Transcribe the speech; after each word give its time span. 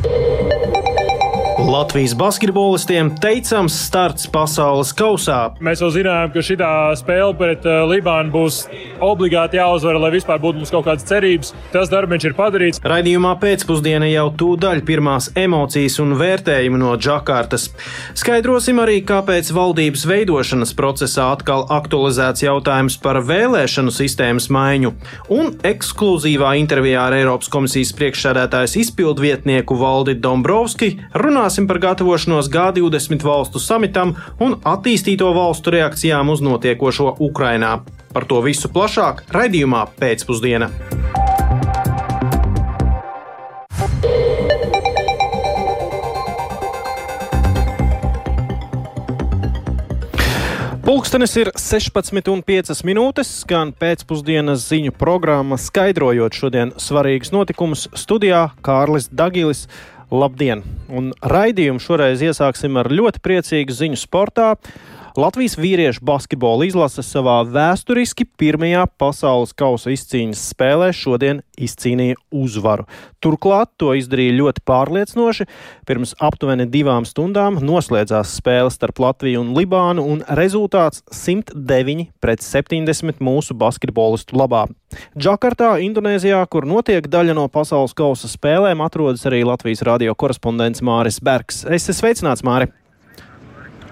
Thank 0.00 0.06
you. 0.06 0.31
Latvijas 1.72 2.14
basketbolistiem 2.14 3.14
teicams 3.16 3.72
starts 3.86 4.26
pasaules 4.28 4.90
kausā. 4.92 5.54
Mēs 5.64 5.80
jau 5.80 5.88
zinājām, 5.94 6.32
ka 6.34 6.42
šī 6.44 6.56
spēle 7.00 7.32
pret 7.38 7.64
uh, 7.64 7.86
Libānu 7.88 8.28
būs 8.34 8.58
obligāti 9.00 9.56
jāuzvar, 9.56 9.96
lai 10.02 10.10
vispār 10.12 10.42
būtu 10.42 10.60
mums 10.60 10.72
kaut 10.74 10.84
kādas 10.84 11.06
cerības. 11.08 11.54
Tas 11.72 11.88
darbs 11.88 12.26
ir 12.28 12.36
padarīts. 12.36 12.82
Raidījumā 12.84 13.30
pēcpusdienā 13.40 14.10
jau 14.10 14.26
tūdaļ 14.42 14.82
pirmās 14.84 15.30
emocijas 15.32 15.96
un 16.04 16.12
vērtējumi 16.20 16.80
no 16.82 16.90
Džakartas. 17.00 17.70
Skaidrosim 18.20 18.82
arī, 18.84 18.98
kāpēc 19.08 19.48
valdības 19.56 20.04
veidošanas 20.12 20.76
procesā 20.76 21.30
atkal 21.38 21.64
aktualizēts 21.72 22.44
jautājums 22.44 22.98
par 23.00 23.22
vēlēšanu 23.24 23.96
sistēmas 23.96 24.50
maiņu. 24.52 24.92
Un 25.32 25.54
ekskluzīvā 25.72 26.52
intervijā 26.60 27.08
ar 27.08 27.16
Eiropas 27.22 27.48
komisijas 27.56 27.96
priekšsēdētājas 27.96 28.76
izpildvietnieku 28.84 29.80
Valdi 29.80 30.18
Dombrovski 30.20 30.92
runās 31.16 31.61
runāsim 31.62 31.68
par 31.68 31.78
gatavošanos 31.78 32.48
G20 32.48 33.22
valstu 33.24 33.58
samitam 33.58 34.16
un 34.40 34.56
attīstīto 34.64 35.32
valstu 35.34 35.70
reakcijām 35.70 36.30
uz 36.30 36.40
notiekošo 36.40 37.16
Ukrainā. 37.20 37.84
Par 38.12 38.24
to 38.24 38.42
visu 38.42 38.68
plašāk 38.68 39.22
raidījumā 39.30 39.86
pēcpusdienā. 39.98 40.70
Pulkstenis 50.82 51.36
ir 51.36 51.48
16,5 51.54 52.84
minūtes, 52.84 53.28
skan 53.42 53.72
pēcpusdienas 53.72 54.66
ziņu 54.68 54.92
programma, 54.92 55.56
skaidrojot 55.56 56.34
šodien 56.34 56.72
svarīgus 56.76 57.32
notikumus. 57.32 57.88
Studijā 57.94 58.50
Kārlis 58.62 59.08
Dagilis, 59.08 59.68
Labdien! 60.12 60.60
Un 60.92 61.06
raidījumu 61.24 61.80
šoreiz 61.80 62.20
iesāksim 62.20 62.76
ar 62.76 62.90
ļoti 62.92 63.22
priecīgu 63.24 63.72
ziņu 63.72 63.96
sportā. 63.96 64.50
Latvijas 65.12 65.58
vīriešu 65.60 66.00
basketbola 66.08 66.64
izlase 66.64 67.02
savā 67.04 67.42
vēsturiski 67.44 68.24
pirmajā 68.40 68.86
pasaules 68.96 69.52
kausa 69.52 69.92
izcīņas 69.92 70.40
spēlē 70.54 70.88
šodien 70.96 71.42
izcīnīja 71.60 72.16
uzvaru. 72.32 72.86
Turklāt 73.20 73.74
to 73.76 73.92
izdarīja 73.98 74.38
ļoti 74.38 74.64
pārliecinoši. 74.64 75.46
Pirms 75.84 76.16
aptuveni 76.16 76.64
divām 76.72 77.04
stundām 77.04 77.60
noslēdzās 77.60 78.32
spēle 78.40 78.72
starp 78.72 79.04
Latviju 79.04 79.44
un 79.44 79.52
Libānu, 79.58 80.00
un 80.00 80.24
rezultāts 80.32 81.04
109 81.12 82.08
pret 82.24 82.40
70 82.40 83.20
mūsu 83.20 83.56
basketbolistu 83.58 84.40
labā. 84.40 84.64
Džakartā, 85.12 85.74
Indonēzijā, 85.84 86.40
kur 86.48 86.64
notiek 86.68 87.04
daļa 87.12 87.36
no 87.36 87.50
pasaules 87.52 87.92
kausa 87.96 88.32
spēlēm, 88.32 88.80
atrodas 88.84 89.28
arī 89.28 89.44
Latvijas 89.44 89.84
radio 89.84 90.16
korespondents 90.16 90.80
Māris 90.80 91.20
Bergs. 91.20 91.66
Es 91.68 91.84
esmu 91.84 92.00
sveicināts, 92.00 92.44
Māri! 92.48 92.72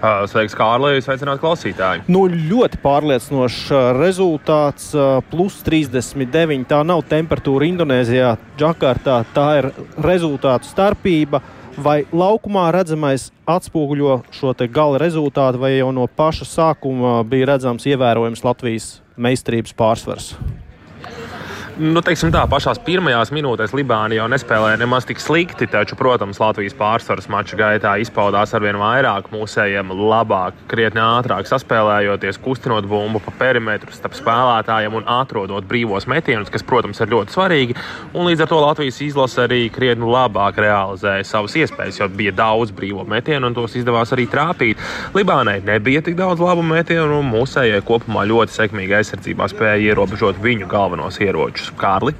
Sveiks, 0.01 0.55
Kārlis! 0.57 1.05
Sveicināti 1.05 1.43
klausītāji! 1.43 2.05
Nu, 2.09 2.23
ļoti 2.25 2.79
pārliecinošs 2.81 3.67
rezultāts. 3.99 4.87
Plus 5.29 5.59
39. 5.67 6.65
Tā 6.71 6.79
nav 6.87 7.03
temperatūra 7.09 7.67
Indonēzijā, 7.69 8.31
Džakartā. 8.57 9.19
Tā 9.35 9.47
ir 9.59 9.69
rezultātu 10.01 10.69
starpība. 10.69 11.43
Vai 11.81 12.01
laukumā 12.11 12.65
redzamais 12.75 13.29
atspoguļo 13.47 14.17
šo 14.35 14.55
gala 14.73 14.99
rezultātu, 14.99 15.61
vai 15.61 15.77
jau 15.77 15.91
no 15.95 16.07
paša 16.07 16.49
sākuma 16.49 17.21
bija 17.23 17.53
redzams 17.53 17.85
ievērojams 17.87 18.43
Latvijas 18.43 18.89
meistarības 19.15 19.77
pārsvars? 19.77 20.33
Nu, 21.79 22.01
teiksim 22.03 22.33
tā, 22.33 22.41
pašās 22.51 22.81
pirmajās 22.83 23.29
minūtēs 23.31 23.71
Libāna 23.77 24.17
jau 24.17 24.25
nespēlēja 24.27 24.81
nemaz 24.81 25.05
tik 25.07 25.21
slikti, 25.23 25.69
taču, 25.71 25.95
protams, 25.95 26.41
Latvijas 26.41 26.73
pārsvars 26.75 27.29
mača 27.31 27.55
gaitā 27.55 27.93
izpaudās 28.03 28.51
arvien 28.57 28.75
vairāk, 28.75 29.29
mūsējiem 29.31 29.93
labāk, 29.95 30.57
krietni 30.67 30.99
ātrāk 30.99 31.47
saspēlējoties, 31.47 32.41
kustinot 32.43 32.89
bumbu 32.91 33.21
pa 33.23 33.31
perimetru 33.39 33.95
starp 33.95 34.17
spēlētājiem 34.19 34.97
un 34.99 35.07
atrodot 35.13 35.69
brīvos 35.69 36.09
metienus, 36.11 36.51
kas, 36.51 36.65
protams, 36.67 36.99
ir 36.99 37.13
ļoti 37.13 37.37
svarīgi. 37.37 37.77
Un 38.11 38.27
līdz 38.27 38.43
ar 38.43 38.51
to 38.51 38.59
Latvijas 38.65 38.99
izlase 39.07 39.45
arī 39.45 39.61
krietni 39.71 40.11
labāk 40.11 40.59
realizēja 40.59 41.23
savas 41.29 41.55
iespējas, 41.55 42.01
jo 42.01 42.09
bija 42.11 42.35
daudz 42.35 42.75
brīvo 42.75 43.07
metienu 43.07 43.47
un 43.47 43.55
tos 43.55 43.79
izdevās 43.79 44.11
arī 44.11 44.27
trāpīt. 44.27 44.81
Libānai 45.15 45.61
nebija 45.63 46.03
tik 46.03 46.19
daudz 46.19 46.43
labu 46.43 46.67
metienu, 46.67 47.21
un 47.21 47.31
mūsējai 47.31 47.79
kopumā 47.87 48.27
ļoti 48.27 48.59
sekmīgi 48.59 48.99
aizsardzībā 48.99 49.47
spēja 49.55 49.93
ierobežot 49.93 50.43
viņu 50.43 50.67
galvenos 50.71 51.23
ieročus 51.23 51.60
ieročus. 51.61 51.71
Kārli? 51.77 52.13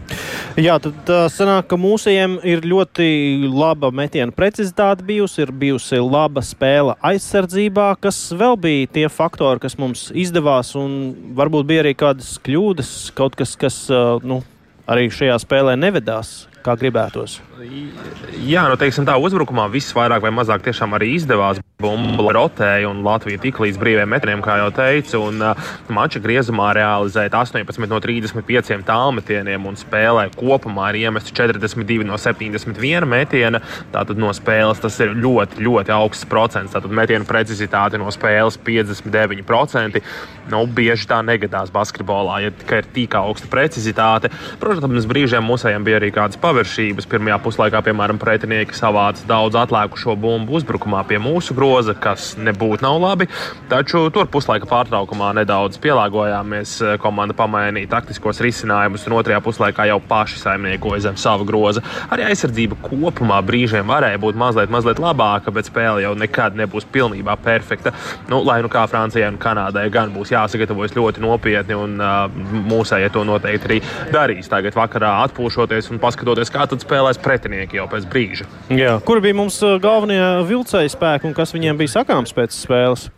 Jā, 0.60 0.78
tad 0.82 1.10
sanāk, 1.32 1.68
ka 1.70 1.78
mūsējiem 1.80 2.40
ir 2.44 2.64
ļoti 2.66 3.50
laba 3.50 3.92
metiena 3.92 4.32
precizitāte 4.32 5.04
bijusi, 5.04 5.42
ir 5.46 5.52
bijusi 5.52 6.00
laba 6.00 6.42
spēle 6.42 6.96
aizsardzībā, 7.02 7.96
kas 8.02 8.32
vēl 8.34 8.58
bija 8.58 8.88
tie 8.92 9.08
faktori, 9.10 9.60
kas 9.62 9.78
mums 9.78 10.12
izdevās, 10.14 10.76
un 10.76 11.14
varbūt 11.36 11.68
bija 11.68 11.86
arī 11.86 11.96
kādas 11.96 12.38
kļūdas, 12.44 13.12
kaut 13.16 13.36
kas, 13.36 13.56
kas 13.56 13.88
nu, 14.24 14.42
arī 14.88 15.10
šajā 15.12 15.38
spēlē 15.42 15.78
nevedās 15.80 16.48
kā 16.62 16.76
gribētos. 16.78 17.40
Jā, 18.46 18.68
nu, 18.70 18.78
teiksim, 18.78 19.06
tā 19.08 19.18
uzbrukumā 19.18 19.68
viss 19.72 19.96
vairāk 19.98 20.22
vai 20.22 20.34
mazāk 20.36 20.66
tiešām 20.68 20.94
arī 20.98 21.16
izdevās. 21.18 21.62
Bumba 21.82 22.34
rotēja 22.36 22.90
un 22.90 23.02
Latvija 23.06 23.40
tik 23.42 23.60
līdz 23.62 23.80
brīviem 23.82 24.10
metriem, 24.12 24.42
kā 24.46 24.58
jau 24.62 24.70
teicu, 24.76 25.22
un 25.32 25.42
uh, 25.42 25.72
mača 25.92 26.22
griezumā 26.22 26.72
realizēja 26.78 27.32
18 27.42 27.90
no 27.90 28.00
35 28.04 28.86
tālmetieniem 28.88 29.66
un 29.68 29.80
spēlē 29.80 30.28
kopumā 30.36 30.92
ir 30.92 31.02
iemesti 31.06 31.34
42 31.38 32.06
no 32.08 32.20
71 32.22 33.08
metiena. 33.10 33.62
Tātad 33.94 34.20
no 34.22 34.32
spēles 34.36 34.82
tas 34.84 35.00
ir 35.04 35.16
ļoti, 35.18 35.62
ļoti 35.66 35.94
augsts 35.96 36.30
procents. 36.30 36.76
Tātad 36.76 36.94
metienu 36.94 37.28
precizitāte 37.30 38.00
no 38.02 38.12
spēles 38.14 38.60
59%. 38.62 40.02
Nu, 40.52 40.64
bieži 40.68 41.08
tā 41.10 41.22
negadās 41.26 41.72
basketbolā, 41.74 42.42
ja 42.46 42.54
tikai 42.54 42.82
ir 42.82 42.90
tik 42.96 43.16
augsta 43.18 43.50
precizitāte. 43.52 44.32
Protams, 44.62 45.08
brīžiem 45.10 45.46
mūsējiem 45.48 45.86
bija 45.88 46.02
arī 46.02 46.12
kādas 46.16 46.40
paviršības. 46.42 47.08
Pirmajā 47.12 47.38
puslaikā, 47.46 47.84
piemēram, 47.86 48.20
pretinieki 48.22 48.76
savāca 48.78 49.26
daudz 49.30 49.58
atlēkušo 49.62 50.18
bumbu 50.20 50.60
uzbrukumā 50.60 51.04
pie 51.10 51.22
mūsu 51.22 51.56
groza, 51.72 51.96
kas 51.96 52.36
nebūtu 52.36 52.84
nav 52.84 53.00
labi. 53.02 53.28
Taču 53.72 54.04
tur 54.14 54.28
puslaika 54.32 54.68
pārtraukumā 54.68 55.32
nedaudz 55.40 55.80
pielāgojāmies. 55.82 56.74
Komanda 57.02 57.36
pamainīja 57.38 57.90
taktiskos 57.96 58.42
risinājumus, 58.44 59.08
un 59.08 59.16
otrajā 59.20 59.40
puslaikā 59.44 59.88
jau 59.88 60.00
paši 60.08 60.42
saimniekoja 60.42 61.06
zem 61.08 61.20
sava 61.20 61.48
groza. 61.48 61.84
Arī 62.12 62.28
aizsardzība 62.28 62.80
kopumā 62.84 63.40
brīžiem 63.46 63.88
varēja 63.88 64.20
būt 64.22 64.40
mazliet, 64.40 64.74
mazliet 64.74 65.00
labāka, 65.00 65.54
bet 65.56 65.70
spēle 65.70 66.04
jau 66.04 66.14
nekad 66.20 66.58
nebūs 66.60 66.88
pilnībā 66.92 67.38
perfekta. 67.44 67.94
Nu, 68.30 68.42
lai 68.44 68.60
nu 68.64 68.72
kā 68.72 68.84
Francijai 68.92 69.32
un 69.32 69.40
Kanādai 69.42 69.88
gan 69.94 70.12
būs 70.14 70.34
jāsagatavojas 70.34 70.98
ļoti 70.98 71.24
nopietni, 71.24 71.78
un 71.78 71.96
uh, 72.02 72.28
mūsējie 72.68 73.12
to 73.16 73.24
noteikti 73.28 73.70
arī 73.70 73.80
darīs. 74.12 74.52
Tagad 74.52 74.76
vakarā 74.76 75.16
atpūšoties 75.30 75.92
un 75.94 76.02
paskatoties 76.04 76.42
skatoties, 76.42 76.52
kā 76.54 76.68
tad 76.70 76.84
spēlēs 76.84 77.20
pretinieki 77.22 77.80
jau 77.80 77.88
pēc 77.92 78.06
brīža. 78.10 78.48
Jā. 78.74 79.00
Kur 79.06 79.22
bija 79.24 79.38
mums 79.38 79.60
uh, 79.64 79.78
galvenie 79.82 80.44
vilcēji 80.48 80.92
spēki 80.94 81.30
un 81.30 81.36
kas 81.38 81.54
viņiem 81.62 81.82
bija 81.82 82.00
sakāms 82.00 82.34
pēc 82.34 82.58
spēles? 82.58 83.10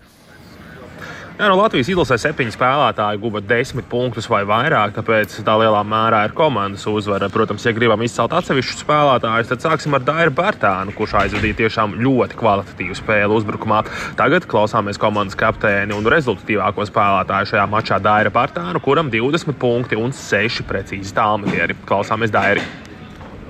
Jā, 1.34 1.48
no 1.50 1.56
Latvijas 1.58 1.88
izlasē 1.90 2.14
septiņi 2.22 2.54
spēlētāji 2.54 3.18
guva 3.24 3.40
desmit 3.42 3.88
punktus 3.90 4.28
vai 4.30 4.44
vairāk, 4.46 4.92
tāpēc 4.94 5.40
tā 5.42 5.56
lielā 5.58 5.80
mērā 5.82 6.20
ir 6.28 6.36
komandas 6.38 6.86
uzvara. 6.86 7.26
Protams, 7.34 7.66
ja 7.66 7.74
gribam 7.74 8.04
izcelt 8.06 8.36
atsevišķu 8.38 8.84
spēlētāju, 8.84 9.48
tad 9.50 9.66
sāksim 9.66 9.98
ar 9.98 10.06
Dairu 10.06 10.36
Bērtānu, 10.38 10.94
kurš 10.94 11.18
aizvadīja 11.24 11.58
tiešām 11.64 11.98
ļoti 12.06 12.38
kvalitatīvu 12.38 13.00
spēli 13.02 13.40
uzbrukumā. 13.40 13.82
Tagad 14.20 14.46
klausāmies 14.46 15.02
komandas 15.02 15.40
kapteini 15.40 15.98
un 15.98 16.06
rezultatīvāko 16.14 16.86
spēlētāju 16.92 17.56
šajā 17.56 17.66
mačā 17.74 17.98
Daira 18.04 18.30
Bērtānu, 18.38 18.86
kuram 18.86 19.10
20 19.10 19.58
punkti 19.58 19.98
un 19.98 20.14
6 20.14 20.70
precīzi 20.70 21.18
tālmetieri. 21.18 21.82
Klausāmies 21.90 22.36
Dairi! 22.36 22.83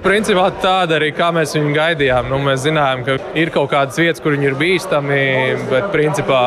Principā 0.04 0.50
tāda 0.60 0.98
arī 0.98 1.14
kā 1.16 1.30
mēs 1.32 1.54
viņu 1.56 1.70
gaidījām. 1.78 2.28
Nu, 2.28 2.42
mēs 2.44 2.66
zinājām, 2.66 3.06
ka 3.08 3.14
ir 3.40 3.52
kaut 3.56 3.70
kādas 3.72 3.96
vietas, 4.02 4.20
kur 4.24 4.36
viņi 4.36 4.50
ir 4.50 4.58
bīstami, 4.60 5.20
bet 5.70 5.88
principā, 5.94 6.42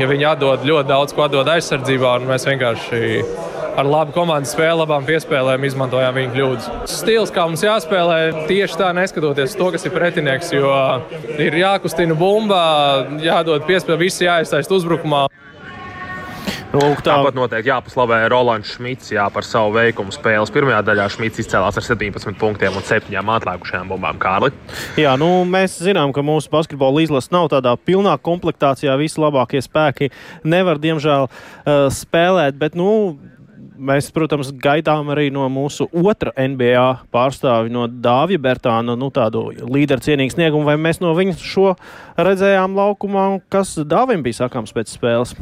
ja 0.00 0.08
viņi 0.10 0.26
atdod 0.32 0.66
ļoti 0.66 0.90
daudz 0.90 1.14
ko 1.14 1.28
atdod 1.28 1.46
aizsardzībā, 1.52 2.16
un 2.18 2.26
mēs 2.26 2.48
vienkārši 2.48 3.02
ar 3.78 3.86
labu 3.86 4.10
komandas 4.16 4.50
spēli, 4.56 4.80
labām 4.80 5.06
piespēlēm 5.06 5.68
izmantojām 5.68 6.18
viņa 6.18 6.34
kļūdas. 6.34 6.68
Stils, 6.90 7.30
kā 7.30 7.46
mums 7.46 7.62
jāspēlē, 7.62 8.18
tieši 8.50 8.80
tā 8.80 8.90
neskatoties 8.98 9.54
to, 9.54 9.70
kas 9.74 9.86
ir 9.86 9.94
pretinieks, 9.94 10.50
jo 10.56 10.72
ir 11.38 11.54
jākustina 11.60 12.18
bumba, 12.18 12.62
jādod 13.22 13.62
piespēle, 13.68 14.00
visi 14.08 14.26
jāiztaist 14.26 14.74
uzbrukumā. 14.74 15.28
Lūk, 16.68 16.98
tā. 17.00 17.14
Tāpat 17.16 17.32
noteikti 17.32 17.70
jāpaslavē 17.70 18.18
Rolands 18.28 18.74
Šmits 18.74 19.08
jā, 19.14 19.24
par 19.32 19.46
savu 19.46 19.72
veikumu 19.78 20.12
spēles. 20.12 20.50
Pirmajā 20.52 20.82
daļā 20.84 21.06
Šmits 21.14 21.40
izcēlās 21.40 21.78
ar 21.80 21.84
17 21.86 22.36
punktiem 22.36 22.74
un 22.76 22.84
7 22.84 23.14
atlikušajām 23.16 23.88
bumbām. 23.88 24.18
Kārli. 24.20 24.50
Jā, 25.00 25.14
nu, 25.16 25.30
mēs 25.48 25.78
zinām, 25.80 26.12
ka 26.12 26.20
mūsu 26.20 26.52
basketbola 26.52 27.00
izlase 27.00 27.32
nav 27.32 27.48
tādā 27.54 27.72
pilnā 27.80 28.12
komplektācijā. 28.20 28.98
Visi 29.00 29.22
labākie 29.22 29.62
spēki 29.64 30.10
nevar, 30.44 30.76
diemžēl, 30.82 31.24
uh, 31.30 31.86
spēlēt. 31.94 32.58
Bet, 32.60 32.76
nu, 32.76 33.16
mēs, 33.78 34.10
protams, 34.12 34.50
gaidām 34.52 35.08
arī 35.14 35.30
no 35.32 35.46
mūsu 35.52 35.86
otra 35.88 36.34
NBA 36.36 36.84
pārstāvi, 37.14 37.72
no 37.72 37.86
Dāvija 37.88 38.42
Bertāna, 38.44 38.98
nu, 38.98 39.08
tādu 39.14 39.46
līderu 39.56 40.04
cienīgu 40.04 40.36
sniegumu, 40.36 40.68
vai 40.68 40.76
mēs 40.76 41.00
no 41.00 41.14
viņa 41.16 41.38
šo 41.40 41.72
redzējām 42.20 42.76
laukumā, 42.76 43.30
kas 43.48 43.78
Dāvim 43.88 44.26
bija 44.26 44.42
sakāms 44.42 44.76
pēc 44.76 44.92
spēles? 44.98 45.32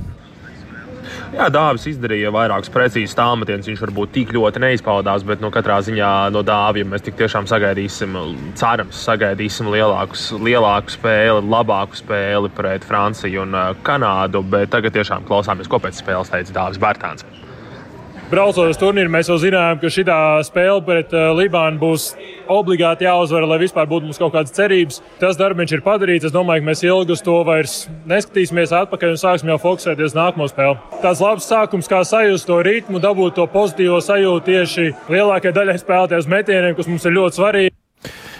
Jā, 1.35 1.49
Dāvis 1.53 1.87
izdarīja 1.91 2.33
vairākus 2.35 2.73
precīzus 2.73 3.17
tālmetienus. 3.19 3.69
Viņš 3.71 3.83
varbūt 3.87 4.13
tik 4.17 4.35
ļoti 4.37 4.63
neizpaudās, 4.65 5.25
bet 5.27 5.43
nu, 5.45 5.51
katrā 5.55 5.79
ziņā 5.87 6.11
no 6.35 6.43
Dāvija 6.47 6.89
mēs 6.89 7.07
tiešām 7.07 7.49
sagaidīsim, 7.51 8.19
cerams, 8.59 9.01
sagaidīsim 9.09 9.71
lielākus, 9.73 10.29
lielāku 10.37 10.97
spēli, 10.97 11.43
labāku 11.57 12.03
spēli 12.03 12.53
pret 12.57 12.87
Franciju 12.87 13.47
un 13.47 13.57
uh, 13.57 13.73
Kanādu. 13.87 14.45
Bet 14.57 14.73
tagad 14.75 14.97
tiešām 14.97 15.27
klausāmies, 15.29 15.71
ko 15.71 15.83
pēc 15.83 16.03
spēles 16.03 16.33
teica 16.33 16.61
Dāvis 16.61 16.83
Bērtāns 16.83 17.46
braucot 18.31 18.71
uz 18.71 18.79
turnīru, 18.81 19.11
mēs 19.13 19.29
jau 19.31 19.37
zinājām, 19.41 19.79
ka 19.81 19.91
šī 19.93 20.05
spēle 20.47 20.83
pret 20.87 21.13
uh, 21.15 21.29
Libānu 21.37 21.79
būs 21.81 22.09
obligāti 22.51 23.07
jāuzvar, 23.07 23.47
lai 23.47 23.59
vispār 23.63 23.87
būtu 23.91 24.09
mums 24.09 24.21
kaut 24.21 24.35
kādas 24.35 24.55
cerības. 24.57 25.01
Tas 25.21 25.39
darbs 25.39 25.73
ir 25.73 25.85
padarīts. 25.85 26.27
Es 26.29 26.35
domāju, 26.35 26.65
ka 26.65 26.71
mēs 26.71 26.85
ilgi 26.87 27.15
uz 27.15 27.23
to 27.25 27.37
vairs 27.47 27.77
neskatīsimies 28.09 28.75
atpakaļ 28.83 29.15
un 29.15 29.23
sāksim 29.23 29.53
jau 29.53 29.59
fokusēties 29.63 30.11
uz 30.11 30.19
nākamo 30.19 30.51
spēli. 30.51 30.79
Tāds 31.05 31.23
labs 31.25 31.49
sākums, 31.49 31.91
kā 31.91 32.03
sajust 32.07 32.49
to 32.51 32.61
ritmu, 32.67 33.03
dabūt 33.03 33.39
to 33.39 33.47
pozitīvo 33.51 34.03
sajūtu 34.03 34.47
tieši 34.51 34.93
lielākajai 35.13 35.57
daļai 35.57 35.81
spēlētāju 35.83 36.31
metieniem, 36.33 36.77
kas 36.79 36.91
mums 36.91 37.07
ir 37.07 37.17
ļoti 37.17 37.41
svarīgi. 37.41 37.75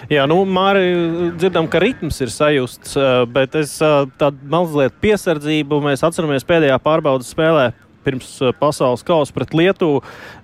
Jā, 0.07 0.23
nu, 0.31 0.37
Mārija, 0.47 1.33
dzirdam, 1.35 1.67
ka 1.67 1.81
ritms 1.83 2.21
ir 2.23 2.31
sajusts, 2.31 2.93
uh, 2.95 3.25
bet 3.27 3.57
es 3.59 3.73
uh, 3.83 4.05
tādu 4.21 4.39
mazliet 4.53 4.95
piesardzību. 5.03 5.81
Mēs 5.83 6.05
atceramies 6.07 6.47
pēdējā 6.47 6.77
pārbaudas 6.85 7.33
spēlē 7.35 7.73
pirms 8.07 8.31
uh, 8.41 8.55
pasaules 8.57 9.05
kausa 9.07 9.35
pret 9.37 9.55
Lietuvu. 9.57 10.01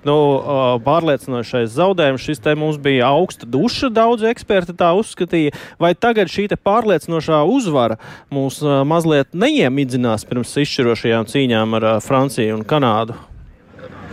Nu, 0.07 0.17
uh, 0.37 0.61
pārliecinošais 0.85 1.73
zaudējums. 1.79 2.27
Šis 2.27 2.43
te 2.43 2.57
mums 2.59 2.79
bija 2.83 3.09
augsta 3.15 3.49
duša, 3.49 3.93
daudz 3.95 4.27
eksperti 4.29 4.77
tā 4.79 4.93
uzskatīja. 4.99 5.55
Vai 5.83 5.95
tagad 5.95 6.33
šī 6.33 6.51
pārliecinošā 6.53 7.43
uzvara 7.49 7.99
mūs 8.35 8.61
uh, 8.67 8.83
mazliet 8.89 9.33
neiemidzinās 9.33 10.27
pirms 10.29 10.57
izšķirošajām 10.67 11.29
cīņām 11.33 11.79
ar 11.81 11.93
Franciju 12.05 12.59
un 12.59 12.67
Kanādu? 12.69 13.19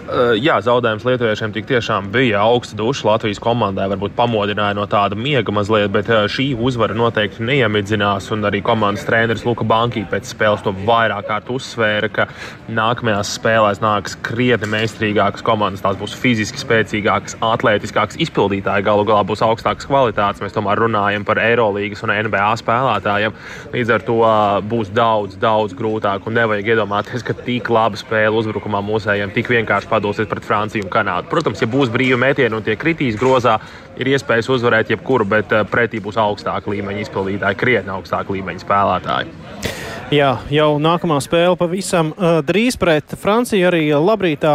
Eh, 0.09 0.39
jā, 0.41 0.55
zaudējums 0.65 1.03
lietuviešiem 1.05 1.51
tik 1.53 1.67
tiešām 1.69 2.07
bija 2.09 2.39
augsta 2.41 2.73
duša. 2.77 3.05
Latvijas 3.05 3.39
komandai 3.43 3.85
varbūt 3.91 4.15
pamodināja 4.17 4.73
no 4.73 4.87
tāda 4.89 5.13
miega 5.13 5.53
mazliet, 5.53 5.91
bet 5.93 6.07
eh, 6.09 6.23
šī 6.25 6.47
uzvara 6.57 6.95
noteikti 6.97 7.45
neiemidzinās. 7.45 8.31
Un 8.33 8.47
arī 8.49 8.63
komandas 8.65 9.05
treneris 9.05 9.45
Luka 9.45 9.67
Banki 9.69 10.01
pēc 10.09 10.31
spēles 10.31 10.63
to 10.65 10.73
vairāk 10.87 11.27
kārt 11.29 11.51
uzsvēra, 11.53 12.09
ka 12.09 12.25
nākamajās 12.73 13.35
spēlēs 13.37 13.83
nāks 13.83 14.15
krietni 14.25 14.71
meistarīgākas 14.71 15.45
komandas. 15.45 15.83
Tās 15.85 15.99
būs 15.99 16.17
fiziski 16.17 16.63
spēcīgākas, 16.63 17.37
atletiskākas, 17.45 18.17
izpildītāji 18.25 18.87
galu 18.89 19.05
galā 19.05 19.21
būs 19.29 19.45
augstākas 19.45 19.85
kvalitātes. 19.91 20.41
Mēs 20.41 20.57
tomēr 20.57 20.81
runājam 20.87 21.27
par 21.27 21.43
Eirolandes 21.43 22.01
un 22.07 22.15
NBA 22.15 22.49
spēlētājiem. 22.63 23.37
Līdz 23.77 23.93
ar 23.99 24.07
to 24.09 24.17
eh, 24.25 24.57
būs 24.73 24.89
daudz, 24.89 25.37
daudz 25.37 25.77
grūtāk. 25.77 26.25
Un 26.25 26.39
nevajag 26.41 26.73
iedomāties, 26.73 27.27
ka 27.29 27.37
tik 27.45 27.69
laba 27.69 27.99
spēle 27.99 28.33
uzbrukumā 28.41 28.81
mūsējiem 28.89 29.37
tik 29.37 29.53
vienkārši 29.53 29.93
padosies 29.99 30.29
pret 30.31 30.47
Franciju 30.47 30.87
un 30.87 30.93
Kanādu. 30.93 31.29
Protams, 31.29 31.61
ja 31.61 31.69
būs 31.69 31.91
brīvi 31.93 32.17
metieni 32.19 32.55
un 32.55 32.65
tie 32.65 32.77
kritīs 32.79 33.19
grozā, 33.19 33.59
ir 33.99 34.13
iespējas 34.15 34.49
uzvarēt 34.55 34.95
jebkuru, 34.95 35.27
bet 35.35 35.53
eh, 35.53 35.67
pretī 35.69 36.01
būs 36.03 36.17
augstāka 36.19 36.71
līmeņa 36.71 37.05
izpildītāji, 37.05 37.59
krietni 37.59 37.95
augstāka 37.99 38.35
līmeņa 38.35 38.65
spēlētāji. 38.65 39.88
Jā, 40.09 40.39
jau 40.49 40.79
nākamā 40.81 41.19
spēle 41.21 41.53
pavisam 41.53 42.07
uh, 42.15 42.39
drīz 42.41 42.73
pret 42.81 43.11
Franciju. 43.21 43.67
Arī 43.69 43.83
labrītā 43.93 44.53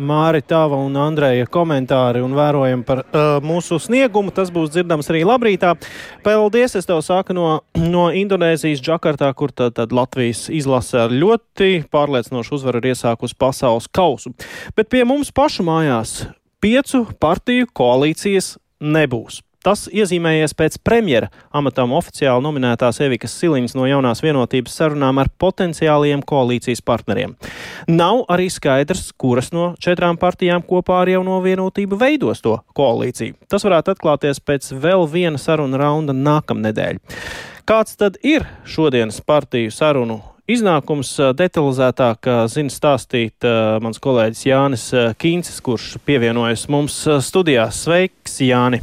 Māri 0.00 0.40
Tava 0.40 0.78
un 0.80 0.94
Andreja 0.96 1.44
komentāri 1.52 2.22
un 2.24 2.32
vērojumi 2.32 2.86
par 2.88 3.02
uh, 3.04 3.36
mūsu 3.44 3.76
sniegumu. 3.84 4.32
Tas 4.32 4.48
būs 4.54 4.70
dzirdams 4.72 5.10
arī 5.12 5.26
labrītā. 5.28 5.74
Paldies, 6.24 6.78
es 6.80 6.88
tev 6.88 7.02
saku 7.04 7.36
no, 7.36 7.50
no 7.76 8.06
Indonēzijas, 8.16 8.80
Džakartā, 8.80 9.28
kur 9.36 9.52
tad, 9.52 9.76
tad 9.76 9.92
Latvijas 9.92 10.46
izlase 10.48 11.02
ar 11.04 11.12
ļoti 11.12 11.82
pārliecinošu 11.92 12.56
uzvaru 12.56 12.80
ir 12.80 12.94
iesākusi 12.94 13.36
pasaules 13.36 13.90
kausu. 13.92 14.32
Bet 14.72 14.88
pie 14.88 15.04
mums 15.04 15.28
pašu 15.36 15.68
mājās 15.68 16.22
piecu 16.64 17.04
partiju 17.20 17.68
koalīcijas 17.76 18.54
nebūs. 18.80 19.42
Tas 19.66 19.88
iezīmējies 19.90 20.54
pēc 20.54 20.76
premjera 20.86 21.32
amatam 21.50 21.90
oficiāli 21.98 22.44
nominētās 22.44 23.00
Evikas 23.02 23.32
Siliņas 23.40 23.74
no 23.74 23.88
jaunās 23.90 24.22
vienotības 24.22 24.76
sarunām 24.78 25.18
ar 25.18 25.30
potenciāliem 25.42 26.22
koalīcijas 26.22 26.84
partneriem. 26.86 27.34
Nav 27.90 28.22
arī 28.30 28.46
skaidrs, 28.54 29.08
kuras 29.18 29.50
no 29.50 29.72
četrām 29.82 30.20
partijām 30.20 30.62
kopā 30.62 31.00
ar 31.02 31.10
jauno 31.10 31.40
vienotību 31.42 31.98
veidos 31.98 32.44
to 32.44 32.54
koalīciju. 32.78 33.34
Tas 33.50 33.66
varētu 33.66 33.96
atklāties 33.96 34.38
pēc 34.38 34.70
vēl 34.78 35.08
viena 35.10 35.42
saruna 35.42 35.82
raunda 35.82 36.14
nākamnedēļ. 36.14 37.02
Kāds 37.68 37.98
tad 37.98 38.22
ir 38.22 38.46
šodienas 38.64 39.20
partiju 39.26 39.74
sarunu 39.74 40.22
Iznākums 40.48 41.10
detalizētāk 41.36 42.24
zina 42.48 42.72
stāstīt 42.72 43.44
uh, 43.44 43.74
mans 43.84 44.00
kolēģis 44.00 44.46
Jānis 44.48 44.86
Kīncis, 45.20 45.58
kurš 45.60 45.98
pievienojas 46.08 46.64
mums 46.72 47.02
studijās. 47.26 47.82
Sveiks, 47.84 48.40
Jāni! 48.46 48.80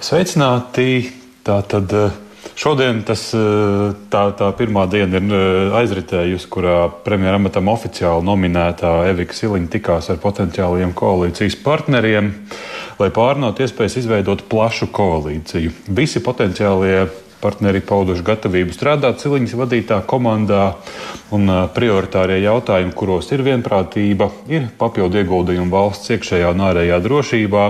Sveicināti! 0.00 1.10
Tātad 1.44 1.92
eh, 1.92 2.12
šodien 2.56 3.02
tas, 3.04 3.26
eh, 3.36 3.90
tā, 4.08 4.22
tā 4.36 4.46
pirmā 4.56 4.86
diena 4.88 5.20
ir 5.20 5.26
eh, 5.36 5.74
aizritējusi, 5.76 6.48
kurā 6.52 6.76
premjeramatam 7.04 7.68
oficiāli 7.68 8.24
nominētā 8.24 8.94
Evika 9.10 9.36
Siliņa 9.36 9.68
tikās 9.74 10.08
ar 10.08 10.20
potenciālajiem 10.22 10.94
koalīcijas 10.96 11.58
partneriem, 11.60 12.32
lai 12.96 13.10
pārnātu 13.12 13.66
iespējas 13.66 13.98
izveidot 14.00 14.46
plašu 14.48 14.88
koalīciju. 14.96 15.74
Visi 15.92 16.24
potenciālie 16.24 17.04
Partneri 17.40 17.80
pauduši 17.80 18.24
gatavību 18.26 18.74
strādāt 18.76 19.22
Ciliņas 19.22 19.54
vadītā 19.56 20.00
komandā, 20.08 20.74
un 21.32 21.48
prioritārie 21.74 22.36
jautājumi, 22.42 22.92
kuros 22.92 23.30
ir 23.32 23.44
vienprātība, 23.46 24.30
ir 24.52 24.68
papildu 24.80 25.22
ieguldījumi 25.22 25.72
valsts 25.72 26.12
iekšējā 26.16 26.52
un 26.52 26.64
ārējā 26.68 27.00
drošībā. 27.04 27.66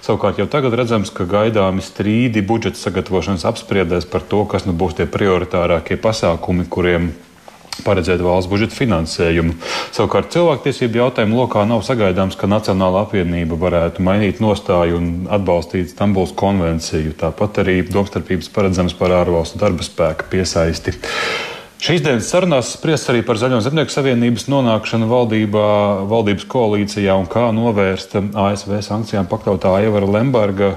Savukārt 0.00 0.40
jau 0.40 0.48
tagad 0.50 0.76
redzams, 0.80 1.12
ka 1.12 1.28
gaidāmi 1.28 1.84
strīdi 1.84 2.44
budžeta 2.46 2.80
sagatavošanas 2.80 3.44
apspriedēs 3.50 4.08
par 4.08 4.24
to, 4.24 4.46
kas 4.48 4.64
nu 4.68 4.72
būs 4.72 4.96
tie 4.96 5.08
prioritārākie 5.10 6.00
pasākumi, 6.00 6.68
kuriem 6.72 7.12
paredzēt 7.84 8.22
valsts 8.24 8.50
budžeta 8.50 8.76
finansējumu. 8.78 9.56
Savukārt 9.96 10.32
cilvēktiesību 10.34 11.00
jautājumu 11.02 11.40
lokā 11.42 11.66
nav 11.68 11.84
sagaidāms, 11.86 12.38
ka 12.40 12.50
Nacionāla 12.50 13.04
apvienība 13.06 13.58
varētu 13.60 14.04
mainīt 14.06 14.42
nostāju 14.44 14.98
un 15.00 15.08
atbalstīt 15.32 15.92
Stambuls 15.94 16.34
konvenciju. 16.38 17.14
Tāpat 17.20 17.62
arī 17.64 17.80
domstarpības 17.88 18.50
paredzams 18.54 18.96
par 18.98 19.14
ārvalstu 19.20 19.60
darba 19.62 19.86
spēka 19.86 20.28
piesaisti. 20.32 20.96
Šīs 21.80 22.02
dienas 22.04 22.26
sarunās 22.28 22.74
spriest 22.74 23.08
arī 23.08 23.22
par 23.24 23.38
Zaļo 23.40 23.62
zemnieku 23.64 23.88
savienības 23.94 24.42
nonākšanu 24.52 25.06
valdībā, 25.08 25.68
valdības 26.10 26.44
koalīcijā 26.52 27.14
un 27.16 27.24
kā 27.30 27.46
novērst 27.56 28.18
ASV 28.20 28.74
sankcijām 28.84 29.24
pakļautā 29.30 29.72
Ievara 29.86 30.10
Lemberga 30.18 30.74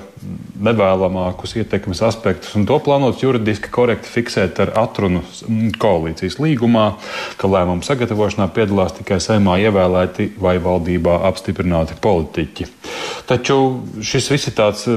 nevēlamākus 0.64 1.58
ietekmes 1.60 2.00
aspektus. 2.08 2.54
Un 2.56 2.64
to 2.70 2.78
plānots 2.86 3.20
juridiski 3.20 3.68
korekti 3.76 4.14
fiksēt 4.14 4.62
ar 4.64 4.72
atrunu 4.80 5.26
koalīcijas 5.84 6.40
līgumā, 6.40 6.86
ka 7.36 7.50
lēmumu 7.52 7.84
sagatavošanā 7.84 8.48
piedalās 8.56 8.96
tikai 9.02 9.20
saimā 9.24 9.58
ievēlēti 9.66 10.30
vai 10.40 10.56
valdībā 10.64 11.18
apstiprināti 11.28 12.00
politiķi. 12.00 12.70
Taču 13.28 13.60
šis 14.00 14.32
viss 14.32 14.54
ir 14.54 14.56
tāds 14.56 14.88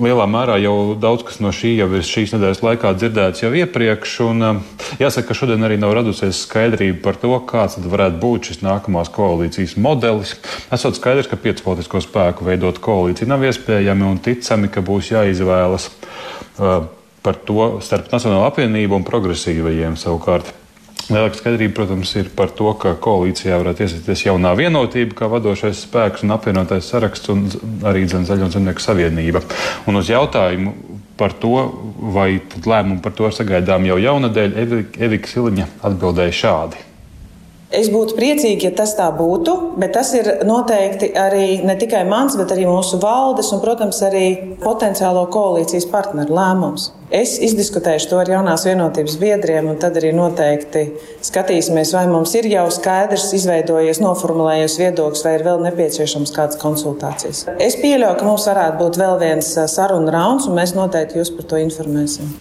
lielā 0.00 0.26
mērā 0.30 0.56
jau 0.60 0.94
daudz 1.00 1.24
kas 1.26 1.38
no 1.42 1.52
šī 1.54 1.74
jau 1.76 1.88
ir 1.96 2.04
šīs 2.06 2.34
nedēļas 2.34 2.62
laikā 2.64 2.92
dzirdēts 2.96 3.44
jau 3.44 3.52
iepriekš. 3.56 4.16
Un, 4.26 4.44
um, 4.46 4.60
jāsaka, 5.00 5.30
ka 5.30 5.38
šodien 5.38 5.64
arī 5.66 5.78
nav 5.80 5.94
radusies 5.96 6.42
skaidrība 6.46 7.00
par 7.04 7.20
to, 7.22 7.32
kāds 7.48 7.78
varētu 7.80 8.20
būt 8.22 8.50
šis 8.50 8.62
nākamās 8.66 9.12
koalīcijas 9.14 9.76
modelis. 9.80 10.36
Esot 10.74 10.98
skaidrs, 10.98 11.30
ka 11.30 11.40
piecu 11.40 11.64
politisko 11.66 12.02
spēku 12.04 12.46
veidot 12.48 12.80
koalīciju 12.82 13.30
nav 13.30 13.46
iespējami 13.48 14.06
un 14.10 14.20
ticami, 14.22 14.72
ka 14.72 14.84
būs 14.84 15.14
jāizvēlas 15.14 15.90
uh, 15.92 16.86
par 17.26 17.42
to 17.48 17.72
starp 17.82 18.12
Nacionālo 18.12 18.46
apvienību 18.50 19.00
un 19.00 19.06
progresīvajiem 19.06 19.98
savukārt. 20.00 20.54
Lielāka 21.06 21.38
skaidrība, 21.38 21.74
protams, 21.76 22.10
ir 22.18 22.32
par 22.34 22.50
to, 22.58 22.72
ka 22.82 22.96
koalīcijā 22.98 23.60
varētu 23.60 23.84
iesaistīties 23.84 24.24
jaunā 24.26 24.50
vienotība, 24.58 25.14
kā 25.20 25.28
vadošais 25.30 25.84
spēks 25.86 26.24
un 26.26 26.34
apvienotais 26.34 26.88
saraksts, 26.90 27.30
un 27.30 27.44
arī 27.86 28.02
Zaļo 28.10 28.48
zemnieku 28.50 28.82
savienība. 28.82 29.44
Un 29.86 30.00
uz 30.00 30.10
jautājumu 30.10 30.74
par 31.16 31.36
to, 31.38 31.54
vai 32.16 32.40
lēmumu 32.42 32.98
par 33.04 33.14
to 33.14 33.30
sagaidām 33.30 33.86
jau 33.86 34.00
jaunadēļ, 34.02 34.58
Evika 35.06 35.30
Siliņa 35.30 35.70
atbildēja 35.86 36.38
šādi. 36.42 36.85
Es 37.76 37.90
būtu 37.92 38.14
priecīgi, 38.16 38.70
ja 38.70 38.72
tas 38.72 38.94
tā 38.96 39.06
būtu, 39.12 39.54
bet 39.76 39.92
tas 39.96 40.12
ir 40.16 40.30
noteikti 40.48 41.10
arī 41.20 41.60
ne 41.66 41.74
tikai 41.76 42.06
mans, 42.08 42.38
bet 42.40 42.54
arī 42.54 42.64
mūsu 42.68 42.96
valdes 43.02 43.50
un, 43.52 43.60
protams, 43.60 44.00
arī 44.06 44.56
potenciālo 44.62 45.26
koalīcijas 45.34 45.84
partneru 45.90 46.38
lēmums. 46.38 46.90
Es 47.12 47.36
izdiskutēšu 47.44 48.08
to 48.10 48.22
ar 48.22 48.30
jaunās 48.32 48.64
vienotības 48.66 49.18
biedriem, 49.20 49.68
un 49.70 49.76
tad 49.82 49.98
arī 50.00 50.14
noteikti 50.16 50.86
skatīsimies, 51.28 51.92
vai 51.94 52.06
mums 52.10 52.32
ir 52.40 52.48
jau 52.50 52.64
skaidrs, 52.72 53.28
izveidojies, 53.36 54.00
noformulējies 54.02 54.80
viedoklis, 54.80 55.22
vai 55.28 55.36
ir 55.36 55.46
vēl 55.46 55.62
nepieciešams 55.68 56.34
kādas 56.34 56.58
konsultācijas. 56.64 57.44
Es 57.60 57.78
pieļauju, 57.84 58.16
ka 58.18 58.26
mums 58.26 58.48
varētu 58.50 58.80
būt 58.82 59.00
vēl 59.04 59.20
viens 59.22 59.54
sarunu 59.76 60.16
rauns, 60.16 60.48
un 60.48 60.58
mēs 60.58 60.74
noteikti 60.78 61.20
jūs 61.20 61.36
par 61.36 61.52
to 61.52 61.62
informēsim. 61.62 62.34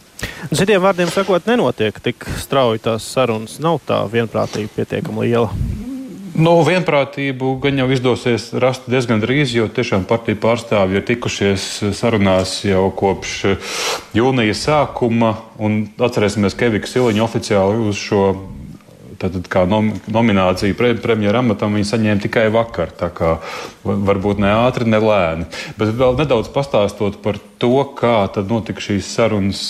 Citiem 0.55 0.83
vārdiem 0.83 1.09
sakot, 1.11 1.47
nenotiek 1.49 1.97
tik 2.03 2.27
strauji 2.39 2.83
tās 2.85 3.07
sarunas. 3.15 3.57
Nav 3.63 3.81
tā 3.87 4.03
vienprātība 4.11 4.71
pietiekami 4.77 5.25
liela. 5.25 5.49
Nu, 6.35 6.57
vienprātību 6.67 7.53
gan 7.63 7.77
jau 7.79 7.85
izdosies 7.95 8.49
rast 8.59 8.89
diezgan 8.91 9.21
drīz, 9.23 9.53
jo 9.55 9.69
tiešām 9.71 10.03
partiju 10.09 10.41
pārstāvji 10.43 10.99
ir 10.99 11.05
tikušies 11.07 11.67
sarunās 11.95 12.57
jau 12.67 12.89
kopš 12.91 13.55
jūnija 14.17 14.57
sākuma. 14.59 15.31
Atcerēsimies, 15.95 16.57
ka 16.59 16.67
Evika 16.67 16.91
Siliņa 16.91 17.23
oficiāli 17.23 17.87
uz 17.87 18.01
šo 18.03 18.25
Tātad, 19.25 19.47
kā 19.49 19.63
nom, 19.65 19.87
nomināciju 20.11 20.75
pre, 20.77 20.91
premjeras 21.01 21.41
amatam 21.41 21.73
viņi 21.73 21.87
saņēma 21.89 22.21
tikai 22.21 22.43
vakar. 22.53 22.91
Varbūt 23.85 24.41
ne 24.43 24.51
ātri, 24.53 24.85
ne 24.89 24.99
lēni. 25.01 25.47
Bet 25.79 25.95
vēl 25.97 26.19
nedaudz 26.19 26.51
pastāstot 26.53 27.17
par 27.23 27.39
to, 27.61 27.73
kā 27.97 28.27
notika 28.45 28.83
šīs 28.83 29.09
sarunas, 29.09 29.63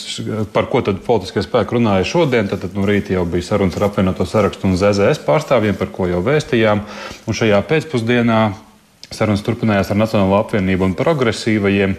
par 0.51 0.67
ko 0.71 0.83
tad 0.83 0.99
politiskie 1.05 1.45
spēki 1.45 1.77
runāja 1.77 2.09
šodien. 2.11 2.51
Tad, 2.51 2.65
tad 2.65 2.75
no 2.75 2.83
rīta 2.89 3.15
jau 3.15 3.23
bija 3.29 3.47
sarunas 3.47 3.79
ar 3.79 3.87
apvienoto 3.87 4.27
sarakstu 4.27 4.67
un 4.67 4.75
ZZS 4.81 5.23
pārstāvjiem, 5.23 5.79
par 5.79 5.93
ko 5.95 6.09
jau 6.11 6.19
vēstījām. 6.25 6.83
Un 7.25 7.39
šajā 7.39 7.63
pēcpusdienā 7.69 8.41
Sarunas 9.13 9.43
turpinājās 9.45 9.91
ar 9.93 9.99
Nacionālo 9.99 10.39
apvienību 10.39 10.87
un 10.89 10.95
progresīvajiem, 10.97 11.95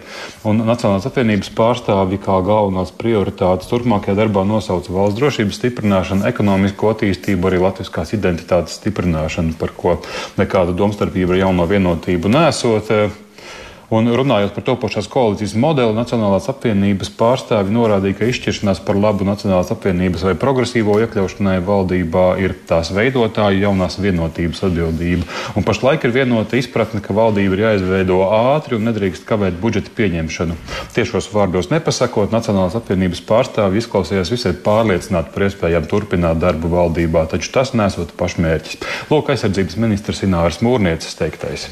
un 0.49 0.63
Nacionālās 0.67 1.07
apvienības 1.09 1.51
pārstāvji 1.57 2.19
kā 2.23 2.39
galvenās 2.45 2.91
prioritātes 2.97 3.69
turpmākajā 3.71 4.17
darbā 4.19 4.43
nosauca 4.47 4.93
valsts 4.93 5.19
drošības 5.19 5.61
stiprināšanu, 5.61 6.27
ekonomisko 6.29 6.91
attīstību, 6.93 7.49
arī 7.49 7.61
latviskās 7.63 8.13
identitātes 8.17 8.79
stiprināšanu, 8.81 9.55
par 9.61 9.73
ko 9.77 9.99
nekāda 10.39 10.75
domstarpība 10.77 11.37
ar 11.37 11.45
jauno 11.45 11.69
vienotību 11.69 12.33
nesot. 12.33 12.91
Un 13.87 14.09
runājot 14.11 14.51
par 14.51 14.65
topošās 14.67 15.05
koalīcijas 15.07 15.53
modeli, 15.55 15.95
Nacionālās 15.95 16.49
apvienības 16.51 17.07
pārstāvi 17.15 17.71
norādīja, 17.71 18.17
ka 18.19 18.27
izšķiršanās 18.27 18.81
par 18.83 18.99
labu 18.99 19.23
Nacionālās 19.23 19.71
apvienības 19.71 20.25
vai 20.27 20.33
progresīvo 20.39 20.97
iekļaušanai 21.05 21.61
valdībā 21.63 22.25
ir 22.43 22.57
tās 22.67 22.91
veidotāju 22.91 23.63
jaunās 23.63 23.95
vienotības 24.03 24.65
atbildība. 24.67 25.23
Un 25.55 25.63
pašlaik 25.63 26.03
ir 26.03 26.15
vienota 26.17 26.59
izpratne, 26.59 26.99
ka 26.99 27.15
valdība 27.15 27.55
ir 27.55 27.63
jāizveido 27.63 28.19
ātri 28.27 28.75
un 28.75 28.83
nedrīkst 28.89 29.23
kavēt 29.29 29.55
budžeta 29.63 29.95
pieņemšanu. 29.95 30.59
Tiešos 30.97 31.31
vārdos 31.31 31.71
nepasakot, 31.71 32.35
Nacionālās 32.35 32.75
apvienības 32.75 33.23
pārstāvi 33.23 33.79
izklausījās 33.79 34.35
visai 34.35 34.51
pārliecināti 34.67 35.31
par 35.31 35.47
iespējām 35.47 35.87
turpināt 35.87 36.43
darbu 36.43 36.75
valdībā, 36.75 37.23
taču 37.31 37.55
tas 37.55 37.71
nesot 37.71 38.11
pašmērķis. 38.19 38.83
Lūk, 39.07 39.31
aizsardzības 39.31 39.79
ministrs 39.79 40.27
Ināras 40.27 40.59
Mūrnieces 40.59 41.15
teiktais. 41.15 41.69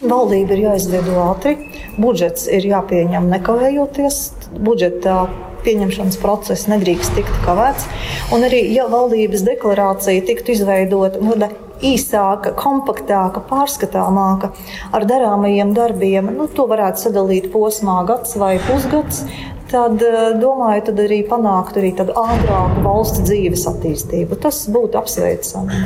Valdība 0.00 0.56
ir 0.56 0.62
jāizveido 0.64 1.18
ātri, 1.20 1.58
budžets 2.00 2.46
ir 2.48 2.64
jāpieņem 2.64 3.26
nekavējoties, 3.34 4.20
budžeta 4.56 5.26
pieņemšanas 5.64 6.16
process 6.22 6.68
nedrīkst 6.72 7.18
tikt 7.18 7.34
kavēts. 7.44 7.84
Un 8.32 8.46
arī, 8.46 8.62
ja 8.72 8.86
valdības 8.88 9.44
deklarācija 9.44 10.24
tiktu 10.24 10.54
izveidota 10.54 11.20
nu, 11.20 11.36
īsāka, 11.84 12.54
kompaktāka, 12.56 13.42
pārskatāmāka 13.50 14.54
ar 14.96 15.04
darāmajiem 15.08 15.74
darbiem, 15.76 16.32
nu, 16.36 16.48
to 16.48 16.64
varētu 16.70 17.06
sadalīt 17.06 17.50
posmā 17.52 18.00
gads 18.08 18.36
vai 18.40 18.54
pusgads. 18.70 19.26
Tad, 19.70 20.00
eh, 20.02 20.32
domāju, 20.40 20.86
tad 20.88 21.04
arī 21.04 21.20
panākt 21.28 21.76
arī 21.78 21.92
ātrāku 21.94 22.82
valsts 22.88 23.20
dzīves 23.28 23.68
attīstību. 23.70 24.40
Tas 24.40 24.64
būtu 24.66 24.98
apsveicami 24.98 25.84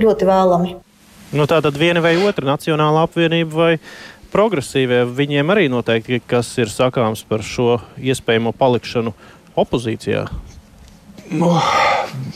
ļoti 0.00 0.32
vēlami. 0.32 0.83
Nu, 1.34 1.48
tā 1.50 1.58
tad 1.58 1.74
viena 1.74 1.98
vai 1.98 2.14
otra 2.22 2.46
nacionāla 2.46 3.08
apvienība 3.08 3.56
vai 3.58 3.72
progresīvie, 4.30 5.02
viņiem 5.18 5.50
arī 5.50 5.66
noteikti 5.70 6.20
kas 6.30 6.52
ir 6.62 6.70
sakāms 6.70 7.24
par 7.26 7.42
šo 7.42 7.80
iespējamo 7.98 8.52
palikšanu 8.54 9.10
opozīcijā. 9.58 10.28
Nu, 11.34 11.48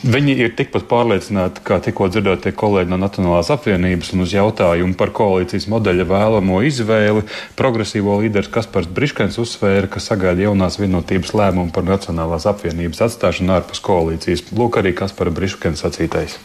viņi 0.03 0.35
ir 0.43 0.51
tikpat 0.57 0.89
pārliecināti, 0.89 1.63
kā 1.63 1.77
tikko 1.85 2.09
dzirdētie 2.11 2.51
kolēģi 2.57 2.91
no 2.91 2.97
Nacionālās 2.99 3.51
apvienības, 3.53 4.11
un 4.15 4.25
uz 4.25 4.33
jautājumu 4.35 4.97
par 4.99 5.13
koalīcijas 5.15 5.69
modeļa 5.71 6.09
vēlamo 6.09 6.59
izvēli 6.67 7.23
progresīvo 7.59 8.19
līderis 8.23 8.51
Kaspars 8.51 8.91
Briškens 8.91 9.39
uzsvēra, 9.39 9.87
ka 9.93 10.03
sagaida 10.03 10.49
jaunās 10.49 10.81
vienotības 10.81 11.35
lēmumu 11.37 11.71
par 11.75 11.87
Nacionālās 11.87 12.49
apvienības 12.51 13.05
atstāšanu 13.07 13.59
ārpus 13.61 13.83
koalīcijas. 13.85 14.49
Lūk, 14.51 14.81
arī 14.81 14.97
Kaspara 14.97 15.31
Briškens 15.31 15.85
sacītais. 15.85 16.41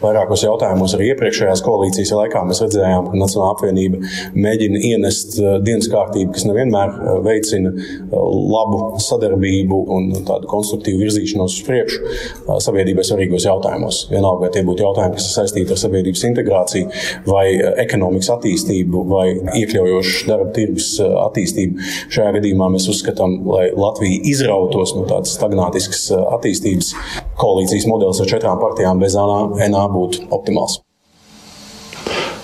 Vairākos 0.00 0.42
jautājumos 0.44 0.92
arī 0.96 1.10
iepriekšējās 1.12 1.62
koalīcijas 1.64 2.12
laikā 2.18 2.42
mēs 2.46 2.60
redzējām, 2.64 3.08
ka 3.10 3.20
Nacionāla 3.20 3.54
apvienība 3.54 4.00
mēģina 4.36 4.80
ienest 4.90 5.38
uh, 5.40 5.56
dienas 5.64 5.88
kārtību, 5.92 6.34
kas 6.36 6.44
nevienmēr 6.48 6.92
uh, 6.92 7.12
veicina 7.24 7.72
uh, 7.72 8.16
labu 8.52 9.00
sadarbību 9.02 9.78
un 9.96 10.10
tādu 10.28 10.50
konstruktīvu 10.50 11.06
virzīšanos 11.06 11.56
uz 11.56 11.64
priekšu 11.66 12.58
sabiedrībai 12.62 13.04
svarīgos 13.06 13.46
jautājumos. 13.48 14.02
Vienalga, 14.10 14.46
vai 14.46 14.50
tie 14.54 14.62
būtu 14.66 14.84
jautājumi, 14.84 15.16
kas 15.16 15.28
ir 15.30 15.34
saistīti 15.40 15.72
ar 15.72 15.80
sabiedrības 15.80 16.24
integrāciju, 16.28 16.90
vai 17.26 17.46
ekonomikas 17.86 18.30
attīstību, 18.36 19.02
vai 19.10 19.26
iekļaujošu 19.62 20.28
darba 20.28 20.52
tirgus 20.56 20.90
attīstību. 21.00 21.88
Šajā 22.12 22.36
gadījumā 22.38 22.68
mēs 22.74 22.88
uzskatām, 22.92 23.38
lai 23.48 23.70
Latvija 23.76 24.20
izrautos 24.32 24.94
no 24.98 25.06
tādas 25.08 25.34
stagnātiskas 25.38 26.08
attīstības, 26.36 26.92
koalīcijas 27.40 27.88
modelis 27.90 28.20
ar 28.22 28.30
četrām 28.30 28.60
partijām 28.62 29.02
bez 29.02 29.16
NA 29.16 29.85
būtu 29.92 30.28
optimāls. 30.34 30.80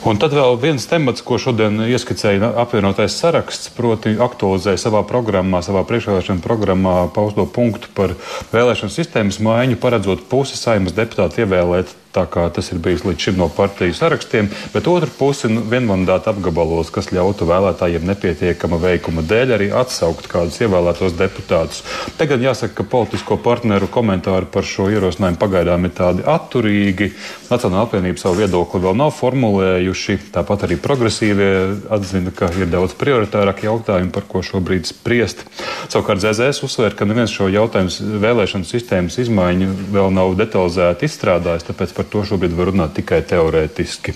Un 0.02 0.18
tad 0.18 0.32
vēl 0.34 0.56
viens 0.58 0.82
temats, 0.90 1.22
ko 1.22 1.37
šodien 1.38 1.76
ieskicēja 1.87 2.49
apvienotais 2.58 3.14
saraksts, 3.14 3.70
proti, 3.76 4.16
aktualizēja 4.18 4.80
savā 4.82 5.04
programmā, 5.06 5.61
savā 5.62 5.84
priekšvēlēšana 5.87 6.42
programmā 6.42 6.96
pausto 7.14 7.46
punktu 7.46 7.92
par 7.94 8.16
vēlēšanu 8.50 8.90
sistēmas 8.90 9.38
maiņu, 9.46 9.78
paredzot 9.78 10.25
pusi 10.32 10.58
saimnes 10.58 10.96
deputātu 10.99 11.44
ievēlēt 11.44 11.94
tā 12.12 12.25
kā 12.31 12.45
tas 12.52 12.69
ir 12.73 12.81
bijis 12.83 13.04
līdz 13.07 13.26
šim 13.26 13.38
no 13.40 13.49
partiju 13.52 13.95
sarakstiem, 13.97 14.50
bet 14.75 14.88
otra 14.90 15.09
puse 15.19 15.49
nu, 15.50 15.62
vienmandāta 15.69 16.33
apgabalos, 16.33 16.90
kas 16.92 17.11
ļautu 17.14 17.49
vēlētājiem 17.49 18.04
nepietiekama 18.11 18.78
veikuma 18.83 19.25
dēļ 19.26 19.54
arī 19.57 19.69
atsaukt 19.76 20.28
kādus 20.31 20.61
ievēlētos 20.62 21.16
deputātus. 21.19 21.83
Tagad 22.21 22.45
jāsaka, 22.45 22.75
ka 22.81 22.88
politisko 22.92 23.38
partneru 23.42 23.88
komentāri 23.92 24.49
par 24.52 24.66
šo 24.69 24.88
ierosinājumu 24.92 25.40
pagaidām 25.40 25.88
ir 25.88 25.95
tādi 25.97 26.26
atturīgi. 26.28 27.12
Nacionāla 27.50 27.87
apvienība 27.88 28.21
savu 28.21 28.40
viedokli 28.42 28.83
vēl 28.85 28.97
nav 28.99 29.12
formulējuši. 29.16 30.19
Tāpat 30.35 30.66
arī 30.69 30.78
progresīvie 30.83 31.50
atzina, 31.92 32.33
ka 32.37 32.50
ir 32.57 32.71
daudz 32.73 32.97
prioritārāk 33.00 33.64
jautājumi, 33.66 34.12
par 34.14 34.28
ko 34.28 34.45
šobrīd 34.45 34.88
spriest. 34.88 35.45
Savukārt 35.92 36.23
ZZS 36.23 36.62
uzsver, 36.66 36.97
ka 36.97 37.09
neviens 37.09 37.33
šo 37.33 37.49
jautājumu 37.52 38.21
vēlēšanu 38.23 38.69
sistēmas 38.69 39.19
izmaiņu 39.23 39.71
vēl 39.92 40.12
nav 40.14 40.37
detalizēti 40.38 41.09
izstrādājis, 41.09 41.66
tāpēc 41.69 41.95
par 41.97 42.01
to 42.11 42.23
šobrīd 42.26 42.54
var 42.56 42.71
runāt 42.71 42.94
tikai 42.99 43.21
teorētiski. 43.28 44.14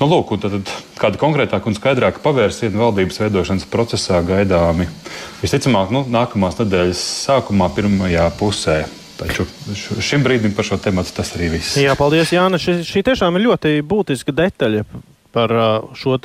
Nu, 0.00 0.08
lūk, 0.10 0.34
tad, 0.42 0.72
kāda 1.00 1.20
konkrētāka 1.20 1.70
un 1.70 1.78
skaidrāka 1.78 2.22
pavērsiena 2.24 2.80
valdības 2.80 3.22
veidošanas 3.22 3.68
procesā 3.70 4.20
gaidāmi 4.26 4.88
visticamāk 5.42 5.94
nu, 5.94 6.04
nākamās 6.10 6.60
nedēļas 6.60 7.06
sākumā, 7.24 7.70
pirmajā 7.76 8.28
pusē. 8.38 8.82
Taču 9.14 9.46
šim 10.02 10.24
brīdim 10.26 10.54
par 10.56 10.66
šo 10.66 10.78
tematu 10.82 11.12
tas 11.14 11.36
arī 11.36 11.52
viss. 11.52 11.76
Jā, 11.78 11.94
paldies, 11.98 12.32
Jāna. 12.34 12.58
Šī, 12.58 12.80
šī 12.86 13.04
tiešām 13.06 13.38
ir 13.38 13.46
ļoti 13.46 13.76
būtiska 13.86 14.34
detaļa 14.34 14.82
par 15.34 15.54
šo 15.98 16.18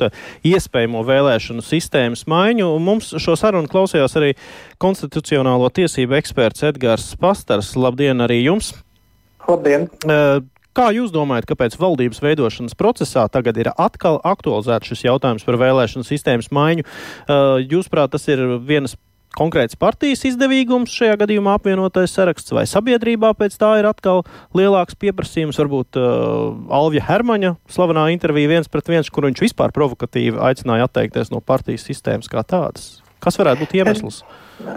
iespējamo 0.46 1.02
vēlēšanu 1.06 1.64
sistēmas 1.66 2.26
maiņu. 2.30 2.68
Mums 2.82 3.12
šo 3.22 3.34
sarunu 3.38 3.70
klausījās 3.70 4.14
arī 4.20 4.34
konstitucionālo 4.82 5.70
tiesību 5.74 6.18
eksperts 6.20 6.66
Edgars 6.70 7.10
Pastars. 7.20 7.74
Labdien 7.78 8.22
arī 8.26 8.42
jums! 8.44 8.72
Labdien! 9.48 9.88
Kā 10.80 10.86
jūs 10.96 11.10
domājat, 11.12 11.44
kāpēc 11.50 11.74
valdības 11.76 12.22
veidošanas 12.24 12.72
procesā 12.78 13.26
tagad 13.28 13.58
ir 13.60 13.68
atkal 13.74 14.16
aktualizēts 14.24 14.88
šis 14.88 15.02
jautājums 15.10 15.42
par 15.44 15.58
vēlēšanu 15.60 16.06
sistēmas 16.08 16.46
maiņu? 16.56 16.86
Jūsuprāt, 17.68 18.14
tas 18.14 18.22
ir 18.32 18.40
vienas 18.64 18.94
konkrēts 19.36 19.76
partijas 19.76 20.24
izdevīgums, 20.30 20.94
šajā 20.96 21.18
gadījumā 21.20 21.58
apvienotais 21.58 22.14
saraksts, 22.16 22.54
vai 22.56 22.64
sabiedrībā 22.64 23.34
pēc 23.36 23.58
tā 23.60 23.74
ir 23.82 23.90
atkal 23.90 24.24
lielāks 24.56 24.96
pieprasījums. 24.96 25.60
Varbūt 25.60 26.00
uh, 26.00 26.56
Alvija 26.72 27.04
Hermaņa 27.10 27.52
slavenā 27.68 28.06
intervija 28.14 28.54
viens 28.54 28.72
pret 28.72 28.88
viens, 28.88 29.10
kur 29.12 29.28
viņš 29.28 29.44
vispār 29.50 29.76
provokatīvi 29.76 30.40
aicināja 30.48 30.88
atteikties 30.88 31.28
no 31.34 31.42
partijas 31.44 31.84
sistēmas 31.90 32.32
kā 32.32 32.40
tādas. 32.40 33.02
Kas 33.20 33.36
varētu 33.36 33.66
būt 33.66 33.76
iemesls? 33.82 34.22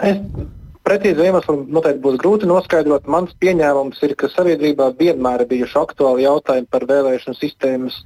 Es, 0.04 0.20
es 0.20 0.52
Precīzi 0.84 1.24
iemeslu 1.24 1.62
noteikti 1.72 2.02
būs 2.04 2.18
grūti 2.20 2.48
noskaidrot. 2.50 3.06
Mans 3.08 3.32
pieņēmums 3.40 4.02
ir, 4.04 4.16
ka 4.20 4.28
sabiedrībā 4.28 4.90
vienmēr 5.00 5.46
ir 5.46 5.50
bijuši 5.54 5.78
aktuāli 5.80 6.26
jautājumi 6.26 6.68
par 6.76 6.84
vēlēšanu 6.90 7.40
sistēmas 7.40 8.02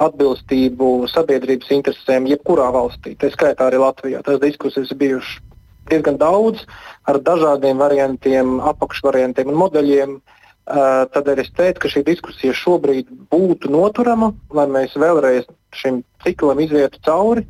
atbilstību 0.00 0.92
sabiedrības 1.12 1.72
interesēm, 1.76 2.28
jebkurā 2.30 2.70
valstī, 2.72 3.12
tā 3.20 3.28
skaitā 3.34 3.68
arī 3.68 3.82
Latvijā. 3.82 4.22
Tās 4.24 4.40
diskusijas 4.40 4.94
bijušas 4.96 5.42
diezgan 5.90 6.16
daudz 6.16 6.62
ar 7.10 7.18
dažādiem 7.20 7.82
variantiem, 7.82 8.60
apakšvariantiem 8.72 9.52
un 9.52 9.60
modeļiem. 9.66 10.16
Uh, 10.16 10.40
Tādēļ 11.12 11.40
es 11.42 11.50
teiktu, 11.58 11.82
ka 11.82 11.88
šī 11.90 12.04
diskusija 12.06 12.54
šobrīd 12.54 13.08
būtu 13.32 13.70
noturama, 13.74 14.30
lai 14.54 14.68
mēs 14.70 14.94
vēlreiz 14.94 15.48
šim 15.74 16.04
ciklam 16.22 16.60
izietu 16.62 17.00
cauri 17.02 17.42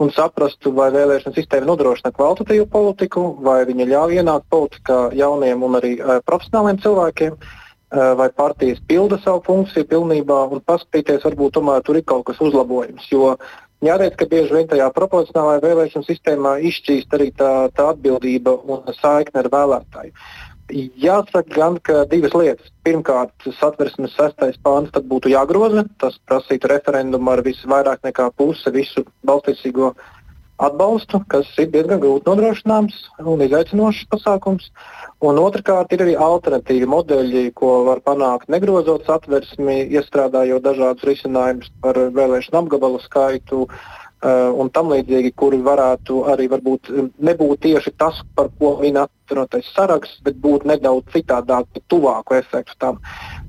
un 0.00 0.12
saprastu, 0.14 0.72
vai 0.76 0.90
vēlēšana 0.94 1.36
sistēma 1.36 1.68
nodrošina 1.68 2.12
kvalitatīvu 2.16 2.68
politiku, 2.72 3.24
vai 3.44 3.62
viņa 3.68 3.88
ļauj 3.90 4.22
ienākt 4.22 4.48
politikā 4.52 5.00
jauniem 5.18 5.66
un 5.66 5.80
arī 5.80 5.96
uh, 5.98 6.20
profesionāliem 6.26 6.80
cilvēkiem, 6.84 7.36
uh, 7.36 8.14
vai 8.20 8.30
partijas 8.30 8.80
pilda 8.88 9.20
savu 9.24 9.42
funkciju 9.48 9.88
pilnībā 9.90 10.46
un 10.54 10.64
paskatīties, 10.64 11.26
varbūt 11.28 11.58
tomēr 11.58 11.84
tur 11.84 12.00
ir 12.00 12.08
kaut 12.08 12.26
kas 12.30 12.40
uzlabojams. 12.40 13.10
Jo 13.12 13.36
Jāteic, 13.82 14.14
ka 14.14 14.28
bieži 14.30 14.54
vien 14.54 14.68
tajā 14.70 14.84
proporcionālajā 14.94 15.60
vēlēšanu 15.64 16.06
sistēmā 16.06 16.52
izšķīst 16.68 17.16
arī 17.16 17.32
tā, 17.34 17.50
tā 17.74 17.88
atbildība 17.90 18.54
un 18.70 18.86
saikne 18.94 19.42
ar 19.42 19.48
vēlētāju. 19.50 20.12
Jāsaka, 20.72 21.44
gan 21.52 21.76
divas 22.08 22.32
lietas. 22.36 22.70
Pirmkārt, 22.86 23.34
satversmes 23.58 24.14
sestais 24.16 24.56
pāns 24.64 24.90
būtu 24.94 25.32
jāgroza. 25.32 25.84
Tas 26.00 26.16
prasītu 26.28 26.70
referendumu 26.72 27.34
ar 27.34 27.44
visvairāk 27.44 28.02
nekā 28.06 28.30
puse 28.36 28.72
visu 28.72 29.04
balstīsīgo 29.26 29.92
atbalstu, 30.62 31.20
kas 31.28 31.48
ir 31.58 31.72
diezgan 31.72 32.00
grūti 32.00 32.28
nodrošināms 32.28 32.98
un 33.26 33.42
izaicinošs 33.44 34.06
pasākums. 34.12 34.68
Un 35.22 35.40
otrkārt, 35.42 35.92
ir 35.92 36.04
arī 36.04 36.14
alternatīvi 36.16 36.88
modeļi, 36.88 37.44
ko 37.58 37.82
var 37.88 38.02
panākt 38.06 38.48
negrozot 38.52 39.04
satversmi, 39.08 39.82
iestrādājot 39.96 40.64
dažādus 40.64 41.08
risinājumus 41.08 41.72
par 41.82 41.98
vēlēšanu 42.16 42.62
apgabalu 42.62 43.02
skaitu. 43.02 43.66
Uh, 43.66 44.01
un 44.22 44.70
tam 44.70 44.92
līdzīgi, 44.92 45.32
kuri 45.34 45.58
varētu 45.66 46.22
arī 46.30 46.48
varbūt 46.52 46.90
nebūt 47.18 47.64
tieši 47.66 47.92
tas, 47.98 48.20
par 48.36 48.52
ko 48.58 48.76
min 48.80 49.00
atvienotais 49.00 49.66
saraksts, 49.74 50.20
bet 50.22 50.38
būt 50.42 50.66
nedaudz 50.68 51.10
citādāk, 51.14 51.66
tuvāku 51.90 52.36
efektu 52.38 52.76
tam. 52.78 53.00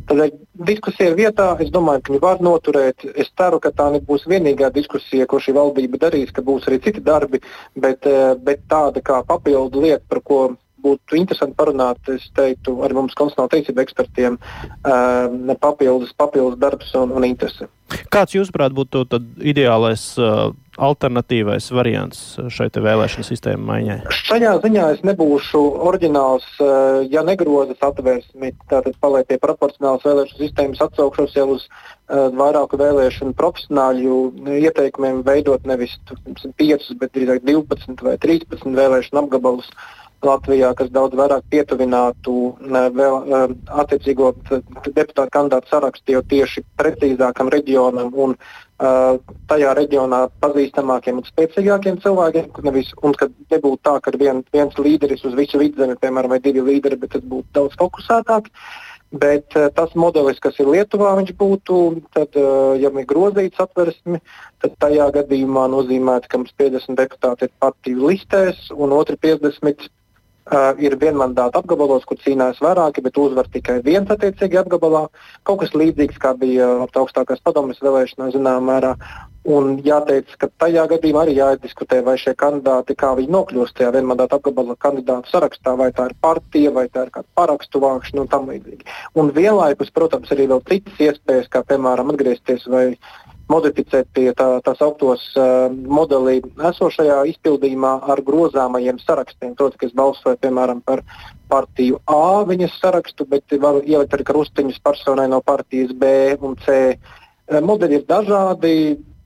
Tādēļ 0.10 0.34
diskusija 0.68 1.12
ir 1.12 1.20
vietā, 1.20 1.46
es 1.64 1.70
domāju, 1.72 2.02
ka 2.04 2.14
viņi 2.14 2.24
var 2.24 2.42
noturēt. 2.44 3.06
Es 3.16 3.30
ceru, 3.38 3.62
ka 3.64 3.72
tā 3.72 3.92
nebūs 3.94 4.26
vienīgā 4.28 4.72
diskusija, 4.74 5.28
ko 5.30 5.40
šī 5.40 5.56
valdība 5.56 6.02
darīs, 6.02 6.34
ka 6.34 6.44
būs 6.44 6.68
arī 6.68 6.82
citi 6.84 7.04
darbi, 7.04 7.40
bet, 7.76 8.06
eh, 8.10 8.34
bet 8.36 8.66
tāda 8.68 9.02
kā 9.02 9.22
papildu 9.28 9.86
lieta, 9.86 10.04
par 10.10 10.22
ko 10.22 10.42
būtu 10.84 11.20
interesanti 11.20 11.58
parunāt, 11.60 12.02
es 12.14 12.28
teiktu, 12.38 12.78
ar 12.86 12.96
mums 12.98 13.16
konstitucionāla 13.18 13.54
tiesība 13.56 13.86
ekspertiem, 13.86 14.40
uh, 14.40 15.56
papildus, 15.62 16.14
papildus 16.18 16.60
darbs 16.62 16.94
un, 17.00 17.16
un 17.16 17.28
interese. 17.28 17.70
Kāds, 18.14 18.34
jūsuprāt, 18.34 18.74
būtu 18.74 19.04
ideālais 19.46 20.04
uh, 20.18 20.52
alternatīvais 20.82 21.68
variants 21.76 22.22
šai 22.54 22.70
vēlēšanu 22.74 23.26
sistēmu 23.28 23.68
maiņai? 23.68 23.98
Šajā 24.24 24.54
ziņā 24.64 24.88
es 24.96 25.04
nebūšu 25.06 25.62
oriģināls, 25.90 26.48
uh, 26.64 27.04
ja 27.14 27.22
negrozas 27.28 27.82
atvērsmi, 27.86 28.54
tātad 28.72 28.98
paliek 29.04 29.30
pie 29.30 29.40
proporcionālas 29.42 30.06
vēlēšanu 30.08 30.42
sistēmas, 30.42 30.82
atsaukšos 30.88 31.38
jau 31.38 31.48
uz 31.58 31.68
uh, 31.68 32.30
vairāku 32.34 32.80
vēlēšanu 32.82 33.36
profesionāļu 33.38 34.22
ieteikumiem 34.64 35.22
veidot 35.28 35.68
nevis 35.70 35.98
5, 36.10 36.94
bet 37.02 37.14
drīzāk 37.14 37.46
12 37.46 38.08
vai 38.08 38.18
13 38.26 38.80
vēlēšanu 38.80 39.26
apgabalus. 39.26 39.70
Uh, 39.70 40.03
Latvijā, 40.28 40.72
kas 40.78 40.90
daudz 40.94 41.18
vairāk 41.18 41.46
pietuvinātu 41.52 42.34
vēl 42.64 43.16
attiecīgo 43.84 44.32
deputātu 44.50 45.30
kandidātu 45.34 45.72
sarakstu 45.72 46.16
jau 46.16 46.22
tieši 46.34 46.64
precīzākam 46.80 47.52
reģionam 47.54 48.14
un 48.26 48.36
uh, 48.38 49.20
tajā 49.52 49.74
reģionā 49.80 50.22
pazīstamākiem 50.44 51.20
un 51.22 51.28
spēcīgākiem 51.28 52.00
cilvēkiem. 52.04 52.50
Nevis, 52.68 52.94
un 53.04 53.18
kad 53.20 53.34
nebūtu 53.54 53.82
tā, 53.88 53.98
ka 54.04 54.16
vien, 54.20 54.44
viens 54.56 54.80
līderis 54.80 55.26
uz 55.28 55.36
visu 55.40 55.62
vidzemi, 55.62 56.00
piemēram, 56.02 56.36
vai 56.36 56.42
divi 56.44 56.64
līderi, 56.72 57.00
bet 57.02 57.16
tas 57.18 57.24
būtu 57.24 57.50
daudz 57.60 57.80
fokusētāk. 57.82 58.52
Bet 59.14 59.54
uh, 59.60 59.68
tas 59.76 59.92
modelis, 60.00 60.40
kas 60.42 60.56
ir 60.58 60.72
Lietuvā, 60.74 61.12
viņš 61.20 61.36
būtu, 61.38 61.82
tad, 62.16 62.34
ja 62.82 62.90
ir 62.90 63.10
grozīts 63.10 63.62
atversmi, 63.62 64.24
tad 64.64 64.80
tajā 64.82 65.12
gadījumā 65.20 65.68
nozīmētu, 65.70 66.32
ka 66.32 66.42
mums 66.42 66.56
50 66.58 66.98
deputāti 66.98 67.46
ir 67.46 67.54
partiju 67.62 68.08
listēs 68.10 68.72
un 68.74 68.96
otri 68.98 69.20
50 69.22 69.92
Uh, 70.44 70.74
ir 70.76 70.98
vienmandāta 71.00 71.62
apgabalos, 71.62 72.04
kur 72.04 72.18
cīnās 72.20 72.58
vairāki, 72.60 73.00
bet 73.06 73.16
uzvar 73.16 73.48
tikai 73.48 73.78
viens 73.86 74.10
attiecīgi 74.12 74.58
apgabalā. 74.60 75.06
Kaut 75.48 75.62
kas 75.62 75.72
līdzīgs, 75.72 76.18
kā 76.20 76.34
bija 76.36 76.68
ap 76.84 77.00
augstākās 77.00 77.40
padomjas 77.46 77.80
vēlēšanās, 77.80 78.34
zināmā 78.36 78.60
mērā. 78.68 78.92
Un 79.56 79.78
jāteic, 79.84 80.36
ka 80.40 80.50
tajā 80.60 80.84
gadījumā 80.92 81.24
arī 81.24 81.38
jādiskutē, 81.38 82.02
vai 82.04 82.18
šie 82.20 82.36
kandidāti, 82.36 82.96
kā 83.00 83.14
viņi 83.16 83.32
nokļūst 83.38 83.78
tajā 83.80 83.94
vienmandāta 83.96 84.42
apgabala 84.42 84.76
kandidātu 84.84 85.32
sarakstā, 85.32 85.78
vai 85.80 85.94
tā 85.96 86.10
ir 86.12 86.20
partija, 86.20 86.76
vai 86.76 86.90
tā 86.92 87.08
ir 87.08 87.16
kāda 87.16 87.28
parakstu 87.40 87.80
vākšana 87.84 88.26
un 88.26 88.32
tam 88.36 88.52
līdzīgi. 88.52 88.88
Un 89.16 89.32
vienlaikus, 89.36 89.96
protams, 89.96 90.32
arī 90.36 90.52
vēl 90.52 90.64
citas 90.68 91.04
iespējas, 91.08 91.48
kā 91.56 91.64
piemēram 91.72 92.12
atgriezties 92.12 92.68
vai 92.68 92.90
modificēt 93.54 94.10
pie 94.16 94.32
tā, 94.38 94.48
tās 94.66 94.82
augtos 94.84 95.24
uh, 95.38 95.70
modelī 95.72 96.40
esošajā 96.72 97.22
izpildījumā 97.34 97.94
ar 98.14 98.22
grozāmajiem 98.26 99.00
sarakstiem. 99.04 99.54
Proti, 99.60 99.80
kas 99.86 99.96
balsoja 99.98 100.40
piemēram 100.42 100.82
par 100.86 101.04
partiju 101.52 102.02
A 102.10 102.44
viņas 102.50 102.80
sarakstu, 102.82 103.28
bet 103.30 103.54
var 103.62 103.82
ielikt 103.84 104.16
arī 104.18 104.28
krustiņus 104.32 104.82
personai 104.84 105.30
no 105.32 105.42
partijas 105.46 105.94
B 105.94 106.36
un 106.42 106.58
C. 106.66 106.78
Uh, 106.94 107.60
modeļi 107.62 108.02
ir 108.02 108.08
dažādi. 108.10 108.78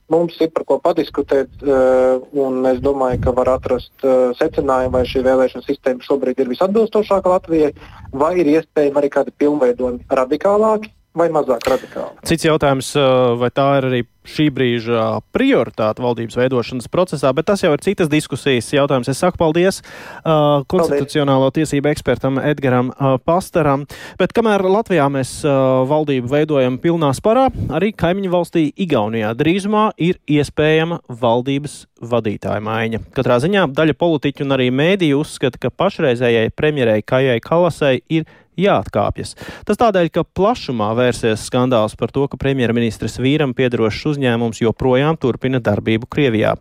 Mums 0.08 0.38
ir 0.40 0.54
par 0.56 0.63
ko 0.63 0.78
padiskutēt, 0.80 1.52
uh, 1.68 2.22
un 2.40 2.62
es 2.70 2.78
domāju, 2.80 3.20
ka 3.26 3.34
var 3.36 3.50
atrast 3.58 4.06
uh, 4.08 4.30
secinājumu, 4.40 4.94
vai 4.94 5.02
šī 5.04 5.24
vēlēšana 5.26 5.68
sistēma 5.68 6.06
šobrīd 6.06 6.40
ir 6.40 6.52
visatbilstošākā 6.54 7.34
Latvijai, 7.34 7.74
vai 8.16 8.38
ir 8.40 8.54
iespējami 8.54 9.02
arī 9.02 9.10
kādi 9.12 9.36
pilnveidojumi 9.44 10.08
radikālāki, 10.08 10.94
vai 11.17 11.30
mazāk 11.34 11.65
radikāli. 11.67 12.27
Cits 12.27 12.47
jautājums, 12.47 12.93
vai 13.41 13.49
tā 13.53 13.67
ir 13.80 13.89
arī 13.89 14.03
šī 14.27 14.47
brīža 14.53 15.08
prioritāte 15.36 16.03
valdības 16.03 16.38
veidošanas 16.38 16.89
procesā, 16.91 17.32
bet 17.36 17.47
tas 17.49 17.63
jau 17.63 17.71
ir 17.73 17.84
citas 17.84 18.10
diskusijas 18.12 18.69
jautājums. 18.73 19.10
Es 19.12 19.21
saku 19.23 19.39
paldies 19.39 19.80
uh, 19.82 20.63
konstitucionālo 20.69 21.47
paldies. 21.47 21.58
tiesību 21.62 21.91
ekspertam 21.93 22.39
Edgaram 22.43 22.91
uh, 22.91 23.15
Pastaram, 23.23 23.88
bet 24.19 24.36
kamēr 24.36 24.65
Latvijā 24.67 25.08
mēs 25.13 25.39
uh, 25.45 25.84
valdību 25.89 26.32
veidojam 26.32 26.80
pilnā 26.84 27.13
sparā, 27.17 27.47
arī 27.73 27.93
kaimiņu 27.95 28.34
valstī 28.34 28.65
Igaunijā 28.75 29.34
drīzumā 29.38 29.89
ir 29.97 30.19
iespējama 30.27 31.01
valdības 31.08 31.86
vadītāja 32.03 32.63
maiņa. 32.63 33.03
Katrā 33.15 33.39
ziņā 33.43 33.67
daļa 33.77 33.95
politiķu 33.97 34.45
un 34.45 34.58
arī 34.58 34.69
mēdīju 34.75 35.23
uzskata, 35.23 35.62
ka 35.62 35.73
pašreizējai 35.73 36.51
premjerei 36.58 37.01
Kajai 37.08 37.39
Kalasai 37.43 37.95
ir 38.12 38.27
jāatkāpjas. 38.60 39.36
Tas 39.67 39.80
tādēļ, 39.80 40.10
ka 40.13 40.26
plašumā 40.38 40.89
vērsies 40.98 41.46
skandāls 41.48 41.98
par 42.00 42.13
to, 42.15 42.26
ka 42.28 42.39
premjerministras 42.41 43.20
vīram 43.22 43.56
piedarošs 43.58 44.06
uzņēmums 44.13 44.62
joprojām 44.65 45.20
turpina 45.22 45.62
darbību 45.63 46.10
Krievijā. 46.12 46.58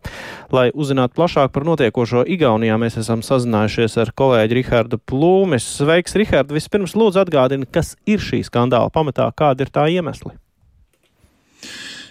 Lai 0.54 0.68
uzzinātu 0.74 1.16
plašāk 1.18 1.52
par 1.54 1.66
notiekošo 1.68 2.24
Igaunijā, 2.37 2.78
mēs 2.80 3.00
esam 3.02 3.24
sazinājušies 3.26 3.98
ar 4.04 4.14
kolēģi 4.16 4.61
Rihardu 4.61 5.02
Plūmes. 5.02 5.66
Sveiks, 5.80 6.16
Rihard! 6.18 6.54
Vispirms 6.54 6.96
lūdzu 6.98 7.24
atgādini, 7.26 7.68
kas 7.68 7.96
ir 8.06 8.22
šī 8.22 8.44
skandāla 8.46 8.92
pamatā, 8.94 9.30
kādi 9.37 9.66
ir 9.66 9.72
tā 9.74 9.88
iemesli? 9.92 10.37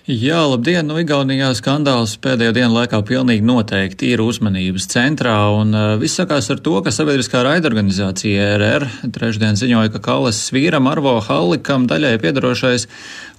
Jā, 0.06 0.44
labdien! 0.46 0.86
Nu, 0.86 1.00
Igaunijā 1.02 1.48
skandāls 1.58 2.12
pēdējo 2.22 2.52
dienu 2.54 2.76
laikā 2.76 3.00
pilnīgi 3.10 3.41
noteikti 3.41 4.12
ir 4.13 4.22
uzmanības 4.22 4.86
centrā, 4.91 5.34
un 5.58 5.74
uh, 5.74 5.96
viss 5.98 6.20
sakās 6.20 6.52
ar 6.54 6.60
to, 6.62 6.76
ka 6.86 6.94
sabiedriskā 6.94 7.41
raidorganizācija 7.41 8.52
RR 8.60 8.86
trešdien 9.15 9.58
ziņoja, 9.58 9.89
ka 9.96 10.04
Kalas 10.06 10.44
vīram 10.54 10.86
Arvo 10.91 11.15
Hallikam 11.26 11.88
daļai 11.89 12.20
piedarošais 12.22 12.86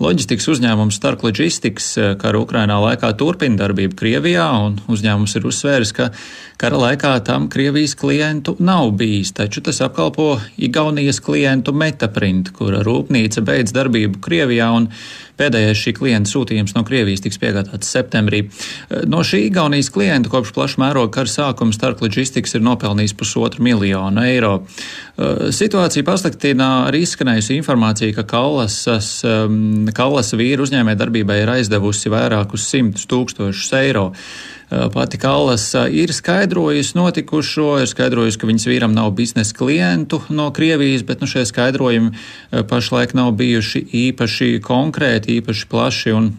loģistikas 0.02 0.48
uzņēmums 0.54 0.98
Stark 0.98 1.24
Logistics 1.26 1.92
kara 2.20 2.40
Ukrainā 2.42 2.78
laikā 2.82 3.12
turpina 3.18 3.60
darbību 3.62 3.96
Krievijā, 3.98 4.46
un 4.66 4.78
uzņēmums 4.92 5.36
ir 5.38 5.48
uzsvēris, 5.48 5.92
ka 5.96 6.10
kara 6.60 6.80
laikā 6.82 7.12
tam 7.26 7.50
Krievijas 7.52 7.96
klientu 7.98 8.56
nav 8.58 8.92
bijis, 9.00 9.34
taču 9.36 9.62
tas 9.64 9.82
apkalpo 9.84 10.36
Igaunijas 10.56 11.20
klientu 11.24 11.74
Metaprint, 11.76 12.52
kura 12.56 12.82
rūpnīca 12.86 13.44
beidz 13.46 13.76
darbību 13.76 14.22
Krievijā, 14.24 14.72
un 14.76 14.90
Pēdējais 15.36 15.80
šī 15.82 15.92
klienta 15.98 16.30
sūtījums 16.30 16.72
no 16.76 16.82
Krievijas 16.86 17.20
tiks 17.24 17.36
piegādāts 17.40 17.90
septembrī. 17.92 18.46
Eh, 18.46 19.04
no 19.08 19.20
šī 19.26 19.46
Igaunijas 19.50 19.90
klienta 19.92 20.32
kopš 20.32 20.54
plaša 20.56 20.80
mēroga 20.80 21.12
kara 21.18 21.32
sākuma 21.32 21.76
Stark 21.76 22.00
Logistics 22.04 22.56
ir 22.56 22.64
nopelnījis 22.64 23.12
pusotru 23.16 23.64
miljonu 23.66 24.24
eiro. 24.24 24.54
Eh, 24.64 25.50
situācija 25.52 26.06
pasliktina 26.08 26.70
arī 26.88 27.04
izskanējusi 27.04 27.58
informācija, 27.60 28.14
ka 28.16 28.24
Kallasas, 28.24 29.10
Kallasa 29.20 29.85
vīru 29.92 30.66
uzņēmē 30.66 30.96
darbībai 30.96 31.42
ir 31.42 31.52
aizdevusi 31.58 32.10
vairākus 32.12 32.68
simtus 32.70 33.06
tūkstošus 33.06 33.72
eiro. 33.78 34.12
Pati 34.66 35.18
Kallas 35.22 35.68
ir 35.94 36.10
skaidrojusi 36.10 36.96
notikušo, 36.98 37.76
ir 37.82 37.86
skaidrojusi, 37.86 38.38
ka 38.38 38.48
viņas 38.48 38.66
vīram 38.66 38.96
nav 38.96 39.12
biznesa 39.14 39.54
klientu 39.54 40.22
no 40.28 40.50
Krievijas, 40.50 41.04
bet 41.06 41.20
nu, 41.22 41.28
šie 41.30 41.44
skaidrojumi 41.46 42.10
pašlaik 42.66 43.14
nav 43.14 43.30
bijuši 43.38 43.84
īpaši 44.08 44.58
konkrēti, 44.66 45.38
īpaši 45.38 45.70
plaši. 45.70 46.16
Un, 46.16 46.34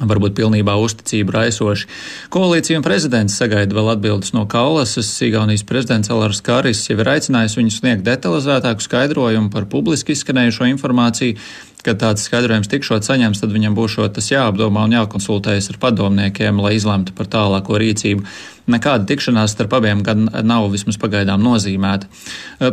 varbūt 0.00 0.34
pilnībā 0.36 0.74
uzticību 0.80 1.32
raisoši. 1.32 1.88
Koalīcija 2.32 2.80
un 2.80 2.84
prezidents 2.84 3.36
sagaida 3.38 3.76
vēl 3.76 3.94
atbildes 3.94 4.34
no 4.36 4.44
Kaulasas. 4.50 5.08
Igaunijas 5.24 5.64
prezidents 5.68 6.12
Alars 6.12 6.42
Kāris 6.44 6.84
jau 6.90 6.98
ir 7.00 7.12
aicinājis 7.16 7.56
viņu 7.56 7.72
sniegt 7.78 8.04
detalizētāku 8.06 8.84
skaidrojumu 8.84 9.52
par 9.54 9.68
publiski 9.72 10.16
izskanējušo 10.16 10.68
informāciju. 10.74 11.38
Kad 11.84 12.00
tāds 12.02 12.24
skaidrojums 12.26 12.70
tikšot 12.72 13.06
saņemts, 13.06 13.42
tad 13.42 13.52
viņam 13.54 13.76
būs 13.76 13.98
tas 14.16 14.32
jāapdomā 14.32 14.88
un 14.88 14.96
jākonsultējas 14.96 15.70
ar 15.70 15.80
padomniekiem, 15.82 16.58
lai 16.62 16.76
izlemtu 16.78 17.14
par 17.14 17.30
tālāko 17.30 17.78
rīcību. 17.78 18.26
Nekāda 18.66 19.06
tikšanās 19.06 19.52
starp 19.54 19.76
abiem 19.78 20.00
gan 20.02 20.24
nav 20.42 20.64
vismaz 20.72 20.96
pagaidām 20.98 21.38
nozīmēta. 21.38 22.08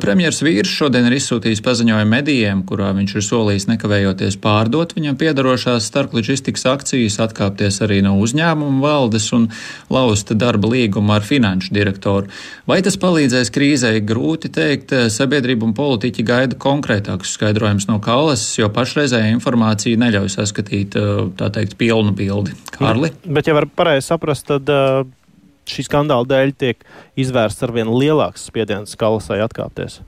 Premjers 0.01 0.39
vīrs 0.41 0.71
šodien 0.73 1.05
ir 1.05 1.13
izsūtījis 1.19 1.61
paziņojumu 1.61 2.09
medijiem, 2.09 2.63
kurā 2.65 2.87
viņš 2.97 3.13
ir 3.19 3.25
solījis 3.27 3.67
nekavējoties 3.69 4.39
pārdot 4.41 4.95
viņam 4.97 5.19
piedarošās 5.21 5.85
starploģistikas 5.91 6.65
akcijas, 6.71 7.19
atkāpties 7.21 7.77
arī 7.85 7.99
no 8.01 8.15
uzņēmuma 8.25 8.81
valdes 8.81 9.29
un 9.37 9.45
lauzt 9.93 10.33
darba 10.33 10.71
līgumu 10.73 11.13
ar 11.13 11.27
finanšu 11.27 11.75
direktoru. 11.77 12.33
Vai 12.65 12.79
tas 12.81 12.97
palīdzēs 12.97 13.53
krīzei, 13.53 14.01
grūti 14.01 14.49
teikt. 14.49 14.95
Sabiedrība 15.13 15.69
un 15.69 15.77
politiķi 15.77 16.25
gaida 16.25 16.57
konkrētākus 16.57 17.35
skaidrojumus 17.37 17.85
no 17.91 17.99
Kalas, 18.01 18.47
jo 18.57 18.71
pašreizējā 18.93 19.33
informācija 19.33 19.97
neļauj 19.97 20.29
saskatīt 20.35 20.95
tā 21.39 21.49
teikt 21.55 21.75
pilnu 21.81 22.13
bildi. 22.13 22.53
Kārli? 22.75 23.09
Bet, 23.25 23.49
ja 23.49 23.57
var 23.57 23.65
pareizi 23.73 24.11
saprast, 24.11 24.45
tad 24.51 24.69
uh, 24.69 25.01
šī 25.69 25.87
skandāla 25.89 26.29
dēļ 26.29 26.55
tiek 26.61 26.87
izvērsts 27.17 27.65
ar 27.65 27.73
vien 27.73 27.89
lielāks 27.89 28.45
spiediens 28.51 28.93
Kalasai 28.99 29.41
atkāpties. 29.41 30.03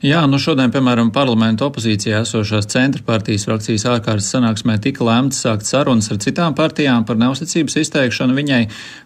Jā, 0.00 0.22
nu 0.30 0.38
šodien, 0.40 0.70
piemēram, 0.72 1.10
parlamentu 1.12 1.66
opozīcijā 1.66 2.22
esošās 2.22 2.70
centra 2.72 3.02
partijas 3.04 3.44
frakcijas 3.44 3.84
ārkārtas 3.90 4.30
sanāksmē 4.32 4.78
tika 4.80 5.04
lēmts 5.04 5.42
sākt 5.44 5.68
sarunas 5.68 6.08
ar 6.14 6.20
citām 6.24 6.54
partijām 6.56 7.04
par 7.04 7.18
neusticības 7.20 7.76
izteikšanu. 7.82 8.36
Viņai 8.38 8.62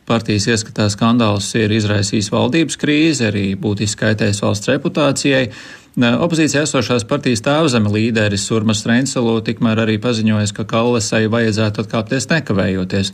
partijas 0.06 0.46
ieskatā 0.52 0.86
skandāls 0.92 1.48
ir 1.58 1.72
izraisījis 1.74 2.30
valdības 2.30 2.78
krīzi, 2.78 3.26
arī 3.32 3.46
būtiski 3.58 4.04
kaitējis 4.04 4.44
valsts 4.44 4.70
reputācijai. 4.70 5.46
Opozīcijā 6.00 6.62
esošās 6.64 7.04
partijas 7.04 7.42
tēvzeme 7.44 7.90
līderis 7.92 8.46
Urmas 8.56 8.80
Reinselu 8.88 9.34
tikmēr 9.44 9.82
arī 9.84 9.98
paziņojas, 10.00 10.54
ka 10.56 10.64
Kallasai 10.64 11.26
vajadzētu 11.28 11.84
atkāpties 11.84 12.30
nekavējoties 12.30 13.12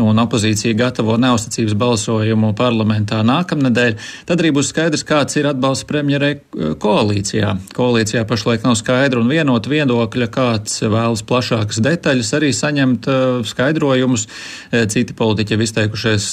un 0.00 0.18
opozīcija 0.22 0.76
gatavo 0.76 1.18
neusticības 1.20 1.74
balsojumu 1.76 2.52
parlamentā 2.56 3.20
nākamnedēļ, 3.26 3.96
tad 4.28 4.40
arī 4.40 4.52
būs 4.56 4.70
skaidrs, 4.72 5.04
kāds 5.04 5.36
ir 5.36 5.48
atbalsts 5.50 5.84
premjerei 5.88 6.32
eh, 6.38 6.72
koalīcijā. 6.80 7.52
Koalīcijā 7.76 8.24
pašlaik 8.28 8.64
nav 8.64 8.78
skaidra 8.80 9.20
un 9.20 9.28
vienota 9.28 9.72
viedokļa, 9.72 10.30
kāds 10.32 10.80
vēlas 10.82 11.24
plašākas 11.28 11.82
detaļas, 11.84 12.32
arī 12.38 12.52
saņemt 12.56 13.08
uh, 13.10 13.42
skaidrojumus. 13.46 14.26
Eh, 14.72 14.86
citi 14.92 15.14
politiķi 15.16 15.54
jau 15.54 15.62
izteikušies, 15.64 16.26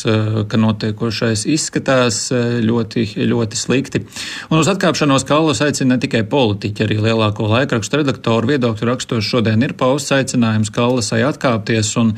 ka 0.50 0.58
notiekošais 0.60 1.45
izskatās 1.50 2.17
ļoti, 2.63 3.06
ļoti 3.30 3.60
slikti. 3.60 4.02
Un 4.50 4.60
uz 4.62 4.69
atkāpšanos 4.72 5.26
Kalus 5.28 5.62
aicina 5.63 5.95
ne 5.95 6.02
tikai 6.02 6.24
politiķi, 6.30 6.86
arī 6.86 7.00
lielāko 7.04 7.48
laikrakstu 7.52 8.02
redaktoru 8.02 8.54
viedokļu 8.54 8.89
rakstos 8.89 9.28
šodien 9.28 9.63
ir 9.65 9.76
pausts 9.80 10.13
aicinājums 10.15 10.72
Kalasai 10.74 11.22
atkāpties 11.28 11.91
un 12.02 12.13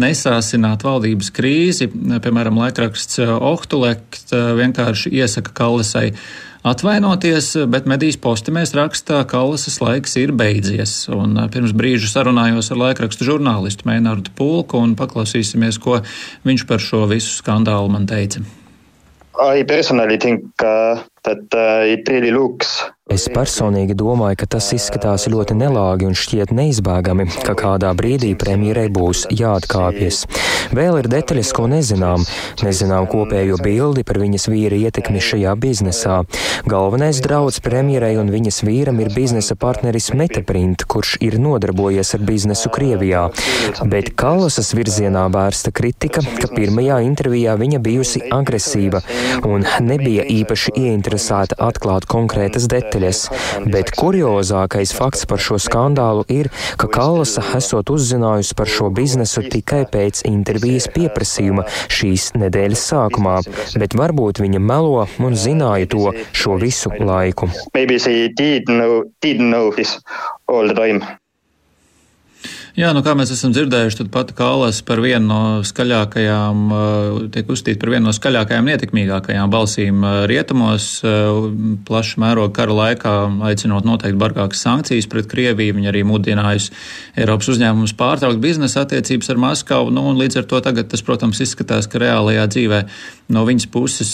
nesāsināt 0.00 0.84
valdības 0.86 1.30
krīzi. 1.36 1.88
Piemēram, 1.92 2.58
laikraksts 2.60 3.20
eh, 3.22 3.30
Ohtulekt 3.32 4.34
eh, 4.34 4.52
vienkārši 4.58 5.12
iesaka 5.16 5.54
Kallasai 5.56 6.10
atvainoties, 6.66 7.52
bet 7.70 7.86
medijas 7.88 8.18
postimēs 8.20 8.74
rakstā, 8.76 9.22
ka 9.24 9.36
Kallasas 9.36 9.78
laiks 9.82 10.16
ir 10.20 10.34
beidzies. 10.36 10.98
Un 11.12 11.36
eh, 11.40 11.48
pirms 11.52 11.74
brīža 11.76 12.10
sarunājos 12.12 12.72
ar 12.74 12.82
laikrakstu 12.82 13.28
žurnālistu 13.28 13.88
Meinārdu 13.88 14.34
Pulku 14.36 14.82
un 14.82 14.96
paklausīsimies, 14.98 15.80
ko 15.82 16.02
viņš 16.46 16.68
par 16.68 16.82
šo 16.82 17.06
visu 17.10 17.38
skandālu 17.40 17.92
man 17.92 18.08
teica. 18.10 18.44
I 19.36 19.64
personally 19.68 20.16
think 20.16 20.48
uh, 20.64 21.02
that 21.24 21.52
uh, 21.52 21.84
it 21.84 22.08
really 22.08 22.30
looks 22.32 22.80
Es 23.06 23.28
personīgi 23.30 23.94
domāju, 23.94 24.34
ka 24.40 24.46
tas 24.56 24.66
izskatās 24.74 25.28
ļoti 25.30 25.54
nelāgi 25.54 26.08
un 26.08 26.16
šķiet 26.18 26.50
neizbēgami, 26.50 27.28
ka 27.46 27.52
kādā 27.54 27.92
brīdī 27.94 28.32
premjerai 28.34 28.88
būs 28.90 29.28
jāatkāpjas. 29.30 30.24
Vēl 30.74 30.98
ir 30.98 31.06
detaļas, 31.12 31.52
ko 31.54 31.68
nezinām. 31.70 32.24
Nezinām 32.66 33.06
kopējo 33.06 33.60
bildi 33.62 34.02
par 34.02 34.18
viņas 34.18 34.48
vīra 34.50 34.80
ietekmi 34.88 35.22
šajā 35.22 35.52
biznesā. 35.62 36.16
Galvenais 36.66 37.20
draudz 37.22 37.60
premjerai 37.62 38.16
un 38.18 38.32
viņas 38.34 38.58
vīram 38.66 38.98
ir 39.04 39.12
biznesa 39.14 39.54
partneris 39.54 40.10
Metaprint, 40.10 40.82
kurš 40.90 41.14
ir 41.22 41.38
nodarbojies 41.38 42.10
ar 42.18 42.26
biznesu 42.26 42.74
Krievijā. 42.74 43.28
Bet 43.86 44.16
Kallasas 44.18 44.72
virzienā 44.74 45.28
vērsta 45.30 45.70
kritika, 45.70 46.26
ka 46.42 46.50
pirmajā 46.50 46.98
intervijā 47.06 47.54
viņa 47.62 47.82
bijusi 47.86 48.26
agresīva 48.34 49.04
un 49.46 49.62
nebija 49.86 50.26
īpaši 50.40 50.74
ieinteresēta 50.74 51.62
atklāt 51.70 52.10
konkrētas 52.10 52.66
detaļas 52.66 52.95
detaļas, 52.96 53.66
bet 53.72 53.92
kuriozākais 53.96 54.92
fakts 54.96 55.26
par 55.28 55.40
šo 55.42 55.58
skandālu 55.60 56.24
ir, 56.32 56.48
ka 56.80 56.88
Kallasa 56.88 57.42
esot 57.56 57.90
uzzinājusi 57.92 58.56
par 58.56 58.68
šo 58.70 58.90
biznesu 58.90 59.44
tikai 59.50 59.84
pēc 59.90 60.24
intervijas 60.26 60.88
pieprasījuma 60.94 61.66
šīs 61.92 62.32
nedēļas 62.40 62.86
sākumā, 62.92 63.36
bet 63.78 63.96
varbūt 63.98 64.40
viņa 64.40 64.60
melo 64.60 65.06
un 65.18 65.36
zināja 65.36 65.90
to 65.92 66.12
šo 66.32 66.56
visu 66.60 66.92
laiku. 66.98 67.50
Maybe 67.74 67.98
she 67.98 68.28
did 68.28 68.68
know, 68.68 69.04
did 69.20 69.40
know 69.40 69.70
this 69.70 69.98
all 70.48 70.66
the 70.66 70.74
time. 70.74 71.04
Jā, 72.76 72.90
nu 72.92 73.00
kā 73.00 73.14
mēs 73.16 73.30
esam 73.32 73.54
dzirdējuši, 73.56 73.96
tad 74.02 74.08
pat 74.12 74.34
Kālas 74.36 74.82
par 74.84 75.00
vienu 75.00 75.24
no 75.24 75.36
skaļākajām, 75.64 76.58
eh, 76.76 77.20
tiek 77.32 77.48
uzstīta 77.48 77.80
par 77.80 77.94
vienu 77.94 78.04
no 78.04 78.12
skaļākajām, 78.12 78.66
ietekmīgākajām 78.68 79.48
balsīm 79.48 80.04
eh, 80.04 80.16
rietumos, 80.28 81.00
eh, 81.00 81.46
plaša 81.88 82.20
mēroga 82.20 82.52
kara 82.58 82.76
laikā, 82.76 83.14
aicinot 83.48 83.88
noteikti 83.88 84.20
bargākas 84.20 84.60
sankcijas 84.60 85.08
pret 85.08 85.24
Krieviju. 85.24 85.72
Viņa 85.78 85.88
arī 85.88 86.02
mudinājusi 86.04 86.68
Eiropas 87.16 87.48
uzņēmumus 87.54 87.96
pārtraukt 87.96 88.42
biznesa 88.44 88.84
attiecības 88.84 89.32
ar 89.32 89.40
Maskavu, 89.40 89.88
nu, 89.96 90.04
un 90.10 90.20
līdz 90.20 90.42
ar 90.42 90.44
to 90.44 90.60
tagad 90.60 90.92
tas, 90.92 91.00
protams, 91.00 91.40
izskatās, 91.40 91.88
ka 91.88 91.96
reālajā 92.04 92.44
dzīvē 92.44 92.82
no 93.32 93.46
viņas 93.48 93.66
puses 93.72 94.10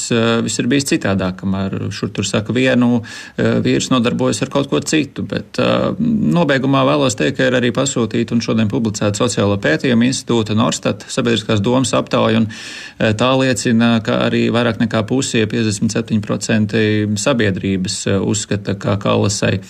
viss 0.46 0.62
ir 0.62 0.70
bijis 0.70 0.86
citādāk, 0.88 1.42
kamēr 1.42 1.90
šur 1.92 2.14
tur 2.14 2.24
saka 2.24 2.54
vienu, 2.56 3.02
vīrs 3.36 3.90
nodarbojas 3.92 4.40
ar 4.46 4.48
kaut 4.54 4.70
ko 4.70 4.80
citu, 4.80 5.26
bet 5.28 5.60
nobeigumā 6.00 6.86
vēlos 6.88 7.18
teikt, 7.18 7.36
ka 7.36 7.50
ir 7.50 7.58
arī 7.58 7.74
pasūtīta 7.76 8.32
un 8.32 8.40
šo 8.40 8.51
šodien 8.52 8.70
publicēta 8.70 9.16
sociālo 9.16 9.56
pētījumu 9.62 10.06
institūta 10.10 10.56
Norstat 10.56 11.06
sabiedriskās 11.10 11.62
domas 11.64 11.94
aptauja, 11.96 12.42
un 12.42 12.48
e, 12.50 13.12
tā 13.18 13.30
liecina, 13.40 13.94
ka 14.04 14.18
arī 14.26 14.44
vairāk 14.52 14.82
nekā 14.82 15.02
pusie 15.08 15.46
57% 15.48 16.76
sabiedrības 17.22 17.98
e, 18.10 18.18
uzskata, 18.20 18.76
ka 18.76 18.98
Kalasai 19.02 19.62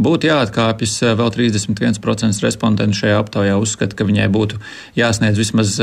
būtu 0.00 0.30
jāatkāpjas, 0.30 0.96
e, 1.04 1.14
vēl 1.20 1.32
31% 1.36 2.46
respondentu 2.46 3.02
šajā 3.02 3.20
aptaujā 3.20 3.60
uzskata, 3.60 3.98
ka 3.98 4.08
viņai 4.08 4.28
būtu 4.32 4.60
jāsniedz 4.98 5.40
vismaz 5.40 5.76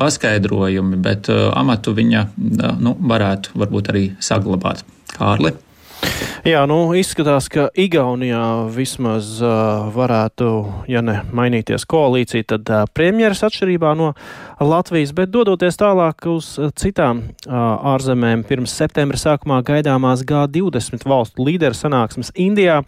paskaidrojumi, 0.00 0.98
bet 1.02 1.30
amatu 1.30 1.94
viņa 1.96 2.26
nu, 2.82 2.96
varētu 2.98 3.58
varbūt 3.60 3.92
arī 3.94 4.06
saglabāt. 4.22 4.82
Kārli? 5.14 5.54
Jā, 6.46 6.62
nu 6.64 6.94
izskatās, 6.96 7.50
ka 7.52 7.66
Igaunijā 7.76 8.44
vismaz 8.72 9.38
uh, 9.44 9.90
varētu, 9.92 10.48
ja 10.88 11.02
ne 11.04 11.18
mainīties 11.36 11.84
koalīcija, 11.90 12.46
tad 12.54 12.72
uh, 12.72 12.86
premjeras 12.96 13.44
atšķirībā 13.44 13.92
no 13.98 14.14
Latvijas, 14.60 15.14
bet 15.16 15.30
dodoties 15.32 15.78
tālāk 15.80 16.26
uz 16.28 16.50
citām 16.76 17.22
uh, 17.24 17.54
ārzemēm, 17.94 18.42
pirms 18.44 18.74
septembra 18.76 19.16
sākumā 19.16 19.62
gaidāmās 19.64 20.20
G20 20.28 21.06
valstu 21.08 21.46
līderu 21.46 21.72
sanāksmes 21.76 22.28
Indijā, 22.36 22.82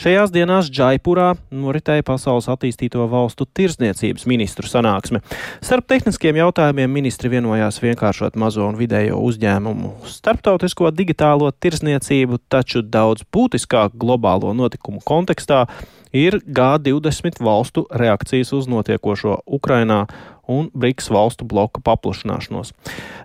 šajās 0.00 0.32
dienās 0.32 0.70
Džaipurā 0.72 1.34
noritēja 1.52 2.06
Pasaules 2.08 2.48
attīstīto 2.48 3.04
valstu 3.12 3.44
tirzniecības 3.44 4.24
ministru 4.30 4.72
sanāksme. 4.72 5.20
Starp 5.60 5.84
tehniskiem 5.92 6.40
jautājumiem 6.40 6.96
ministri 6.96 7.28
vienojās 7.36 7.82
vienkāršot 7.84 8.40
mazo 8.40 8.64
un 8.64 8.80
vidējo 8.80 9.20
uzņēmumu 9.28 9.98
starptautisko 10.08 10.94
digitālo 10.96 11.52
tirzniecību, 11.52 12.40
taču 12.48 12.80
daudz 12.80 13.28
būtiskāk 13.28 14.00
globālo 14.00 14.56
notikumu 14.56 15.04
kontekstā 15.04 15.66
ir 16.12 16.40
G20 16.46 17.42
valstu 17.44 17.86
reakcijas 17.90 18.52
uz 18.56 18.68
notiekošo 18.70 19.40
Ukrainā 19.46 20.06
un 20.48 20.70
BRICS 20.74 21.10
valstu 21.12 21.44
bloka 21.44 21.82
paplašināšanos. 21.84 22.72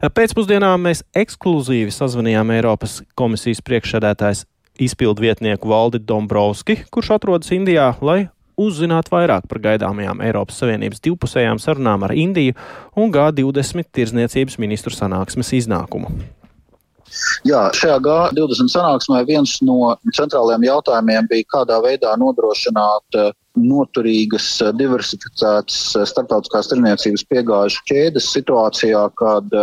Pēcpusdienā 0.03 0.73
mēs 0.81 1.05
ekskluzīvi 1.15 1.93
sazvanījām 1.95 2.51
Eiropas 2.57 2.99
komisijas 3.15 3.63
priekšsēdētājs 3.63 4.45
izpildu 4.83 5.23
vietnieku 5.23 5.69
Valdi 5.69 6.01
Dombrovski, 6.03 6.81
kurš 6.91 7.13
atrodas 7.17 7.51
Indijā, 7.55 7.93
lai 8.01 8.27
uzzināt 8.59 9.09
vairāk 9.13 9.47
par 9.49 9.61
gaidāmajām 9.63 10.21
Eiropas 10.25 10.59
Savienības 10.61 11.01
divpusējām 11.05 11.61
sarunām 11.61 12.05
ar 12.05 12.13
Indiju 12.17 12.57
un 12.99 13.13
G20 13.13 13.89
tirzniecības 13.95 14.59
ministru 14.61 14.93
sanāksmes 14.93 15.53
iznākumu. 15.57 16.11
Jā, 17.47 17.67
šajā 17.75 17.99
G20 18.03 18.71
sanāksmē 18.71 19.23
viens 19.27 19.55
no 19.65 19.93
centrālajiem 20.15 20.67
jautājumiem 20.69 21.29
bija, 21.31 21.49
kādā 21.57 21.79
veidā 21.83 22.13
nodrošināt 22.19 23.19
uh, 23.19 23.31
noturīgas, 23.59 24.47
uh, 24.63 24.71
diversificētas 24.79 25.79
uh, 25.97 26.07
starptautiskās 26.09 26.71
tirniecības 26.71 27.25
piegāžu 27.29 27.83
ķēdes 27.91 28.31
situācijā, 28.37 29.05
kad 29.19 29.57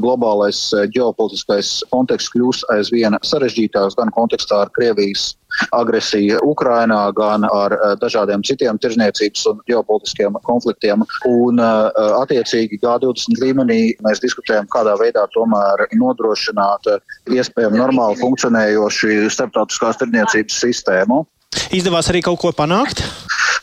globālais 0.00 0.60
ģeopolitiskais 0.94 1.78
konteksts 1.92 2.32
kļūs 2.34 2.64
aizvien 2.74 3.16
sarežģītāks 3.26 3.98
gan 3.98 4.12
kontekstā 4.16 4.64
ar 4.64 4.72
Krievijas 4.76 5.34
agresiju 5.74 6.38
Ukrainā, 6.46 7.00
gan 7.16 7.46
ar 7.48 7.74
dažādiem 8.02 8.44
citiem 8.46 8.78
tirzniecības 8.82 9.46
un 9.50 9.62
ģeopolitiskiem 9.70 10.36
konfliktiem. 10.46 11.04
Un, 11.28 11.62
attiecīgi, 12.20 12.80
G20 12.82 13.42
līmenī 13.42 13.80
mēs 14.06 14.22
diskutējam, 14.24 14.68
kādā 14.74 14.94
veidā 15.00 15.24
tomēr 15.34 15.86
nodrošināt 15.98 16.92
iespējami 17.32 17.80
normāli 17.80 18.20
funkcionējošu 18.20 19.32
starptautiskās 19.34 20.00
tirzniecības 20.02 20.62
sistēmu. 20.66 21.24
Izdevās 21.74 22.10
arī 22.12 22.20
kaut 22.24 22.40
ko 22.42 22.52
panākt? 22.52 23.02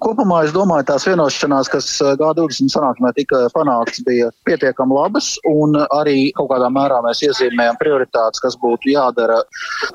Kopumā 0.06 0.44
es 0.46 0.52
domāju, 0.54 0.86
tās 0.86 1.08
vienošanās, 1.08 1.70
kas 1.74 1.88
eh, 2.04 2.12
G20 2.20 2.70
sanāksmē 2.70 3.10
tika 3.18 3.40
panāktas, 3.56 4.04
bija 4.06 4.28
pietiekami 4.46 4.94
labas, 4.94 5.32
un 5.50 5.74
arī 5.82 6.30
kaut 6.38 6.52
kādā 6.52 6.70
mērā 6.70 7.00
mēs 7.02 7.24
iezīmējam 7.26 7.80
prioritātes, 7.82 8.44
kas 8.44 8.58
būtu 8.62 8.94
jādara 8.94 9.40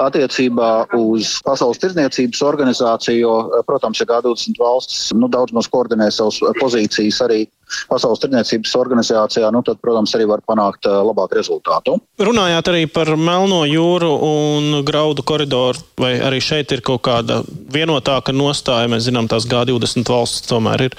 attiecībā 0.02 0.72
uz 0.98 1.36
Pasaules 1.46 1.78
tirdzniecības 1.78 2.42
organizāciju, 2.48 3.20
jo, 3.22 3.62
protams, 3.70 4.02
ja 4.02 4.08
G20 4.10 4.58
valstis 4.58 5.06
nu, 5.14 5.30
daudz 5.30 5.54
maz 5.54 5.70
koordinē 5.70 6.10
savas 6.10 6.42
pozīcijas 6.58 7.22
arī 7.28 7.44
Pasaules 7.90 8.20
tirdzniecības 8.22 8.74
organizācijā, 8.80 9.50
nu, 9.54 9.62
tad, 9.66 9.80
protams, 9.82 10.14
arī 10.16 10.26
var 10.30 10.42
panākt 10.46 10.88
labāku 10.88 11.38
rezultātu. 11.38 11.96
Runājāt 12.20 12.70
arī 12.72 12.84
par 12.90 13.12
Melno 13.16 13.62
jūru 13.68 14.10
un 14.26 14.80
graudu 14.86 15.24
koridoru, 15.26 15.80
vai 16.00 16.14
arī 16.24 16.40
šeit 16.44 16.72
ir 16.74 16.84
kaut 16.86 17.02
kāda 17.06 17.40
vienotāka 17.72 18.34
nostāja? 18.34 18.90
Mēs 18.90 19.06
zinām, 19.08 19.28
tās 19.30 19.46
G20 19.50 20.10
valsts 20.10 20.48
tomēr 20.50 20.88
ir 20.88 20.96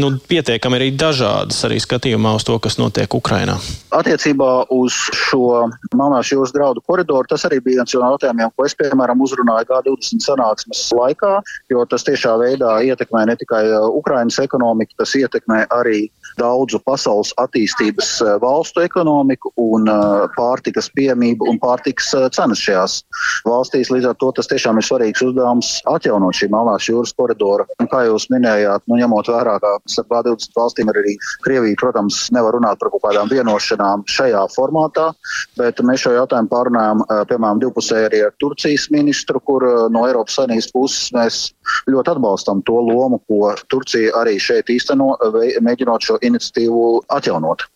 nu, 0.00 0.12
pietiekami 0.30 0.78
arī 0.78 0.90
dažādas 0.96 1.60
arī 1.68 1.80
skatījumā 1.82 2.34
uz 2.38 2.46
to, 2.46 2.56
kas 2.62 2.78
notiek 2.80 3.14
Ukrainā. 3.16 3.56
Attiecībā 3.94 4.50
uz 4.74 4.96
šo 5.16 5.66
Melnās 5.96 6.30
jūras 6.30 6.52
graudu 6.54 6.82
koridoru, 6.86 7.26
tas 7.30 7.44
arī 7.48 7.60
bija 7.64 7.80
viens 7.80 7.94
no 7.96 8.12
jautājumiem, 8.12 8.52
ko 8.54 8.66
es, 8.68 8.76
piemēram, 8.78 9.22
uzrunāju 9.24 9.68
G20 9.70 10.24
sanāksmes 10.26 10.82
laikā, 10.96 11.32
jo 11.72 11.84
tas 11.90 12.06
tiešā 12.06 12.36
veidā 12.40 12.76
ietekmē 12.86 13.24
ne 13.30 13.36
tikai 13.40 13.64
Ukrainas 13.88 14.38
ekonomiku, 14.42 14.96
tas 15.00 15.14
ietekmē 15.18 15.64
arī 15.74 15.79
arī 15.82 16.00
daudzu 16.38 16.80
pasaules 16.84 17.32
attīstības 17.40 18.10
eh, 18.24 18.34
valstu 18.42 18.84
ekonomiku 18.84 19.52
un 19.60 19.88
eh, 19.90 20.26
pārtikas 20.36 20.90
piemību 20.96 21.48
un 21.50 21.58
pārtikas 21.62 22.12
eh, 22.16 22.26
cenas 22.34 22.62
šajās 22.62 23.00
valstīs. 23.48 23.90
Līdz 23.92 24.10
ar 24.12 24.18
to 24.20 24.30
tas 24.36 24.50
tiešām 24.50 24.80
ir 24.80 24.86
svarīgs 24.86 25.24
uzdevums 25.24 25.72
atjaunot 25.90 26.36
šī 26.36 26.50
Melnās 26.52 26.88
jūras 26.88 27.14
koridoru. 27.16 27.66
Un, 27.80 27.88
kā 27.90 28.04
jūs 28.06 28.28
minējāt, 28.32 28.86
nu, 28.90 28.98
ņemot 29.00 29.30
vērā, 29.32 29.56
ka 29.62 29.74
starp 29.90 30.12
20 30.30 30.56
valstīm 30.56 30.90
ir 30.92 31.00
arī 31.02 31.16
Krievija, 31.44 31.78
protams, 31.80 32.22
nevar 32.34 32.56
runāt 32.56 32.80
par 32.80 32.92
kaut 32.92 33.04
kādām 33.06 33.30
vienošanām 33.30 34.04
šajā 34.10 34.42
formātā, 34.54 35.10
bet 35.58 35.80
mēs 35.86 36.04
šo 36.04 36.14
jautājumu 36.16 36.50
pārunājām, 36.50 37.04
piemēram, 37.30 37.60
divpusēji 37.62 38.08
arī 38.08 38.22
ar 38.26 38.34
Turcijas 38.42 38.88
ministru, 38.92 39.40
kur 39.46 39.64
no 39.92 40.04
Eiropas 40.08 40.38
Savienības 40.38 40.70
puses 40.74 41.12
mēs 41.14 41.40
ļoti 41.90 42.14
atbalstam 42.14 42.62
to 42.66 42.80
lomu, 42.82 43.20
ko 43.30 43.52
Turcija 43.70 44.14
arī 44.20 44.36
šeit 44.42 44.70
īsteno, 44.72 45.12
mēģinot 45.70 46.10
šo 46.10 46.18
iniciatīvu 46.26 46.84
atjaunot. 47.16 47.68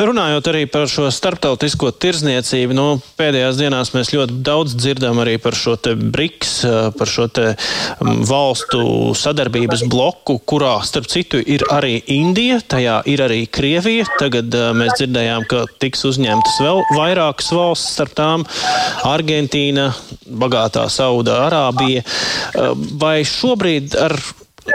Runājot 0.00 0.46
arī 0.48 0.62
par 0.70 0.86
šo 0.88 1.10
starptautisko 1.12 1.90
tirzniecību, 2.00 2.76
nu, 2.76 2.84
pēdējās 3.20 3.58
dienās 3.60 3.90
mēs 3.92 4.12
ļoti 4.14 4.38
daudz 4.46 4.72
dzirdam 4.78 5.20
arī 5.20 5.34
par 5.42 5.56
šo 5.58 5.74
te 5.76 5.92
BRICS, 5.98 6.52
par 6.96 7.10
šo 7.10 7.26
te 7.28 7.50
valstu 8.00 9.12
sadarbības 9.18 9.84
bloku, 9.92 10.38
kurā, 10.48 10.78
starp 10.88 11.10
citu, 11.12 11.40
ir 11.40 11.66
arī 11.74 11.98
Indija, 12.16 12.60
tajā 12.64 12.96
ir 13.12 13.24
arī 13.26 13.42
Krievija. 13.52 14.08
Tagad 14.20 14.56
mēs 14.78 14.96
dzirdējām, 15.02 15.44
ka 15.50 15.66
tiks 15.82 16.06
uzņemtas 16.08 16.60
vēl 16.64 16.80
vairākas 16.96 17.52
valsts, 17.52 17.94
starp 17.98 18.16
tām 18.16 18.48
Argentīna, 19.08 19.90
bagātā 20.40 20.88
Sauda 20.92 21.42
Arābija. 21.50 22.06
Vai 23.00 23.20
šobrīd 23.28 24.00
ar 24.00 24.16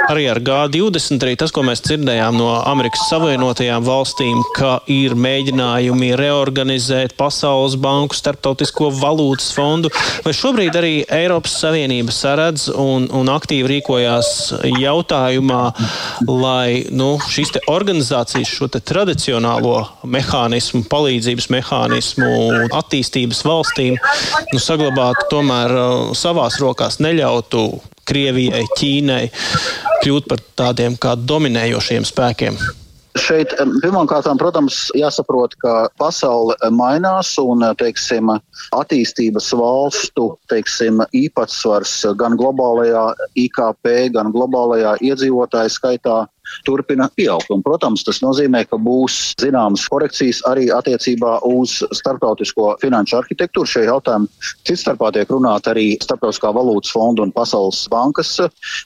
arī 0.09 0.25
ar 0.31 0.39
G20, 0.43 1.23
arī 1.23 1.35
tas, 1.39 1.53
ko 1.55 1.63
mēs 1.65 1.83
dzirdējām 1.85 2.37
no 2.39 2.49
Amerikas 2.67 3.07
Savienotajām 3.09 3.85
valstīm, 3.85 4.41
ka 4.57 4.79
ir 4.91 5.15
mēģinājumi 5.19 6.11
reorganizēt 6.19 7.15
Pasaules 7.19 7.77
banku, 7.81 8.17
starptautisko 8.17 8.91
valūtas 8.99 9.51
fondu, 9.55 9.91
vai 10.25 10.33
šobrīd 10.35 10.77
arī 10.79 10.93
Eiropas 11.17 11.57
Savienība 11.61 12.13
saredz 12.15 12.67
un, 12.71 13.07
un 13.15 13.31
aktīvi 13.33 13.75
rīkojās 13.75 14.31
jautājumā, 14.81 15.63
lai 16.29 16.85
nu, 16.91 17.15
šīs 17.31 17.55
organizācijas 17.71 18.51
šo 18.51 18.69
tradicionālo 18.75 19.77
mehānismu, 20.09 20.85
palīdzības 20.91 21.49
mehānismu, 21.53 22.29
attīstības 22.75 23.43
valstīm 23.47 23.97
nu, 24.51 24.61
saglabātu 24.61 25.29
tomēr 25.33 25.75
uh, 25.75 26.15
savās 26.17 26.59
rokās, 26.61 26.99
neļautu 27.03 27.65
Krievijai, 28.05 28.63
Ķīnai 28.77 29.23
kļūt 30.03 30.31
par 30.31 30.41
tādiem 30.61 30.97
kā 31.01 31.15
dominējošiem 31.17 32.05
spēkiem? 32.07 32.59
Šeit 33.15 33.53
pirmkārt, 33.79 34.27
protams, 34.37 34.89
jāsaprot, 34.97 35.53
ka 35.63 35.87
pasaule 35.95 36.57
mainās 36.75 37.29
un 37.39 37.63
teiksim, 37.79 38.33
attīstības 38.75 39.53
valstu 39.55 40.33
teiksim, 40.51 40.99
īpatsvars 41.15 41.93
gan 42.19 42.35
globālajā 42.35 43.05
IKP, 43.45 43.91
gan 44.17 44.33
globālajā 44.35 44.97
iedzīvotāju 45.07 45.71
skaitā 45.77 46.17
turpina 46.67 47.09
pieaugt. 47.15 47.49
Un, 47.53 47.63
protams, 47.65 48.03
tas 48.07 48.21
nozīmē, 48.23 48.65
ka 48.69 48.79
būs 48.81 49.35
zināmas 49.41 49.85
korekcijas 49.91 50.41
arī 50.49 50.67
attiecībā 50.73 51.37
uz 51.49 51.77
starptautisko 51.95 52.75
finanšu 52.83 53.19
arhitektūru. 53.21 53.69
Šie 53.69 53.85
jautājumi 53.87 54.29
citstarpā 54.67 55.11
tiek 55.15 55.31
runāti 55.31 55.71
arī 55.71 55.87
Starptautiskā 56.03 56.51
valūtas 56.55 56.93
fonda 56.93 57.23
un 57.25 57.33
Pasaules 57.35 57.85
bankas 57.91 58.35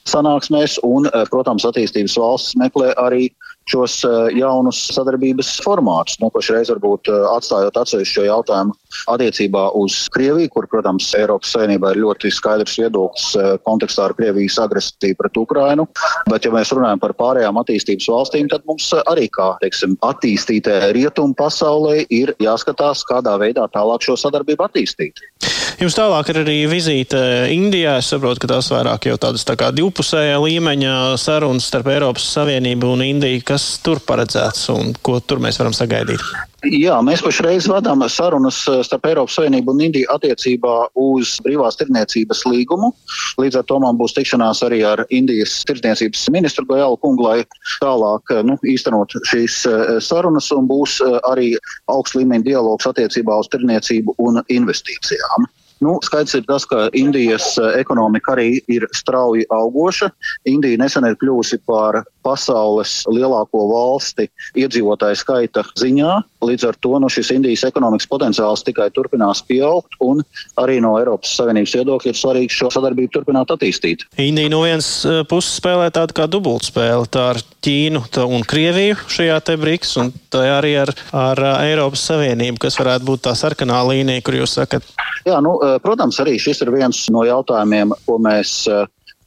sanāksmēs, 0.08 0.78
un, 0.86 1.08
protams, 1.32 1.66
attīstības 1.68 2.16
valsts 2.20 2.56
meklē 2.60 2.94
arī 3.00 3.28
šos 3.70 4.00
eh, 4.04 4.38
jaunus 4.38 4.80
sadarbības 4.94 5.52
formātus. 5.64 6.18
Nu, 6.22 6.30
pašreiz 6.34 6.70
varbūt 6.72 7.10
eh, 7.10 7.26
atstājot 7.36 7.78
atsevišķu 7.80 8.26
jautājumu 8.26 8.74
attiecībā 9.10 9.66
uz 9.78 10.06
Krieviju, 10.14 10.50
kur, 10.54 10.68
protams, 10.70 11.08
Eiropas 11.18 11.52
Savienībā 11.54 11.94
ir 11.94 12.02
ļoti 12.04 12.32
skaidrs 12.34 12.78
viedoklis 12.80 13.28
eh, 13.38 13.52
kontekstā 13.66 14.08
ar 14.08 14.16
Krievijas 14.18 14.58
agresiju 14.62 15.18
pret 15.18 15.40
Ukrainu. 15.40 15.86
Bet, 16.30 16.46
ja 16.46 16.54
mēs 16.54 16.72
runājam 16.74 17.02
par 17.02 17.14
pārējām 17.18 17.60
attīstības 17.62 18.10
valstīm, 18.10 18.50
tad 18.52 18.66
mums 18.68 18.88
arī, 19.04 19.28
kā 19.32 19.52
teiksim, 19.62 19.96
attīstītē 20.06 20.92
rietumu 20.96 21.36
pasaulē, 21.38 22.04
ir 22.10 22.34
jāskatās, 22.42 23.04
kādā 23.08 23.36
veidā 23.40 23.66
tālāk 23.74 24.06
šo 24.06 24.18
sadarbību 24.20 24.66
attīstīt. 24.68 25.24
Jums 25.80 25.96
tālāk 25.96 26.28
ir 26.32 26.42
arī 26.42 26.56
vizīte 26.68 27.18
Indijā. 27.54 27.94
Es 28.02 28.10
saprotu, 28.12 28.42
ka 28.42 28.50
tās 28.50 28.68
vairāk 28.72 29.06
jau 29.08 29.16
tādas 29.20 29.46
tā 29.48 29.56
kā 29.56 29.70
divpusējā 29.72 30.36
līmeņa 30.42 30.96
sarunas 31.20 31.70
starp 31.70 31.88
Eiropas 31.94 32.26
Savienību 32.34 32.94
un 32.98 33.06
Indiju. 33.06 33.40
Kas 33.48 33.72
tur 33.84 34.02
paredzēts 34.04 34.68
un 34.74 34.92
ko 35.00 35.22
tur 35.24 35.40
mēs 35.40 35.62
varam 35.62 35.76
sagaidīt? 35.76 36.20
Jā, 36.60 36.98
mēs 37.00 37.22
pašreiz 37.24 37.64
vadām 37.70 38.02
sarunas 38.12 38.58
starp 38.84 39.06
Eiropas 39.08 39.38
Savienību 39.38 39.72
un 39.72 39.78
Indiju 39.86 40.10
attiecībā 40.12 40.74
uz 41.00 41.38
brīvās 41.40 41.78
tirniecības 41.80 42.42
līgumu. 42.44 42.90
Līdz 43.40 43.62
ar 43.62 43.64
to 43.70 43.78
man 43.80 43.96
būs 43.96 44.12
tikšanās 44.18 44.60
arī 44.66 44.82
ar 44.84 45.00
Indijas 45.08 45.54
tirniecības 45.70 46.26
ministru 46.34 46.66
Gojālu 46.68 46.98
kungu, 47.00 47.24
lai 47.24 47.38
tālāk 47.80 48.34
nu, 48.44 48.58
īstenot 48.68 49.16
šīs 49.30 49.62
eh, 49.70 49.94
sarunas 50.04 50.50
un 50.52 50.68
būs 50.68 50.98
eh, 51.06 51.16
arī 51.30 51.54
augsts 51.88 52.18
līmeņa 52.20 52.50
dialogs 52.50 52.90
attiecībā 52.92 53.40
uz 53.40 53.48
tirniecību 53.56 54.18
un 54.20 54.42
investīcijām. 54.52 55.48
Nu, 55.80 55.94
skaidrs 56.04 56.36
ir 56.36 56.44
tas, 56.44 56.66
ka 56.68 56.90
Indijas 56.92 57.54
eh, 57.56 57.78
ekonomika 57.80 58.34
arī 58.34 58.58
ir 58.68 58.84
strauji 58.92 59.46
augoša. 59.56 60.10
Indija 60.52 60.76
nesen 60.82 61.08
ir 61.08 61.16
kļuvusi 61.22 61.62
par 61.64 62.02
pasaules 62.24 63.00
lielāko 63.10 63.66
valsti 63.70 64.28
iedzīvotāju 64.58 65.18
skaita 65.20 65.64
ziņā. 65.78 66.16
Līdz 66.44 66.66
ar 66.70 66.78
to 66.80 66.98
nu, 67.02 67.10
šis 67.12 67.32
Indijas 67.34 67.66
ekonomikas 67.68 68.08
potenciāls 68.10 68.64
tikai 68.64 68.88
turpinās 68.96 69.42
pieaugt, 69.46 69.96
un 70.04 70.22
arī 70.60 70.78
no 70.84 70.94
Eiropas 71.00 71.34
Savienības 71.36 71.74
viedokļa 71.78 72.12
ir 72.12 72.20
svarīgi 72.20 72.56
šo 72.56 72.70
sadarbību 72.72 73.12
turpināt 73.16 73.52
attīstīt. 73.52 74.06
Indija 74.20 74.52
no 74.52 74.62
vienas 74.64 74.90
eh, 75.08 75.22
puses 75.28 75.58
spēlē 75.60 75.90
tādu 75.94 76.16
kā 76.16 76.28
dubultspēli. 76.30 77.10
Tā 77.12 77.30
ar 77.34 77.42
Ķīnu 77.60 78.06
un 78.24 78.46
Krieviju 78.48 78.96
šajā 79.12 79.36
te 79.44 79.56
briks, 79.60 79.92
un 80.00 80.14
tā 80.32 80.46
arī 80.56 80.76
ar, 80.80 80.94
ar 81.16 81.44
eh, 81.44 81.72
Eiropas 81.72 82.06
Savienību, 82.08 82.60
kas 82.64 82.80
varētu 82.80 83.08
būt 83.10 83.26
tā 83.28 83.36
sarkanā 83.38 83.82
līnija, 83.92 84.24
kur 84.24 84.40
jūs 84.40 84.56
sakat. 84.60 84.86
Jā, 85.26 85.36
nu, 85.44 85.58
Protams, 85.84 86.16
arī 86.22 86.38
šis 86.40 86.62
ir 86.64 86.70
viens 86.72 87.02
no 87.12 87.26
jautājumiem, 87.28 87.92
ko 88.06 88.16
mēs 88.22 88.64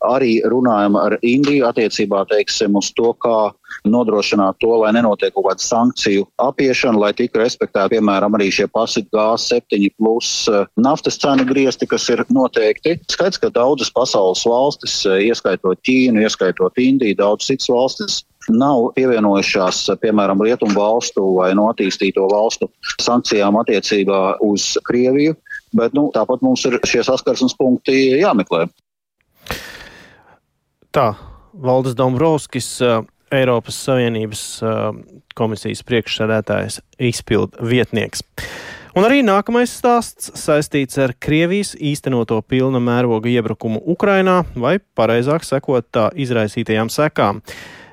Arī 0.03 0.37
runājam 0.51 0.97
ar 0.99 1.17
Indiju 1.23 1.67
attiecībā 1.69 2.25
teiksim, 2.27 2.75
uz 2.75 2.89
to, 2.97 3.13
kā 3.23 3.53
nodrošināt 3.87 4.59
to, 4.61 4.71
lai 4.81 4.91
nenotiek 4.95 5.33
kaut 5.35 5.47
kāda 5.47 5.63
sankciju 5.63 6.25
apiešana, 6.43 6.99
lai 6.99 7.11
tiktu 7.17 7.41
respektēti, 7.41 7.95
piemēram, 7.95 8.35
arī 8.37 8.49
šie 8.53 8.67
pasit 8.71 9.07
G7 9.15 9.89
plus 9.97 10.33
eh, 10.51 10.67
naftas 10.79 11.19
cenu 11.21 11.47
griezti, 11.49 11.87
kas 11.89 12.07
ir 12.13 12.23
noteikti. 12.33 12.97
Skaidrs, 13.11 13.41
ka 13.41 13.51
daudzas 13.53 13.91
pasaules 13.95 14.43
valstis, 14.47 14.99
eh, 15.07 15.25
ieskaitot 15.29 15.81
Ķīnu, 15.87 16.23
ieskaitot 16.23 16.79
Indiju, 16.83 17.17
daudzas 17.19 17.51
citas 17.51 17.71
valstis, 17.71 18.21
nav 18.51 18.91
pievienojušās, 18.97 19.85
piemēram, 20.01 20.41
rietumu 20.43 20.75
valstu 20.75 21.23
vai 21.37 21.53
no 21.55 21.69
attīstīto 21.71 22.27
valstu 22.31 22.69
sankcijām 23.01 23.55
attiecībā 23.61 24.21
uz 24.43 24.73
Krieviju, 24.87 25.35
bet 25.77 25.95
nu, 25.95 26.09
tāpat 26.15 26.43
mums 26.45 26.65
ir 26.67 26.79
šie 26.87 27.03
saskarsmes 27.07 27.55
punkti 27.59 28.19
jāmeklē. 28.19 28.67
Tā, 30.93 31.15
Valdis 31.57 31.95
Dombrovskis, 31.97 32.67
Eiropas 33.33 33.79
Savienības 33.87 34.43
komisijas 35.33 35.81
priekšsēdētājs, 35.89 36.77
izpildu 37.01 37.65
vietnieks. 37.65 38.21
Un 38.93 39.07
arī 39.07 39.23
nākamais 39.25 39.73
stāsts 39.73 40.29
saistīts 40.37 40.99
ar 41.01 41.15
Krievijas 41.17 41.71
īstenoto 41.81 42.37
pilna 42.45 42.77
mēroga 42.77 43.31
iebrukumu 43.31 43.81
Ukrainā, 43.89 44.43
vai 44.53 44.75
pareizāk 44.77 45.41
sakot, 45.47 45.87
tā 45.89 46.11
izraisītajām 46.13 46.93
sekām. 46.93 47.41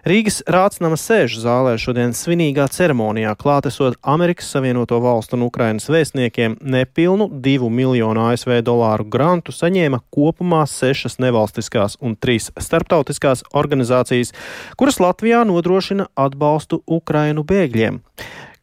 Rīgas 0.00 0.38
Rācnama 0.48 0.96
sēžu 0.96 1.42
zālē 1.42 1.74
šodien 1.76 2.14
svinīgā 2.16 2.64
ceremonijā 2.72 3.34
klātesot 3.36 3.98
Amerikas 4.00 4.48
Savienoto 4.48 4.96
Valstu 5.04 5.36
un 5.36 5.44
Ukrainas 5.44 5.90
vēstniekiem 5.92 6.54
nepilnu 6.64 7.26
2 7.44 7.68
miljonu 7.68 8.22
ASV 8.30 8.62
dolāru 8.64 9.04
grantu 9.04 9.52
saņēma 9.52 10.00
kopumā 10.08 10.62
sešas 10.64 11.18
nevalstiskās 11.20 11.98
un 12.00 12.16
trīs 12.16 12.48
starptautiskās 12.56 13.44
organizācijas, 13.52 14.32
kuras 14.80 15.02
Latvijā 15.04 15.42
nodrošina 15.44 16.08
atbalstu 16.16 16.80
Ukrainu 16.88 17.44
bēgļiem. 17.44 18.00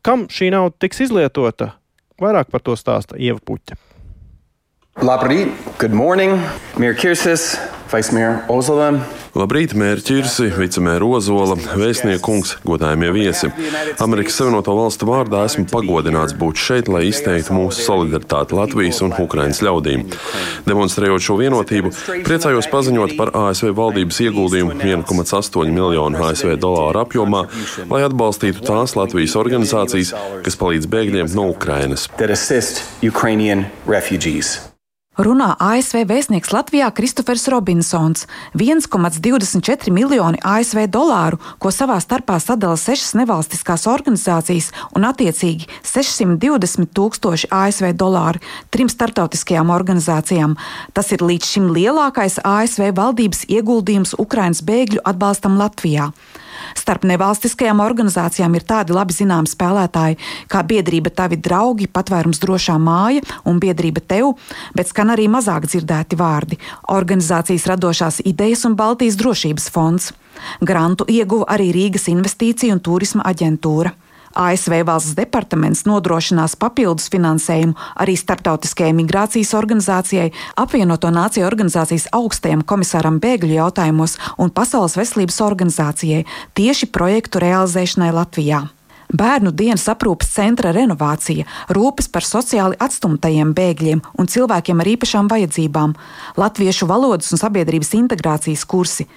Kam 0.01 0.25
šī 0.33 0.49
nauda 0.57 0.73
tiks 0.81 1.05
izlietota? 1.05 1.75
Vairāk 2.17 2.49
par 2.49 2.65
to 2.65 2.73
stāsta 2.73 3.13
Ieva 3.13 3.37
Puķa. 3.37 3.77
Labrīt, 5.05 5.53
good 5.77 5.93
morning, 5.93 6.41
Mirkirsis, 6.81 7.51
Vice-Mayor 7.91 8.43
Ozola. 8.51 8.91
Labrīt, 9.37 9.73
mērķirsi, 9.77 10.49
vicemēra 10.57 11.05
Ozola, 11.05 11.55
vēstniekungs, 11.77 12.57
godājumie 12.67 13.11
viesi. 13.15 13.49
Amerikas 14.03 14.37
Savienoto 14.39 14.73
Valstu 14.77 15.07
vārdā 15.09 15.43
esmu 15.47 15.67
pagodināts 15.71 16.35
būt 16.37 16.59
šeit, 16.61 16.89
lai 16.91 17.05
izteiktu 17.09 17.55
mūsu 17.55 17.83
solidaritāti 17.85 18.57
Latvijas 18.57 19.01
un 19.05 19.13
Ukrainas 19.21 19.61
ļaudīm. 19.65 20.07
Demonstrējot 20.67 21.25
šo 21.27 21.37
vienotību, 21.41 21.93
priecājos 22.27 22.69
paziņot 22.71 23.17
par 23.19 23.33
ASV 23.47 23.73
valdības 23.77 24.21
ieguldījumu 24.27 24.77
1,8 24.77 25.73
miljonu 25.73 26.23
ASV 26.29 26.55
dolāru 26.61 27.03
apjomā, 27.03 27.45
lai 27.91 28.01
atbalstītu 28.07 28.65
tās 28.67 28.97
Latvijas 28.99 29.37
organizācijas, 29.39 30.15
kas 30.45 30.59
palīdz 30.59 30.89
bēgļiem 30.91 31.29
no 31.37 31.51
Ukrainas. 31.53 32.09
Runā 35.17 35.55
ASV 35.57 36.03
vēstnieks 36.05 36.51
Latvijā 36.53 36.91
Kristofers 36.93 37.47
Robinsons. 37.49 38.27
1,24 38.53 39.89
miljoni 39.89 40.37
ASV 40.45 40.83
dolāru, 40.93 41.39
ko 41.57 41.71
savā 41.73 41.95
starpā 42.03 42.35
sadala 42.37 42.77
sešas 42.77 43.15
nevalstiskās 43.17 43.87
organizācijas 43.89 44.69
un 44.93 45.09
attiecīgi 45.09 45.65
620 45.81 46.93
tūkstoši 46.93 47.49
ASV 47.49 47.95
dolāru 47.97 48.43
trim 48.69 48.93
startautiskajām 48.93 49.73
organizācijām. 49.73 50.53
Tas 50.93 51.09
ir 51.09 51.25
līdz 51.25 51.49
šim 51.49 51.71
lielākais 51.73 52.37
ASV 52.45 52.91
valdības 53.01 53.47
ieguldījums 53.49 54.13
Ukrainas 54.21 54.61
bēgļu 54.61 55.01
atbalstam 55.01 55.57
Latvijā. 55.57 56.11
Starp 56.75 57.05
nevalstiskajām 57.07 57.79
organizācijām 57.83 58.55
ir 58.57 58.65
tādi 58.67 58.95
labi 58.95 59.15
zināmi 59.15 59.49
spēlētāji 59.51 60.17
kā 60.51 60.63
biedrība 60.67 61.13
Tavi 61.13 61.37
draugi, 61.37 61.87
patvērums 61.87 62.41
drošā 62.43 62.77
māja 62.81 63.23
un 63.45 63.61
biedrība 63.63 64.03
Tev, 64.07 64.33
bet 64.75 64.91
skan 64.91 65.13
arī 65.15 65.27
mazāk 65.31 65.69
dzirdēti 65.69 66.19
vārdi- 66.19 66.59
organizācijas 66.97 67.67
radošās 67.67 68.21
idejas 68.25 68.65
un 68.65 68.75
Baltijas 68.75 69.15
drošības 69.15 69.69
fonds. 69.69 70.13
Grantu 70.61 71.05
ieguva 71.05 71.45
arī 71.57 71.71
Rīgas 71.73 72.07
investīcija 72.11 72.73
un 72.73 72.79
turisma 72.79 73.23
aģentūra. 73.23 73.93
ASV 74.37 74.83
valsts 74.85 75.15
departaments 75.17 75.83
nodrošinās 75.89 76.55
papildus 76.61 77.09
finansējumu 77.13 77.73
arī 78.03 78.13
Startautiskajai 78.19 78.93
migrācijas 78.97 79.55
organizācijai, 79.57 80.29
apvienoto 80.61 81.09
nāciju 81.13 81.47
organizācijas 81.49 82.07
augstajam 82.15 82.61
komisāram 82.61 83.17
bēgļu 83.23 83.57
jautājumos 83.57 84.17
un 84.37 84.53
Pasaules 84.53 84.97
veselības 84.99 85.41
organizācijai 85.45 86.25
tieši 86.57 86.91
projektu 86.93 87.41
realizēšanai 87.41 88.13
Latvijā. 88.13 88.67
Bērnu 89.07 89.53
dienas 89.55 89.85
aprūpes 89.87 90.27
centra 90.33 90.73
renovācija, 90.75 91.45
rūpes 91.71 92.09
par 92.11 92.25
sociāli 92.27 92.75
atstumtajiem 92.83 93.53
bēgļiem 93.55 94.01
un 94.19 94.27
cilvēkiem 94.27 94.83
ar 94.83 94.89
īpašām 94.91 95.29
vajadzībām, 95.31 95.93
latviešu 96.35 96.89
valodas 96.91 97.31
un 97.31 97.39
sabiedrības 97.39 97.93
integrācijas 97.95 98.65
kursi, 98.67 99.07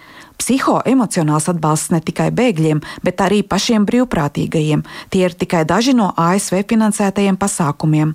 Psihoemocionāls 0.41 1.51
atbalsts 1.53 1.93
ne 1.93 2.01
tikai 2.01 2.31
bēgļiem, 2.33 2.81
bet 3.05 3.21
arī 3.21 3.43
pašiem 3.45 3.85
brīvprātīgajiem. 3.89 4.85
Tie 5.13 5.25
ir 5.27 5.37
tikai 5.37 5.67
daži 5.69 5.93
no 5.97 6.15
ASV 6.17 6.63
finansētajiem 6.71 7.37
pasākumiem. 7.41 8.15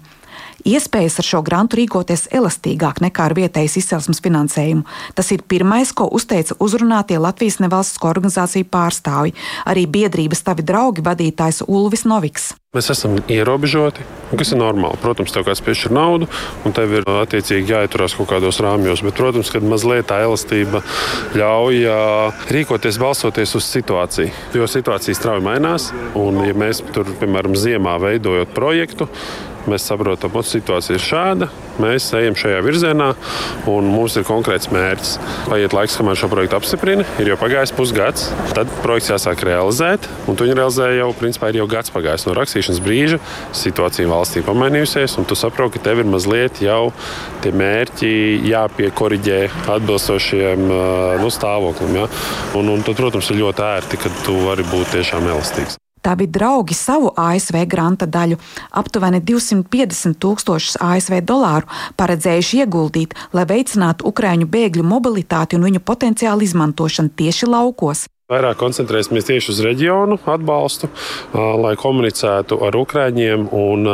Iespējas 0.65 1.19
ar 1.21 1.27
šo 1.27 1.39
grantu 1.45 1.77
rīkoties 1.77 2.23
elastīgāk 2.33 2.97
nekā 3.03 3.27
ar 3.29 3.35
vietējas 3.37 3.75
izcelsmes 3.83 4.17
finansējumu. 4.25 4.81
Tas 5.13 5.29
ir 5.35 5.43
pirmais, 5.45 5.91
ko 5.93 6.07
uzteica 6.09 6.57
uzrunātie 6.57 7.19
Latvijas 7.21 7.59
nevalstisko 7.61 8.09
organizāciju 8.09 8.65
pārstāvji, 8.73 9.35
arī 9.69 9.85
biedrības 9.85 10.41
tavi 10.47 10.65
draugi 10.65 11.05
vadītājs 11.05 11.61
Ulvis 11.69 12.07
Noviks. 12.09 12.55
Mēs 12.73 12.89
esam 12.91 13.19
ierobežoti, 13.29 14.01
kas 14.33 14.55
ir 14.55 14.59
normāli. 14.63 14.97
Protams, 15.05 15.37
tev 15.37 15.45
kāds 15.45 15.61
piešķir 15.63 15.93
naudu, 15.95 16.25
un 16.65 16.73
tev 16.75 16.97
ir 16.97 17.05
attiecīgi 17.21 17.71
jāieturās 17.71 18.17
kaut 18.17 18.33
kādos 18.33 18.57
rāmjos. 18.65 19.05
Bet, 19.05 19.21
protams, 19.21 19.53
ka 19.53 19.61
mazliet 19.61 20.09
tā 20.09 20.23
elastība 20.25 20.81
ļauj 21.37 21.85
rīkoties 22.57 22.99
balstoties 23.05 23.53
uz 23.61 23.69
situāciju. 23.69 24.33
Jo 24.57 24.65
situācija 24.65 25.13
strauji 25.13 25.45
mainās, 25.45 25.91
un 26.17 26.41
ja 26.49 26.57
mēs 26.57 26.81
tur, 26.89 27.13
piemēram, 27.21 27.53
ziemā 27.53 27.99
veidojot 28.01 28.57
projektu, 28.57 29.13
mēs 29.71 29.85
saprotam, 29.89 30.31
ka 30.33 30.43
situācija 30.45 30.97
ir 30.97 31.03
šāda, 31.03 31.49
mēs 31.81 32.07
ejam 32.15 32.37
šajā 32.39 32.61
virzienā, 32.65 33.09
un 33.69 33.89
mums 33.91 34.15
ir 34.19 34.25
konkrēts 34.27 34.69
mērķis. 34.73 35.15
Paiet 35.49 35.75
laiks, 35.75 35.97
kamēr 35.99 36.19
šo 36.19 36.29
projektu 36.31 36.57
apstiprina, 36.59 37.05
ir 37.21 37.31
jau 37.31 37.37
pagājis 37.41 37.73
pusgads, 37.75 38.29
tad 38.55 38.71
projekts 38.83 39.11
jāsāk 39.13 39.43
realizēt, 39.47 40.09
un 40.29 40.37
to 40.37 40.47
viņi 40.47 40.57
realizē 40.59 40.89
jau, 40.95 41.11
principā, 41.19 41.51
ir 41.51 41.61
jau 41.61 41.69
gads 41.71 41.93
pagājis 41.95 42.27
no 42.27 42.35
rakstīšanas 42.37 42.81
brīža 42.85 43.21
situācija 43.55 44.09
valstī 44.11 44.43
pamainījusies, 44.45 45.17
un 45.19 45.29
tu 45.29 45.37
saproti, 45.39 45.77
ka 45.77 45.89
tev 45.89 46.03
ir 46.03 46.11
mazliet 46.11 46.61
jau 46.63 46.91
tie 47.43 47.53
mērķi 47.55 48.11
jāpiekoriģē 48.51 49.39
atbilstošiem 49.77 50.67
nu, 51.21 51.31
stāvoklim. 51.33 52.01
Ja? 52.01 52.11
Un, 52.57 52.71
un 52.73 52.85
tad, 52.85 52.99
protams, 52.99 53.31
ir 53.31 53.43
ļoti 53.43 53.67
ērti, 53.71 54.03
ka 54.03 54.13
tu 54.25 54.39
vari 54.45 54.67
būt 54.71 54.95
tiešām 54.95 55.27
elastīgs. 55.33 55.79
Tā 56.05 56.13
bija 56.13 56.29
draugi 56.29 56.75
savu 56.77 57.09
ASV 57.17 57.63
granta 57.65 58.05
daļu, 58.05 58.37
aptuveni 58.77 59.23
250 59.25 60.19
tūkstošus 60.21 60.77
ASV 60.77 61.23
dolāru, 61.25 61.65
paredzējuši 61.97 62.61
ieguldīt, 62.61 63.15
lai 63.33 63.47
veicinātu 63.49 64.05
Ukrāņu 64.11 64.45
bēgļu 64.45 64.85
mobilitāti 64.85 65.57
un 65.57 65.65
viņu 65.65 65.81
potenciālu 65.81 66.45
izmantošanu 66.45 67.09
tieši 67.17 67.49
laukos. 67.49 68.05
Vairāk 68.29 68.57
koncentrēsimies 68.57 69.27
tieši 69.27 69.51
uz 69.53 69.59
reģionu 69.61 70.15
atbalstu, 70.33 70.87
lai 71.33 71.75
komunicētu 71.77 72.57
ar 72.65 72.77
ukrāņiem 72.77 73.43
un 73.53 73.89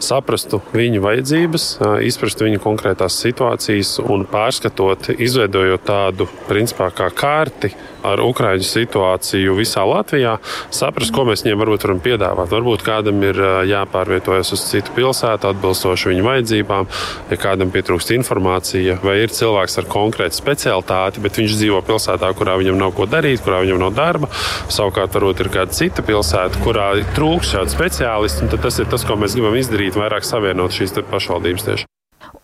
saprastu 0.00 0.62
viņu 0.72 1.02
vajadzības, 1.04 1.66
izprastu 2.08 2.48
viņu 2.48 2.62
konkrētās 2.64 3.18
situācijas 3.20 3.98
un 4.00 4.24
pārskatot, 4.28 5.10
izveidojot 5.12 5.84
tādu 5.88 6.28
principā 6.48 6.88
kā 6.88 7.10
kārti 7.12 7.74
ar 8.06 8.22
ukrāņu 8.24 8.66
situāciju 8.66 9.56
visā 9.58 9.84
Latvijā, 9.88 10.38
saprast, 10.74 11.12
ko 11.14 11.26
mēs 11.28 11.44
viņiem 11.44 11.60
varbūt 11.60 11.86
varam 11.86 12.02
piedāvāt. 12.04 12.52
Varbūt 12.54 12.84
kādam 12.86 13.20
ir 13.26 13.40
jāpārvietojas 13.68 14.54
uz 14.56 14.64
citu 14.70 14.94
pilsētu 14.96 15.50
atbilstoši 15.50 16.12
viņu 16.14 16.26
vajadzībām, 16.26 16.88
ja 17.30 17.40
kādam 17.40 17.72
pietrūkst 17.74 18.14
informācija, 18.16 18.98
vai 19.04 19.18
ir 19.24 19.34
cilvēks 19.34 19.78
ar 19.82 19.90
konkrētu 19.90 20.38
specialitāti, 20.38 21.22
bet 21.24 21.40
viņš 21.40 21.58
dzīvo 21.60 21.82
pilsētā, 21.86 22.32
kurā 22.38 22.56
viņam 22.60 22.80
nav 22.80 22.94
ko 22.96 23.08
darīt 23.10 23.44
kurā 23.44 23.62
viņam 23.64 23.80
nav 23.82 23.94
darba. 23.98 24.30
Savukārt, 24.70 25.14
varbūt 25.16 25.44
ir 25.44 25.52
kāda 25.54 25.76
cita 25.76 26.04
pilsēta, 26.06 26.62
kurā 26.64 26.92
trūks 27.16 27.54
šādu 27.54 27.74
speciālistu. 27.74 28.50
Tad 28.50 28.66
tas 28.66 28.82
ir 28.82 28.90
tas, 28.90 29.06
ko 29.06 29.18
mēs 29.20 29.38
gribam 29.38 29.58
izdarīt, 29.58 29.98
vairāk 29.98 30.26
savienot 30.26 30.76
šīs 30.76 31.00
pašvaldības 31.10 31.66
tieši. 31.70 31.90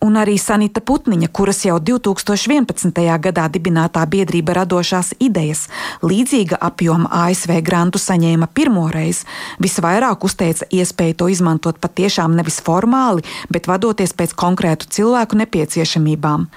Un 0.03 0.17
arī 0.19 0.37
Sanita 0.39 0.81
Putniņa, 0.81 1.29
kuras 1.33 1.63
jau 1.65 1.77
2011. 1.81 2.91
gadā 3.23 3.47
dibinātā 3.51 4.03
biedrība 4.09 4.55
radošās 4.61 5.13
idejas 5.19 5.65
līdzīga 6.05 6.59
apjoma 6.69 7.09
ASV 7.25 7.57
grantu 7.65 8.01
saņēma 8.01 8.49
pirmoreiz, 8.53 9.23
visvairāk 9.63 10.25
uzteica 10.27 10.67
iespēju 10.71 11.19
to 11.21 11.29
izmantot 11.33 11.79
patiešām 11.83 12.35
nevis 12.37 12.59
formāli, 12.63 13.25
bet 13.53 13.69
vadoties 13.69 14.15
pēc 14.17 14.35
konkrētu 14.37 14.89
cilvēku 14.93 15.39
nepieciešamībām. 15.43 16.49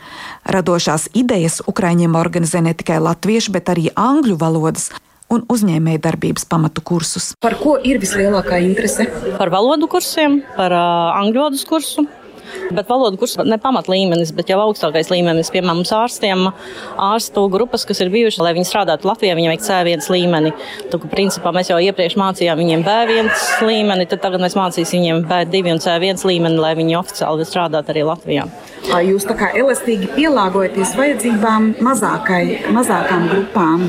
Radošās 0.57 1.11
idejas 1.15 1.61
Ukraiņiem 1.67 2.19
organizē 2.19 2.65
ne 2.65 2.75
tikai 2.75 3.01
latviešu, 3.03 3.55
bet 3.57 3.73
arī 3.73 3.89
angļu 3.97 4.39
valodas 4.41 4.91
un 5.31 5.45
uzņēmēja 5.51 6.03
darbības 6.03 6.47
pamatu 6.51 6.83
kursus. 6.83 7.33
Par 7.43 7.55
ko 7.61 7.77
ir 7.87 8.01
vislielākā 8.03 8.59
interese? 8.67 9.07
Par 9.39 9.53
valodu 9.55 9.89
kursiem, 9.91 10.41
par 10.57 10.75
uh, 10.75 11.21
angļu 11.21 11.45
valodas 11.45 11.67
kursu. 11.69 12.07
Bet 12.71 12.89
valodu 12.91 13.21
kurs 13.21 13.37
ne 13.45 13.59
pamat 13.61 13.91
līmenis, 13.91 14.33
bet 14.37 14.51
jau 14.53 14.61
augstākais 14.65 15.11
līmenis, 15.13 15.51
piemēram, 15.55 15.81
mums 15.81 15.93
ārstiem, 15.95 16.47
ārstu 17.01 17.47
grupas, 17.53 17.87
kas 17.89 18.03
ir 18.05 18.13
bijušas, 18.13 18.43
lai 18.45 18.55
viņi 18.59 18.69
strādātu 18.69 19.11
Latvijā, 19.11 19.37
viņiem 19.39 19.55
vajag 19.55 19.67
C1 19.67 20.11
līmeni. 20.15 20.55
Tad, 20.93 21.07
principā, 21.13 21.53
mēs 21.57 21.73
jau 21.73 21.81
iepriekš 21.83 22.19
mācījām 22.21 22.61
viņiem 22.61 22.85
B1 22.87 23.31
līmeni, 23.67 24.09
tad 24.11 24.23
tagad 24.25 24.43
mēs 24.45 24.59
mācīsim 24.59 25.01
viņiem 25.01 25.25
B2 25.31 25.75
un 25.75 25.83
C1 25.83 26.27
līmeni, 26.29 26.61
lai 26.61 26.75
viņi 26.79 26.99
oficiāli 27.01 27.47
strādātu 27.49 27.95
arī 27.95 28.05
Latvijā. 28.09 28.47
Jūs 28.91 29.27
tā 29.29 29.37
kā 29.39 29.51
elastīgi 29.55 30.09
pielāgojaties 30.17 30.95
vajadzībām 30.99 31.67
mazākai, 31.85 32.43
mazākām 32.75 33.27
grupām? 33.31 33.85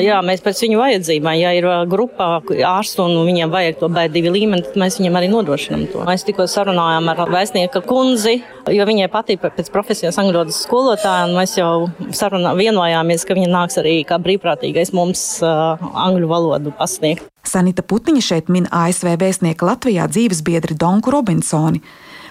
Jā, 0.00 0.20
mēs 0.24 0.40
pēc 0.44 0.62
viņu 0.64 0.78
vajadzībām, 0.80 1.34
ja 1.36 1.52
ir 1.58 1.66
grupā 1.90 2.38
ārstu 2.70 3.04
un 3.04 3.26
viņiem 3.28 3.52
vajag 3.52 3.80
to 3.82 3.90
B2 3.92 4.32
līmeni, 4.32 4.64
tad 4.64 4.78
mēs 4.80 4.98
viņiem 5.00 5.18
arī 5.20 5.28
nodrošinām 5.32 5.84
to. 5.92 6.04
Mēs 6.08 6.24
tikko 6.26 6.46
sarunājām 6.48 7.10
ar 7.12 7.24
vēstnieku 7.34 7.82
kundzi, 7.98 8.38
jo 8.70 8.84
viņai 8.86 9.08
patīk 9.10 9.42
pēc 9.42 9.70
profesijas 9.74 10.18
angļu 10.20 10.36
valodas 10.36 10.60
skolotāja, 10.62 11.26
mēs 11.34 11.56
jau 11.58 11.88
sarunā 12.14 12.54
vienojāmies, 12.58 13.24
ka 13.26 13.36
viņa 13.38 13.48
nāks 13.50 13.80
arī 13.82 13.96
kā 14.06 14.20
brīvprātīgais 14.22 14.94
mums 14.94 15.24
uh, 15.42 15.80
angļu 16.06 16.30
valodu 16.30 16.74
pasniegt. 16.78 17.26
Sanita 17.48 17.82
Putniņa 17.82 18.22
šeit 18.24 18.52
min 18.52 18.68
ASV 18.70 19.16
vēstnieka 19.18 19.66
Latvijā 19.66 20.06
dzīves 20.10 20.44
biedri 20.46 20.76
Donku 20.78 21.14
Robinsoni 21.14 21.82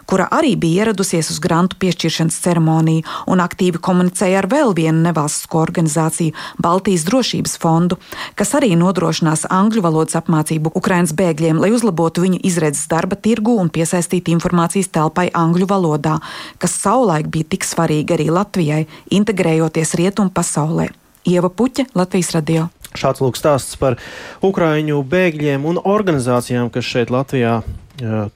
kura 0.07 0.27
arī 0.31 0.55
bija 0.59 0.85
ieradusies 0.85 1.29
uz 1.33 1.39
grantu 1.43 1.77
piešķiršanas 1.81 2.39
ceremoniju 2.45 3.03
un 3.27 3.43
aktīvi 3.43 3.81
komunicēja 3.83 4.41
ar 4.41 4.47
vēl 4.51 4.73
vienu 4.77 5.03
nevalstisko 5.05 5.59
organizāciju, 5.61 6.35
Baltijas 6.63 7.05
drošības 7.07 7.57
fondu, 7.61 7.99
kas 8.39 8.55
arī 8.57 8.73
nodrošinās 8.79 9.47
angļu 9.51 9.83
valodas 9.85 10.17
apmācību 10.19 10.71
Ukraiņas 10.79 11.15
bēgļiem, 11.17 11.59
lai 11.61 11.73
uzlabotu 11.75 12.23
viņu 12.23 12.39
izredzes 12.47 12.87
darba 12.91 13.19
tirgu 13.19 13.57
un 13.59 13.71
piesaistītu 13.73 14.31
informācijas 14.35 14.91
telpai 14.95 15.27
angļu 15.35 15.67
valodā, 15.69 16.17
kas 16.61 16.77
savulaik 16.79 17.27
bija 17.33 17.51
tik 17.55 17.67
svarīga 17.67 18.15
arī 18.17 18.29
Latvijai, 18.31 18.85
integrējoties 19.11 19.93
rietumu 19.99 20.31
pasaulē. 20.33 20.89
Ieva 21.27 21.49
Puķa, 21.51 21.89
Latvijas 21.97 22.31
radio. 22.31 22.69
Šāds 22.95 23.19
lūk 23.19 23.35
stāsts 23.35 23.75
par 23.79 23.97
Ukraiņu 24.45 25.01
bēgļiem 25.11 25.65
un 25.67 25.81
organizācijām, 25.83 26.71
kas 26.71 26.87
šeit 26.87 27.11
Latvijā 27.11 27.59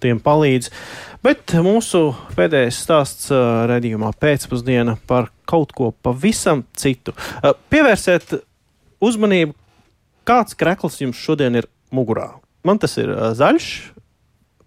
tiem 0.02 0.20
palīdz. 0.20 0.72
Bet 1.22 1.54
mūsu 1.62 2.16
pēdējais 2.34 2.80
stāsts 2.82 3.30
redzējumā 3.70 4.10
pēcpusdienā 4.18 4.98
par 5.10 5.30
kaut 5.50 5.74
ko 5.78 5.92
pavisam 5.94 6.64
citu. 6.74 7.14
Pievērsiet 7.70 8.40
uzmanību, 9.04 9.54
kāds 10.26 10.58
krekls 10.58 10.98
jums 11.04 11.22
šodien 11.22 11.60
ir 11.62 11.70
mugurā. 11.94 12.32
Man 12.66 12.82
tas 12.82 12.98
ir 13.02 13.14
zaļš, 13.38 13.70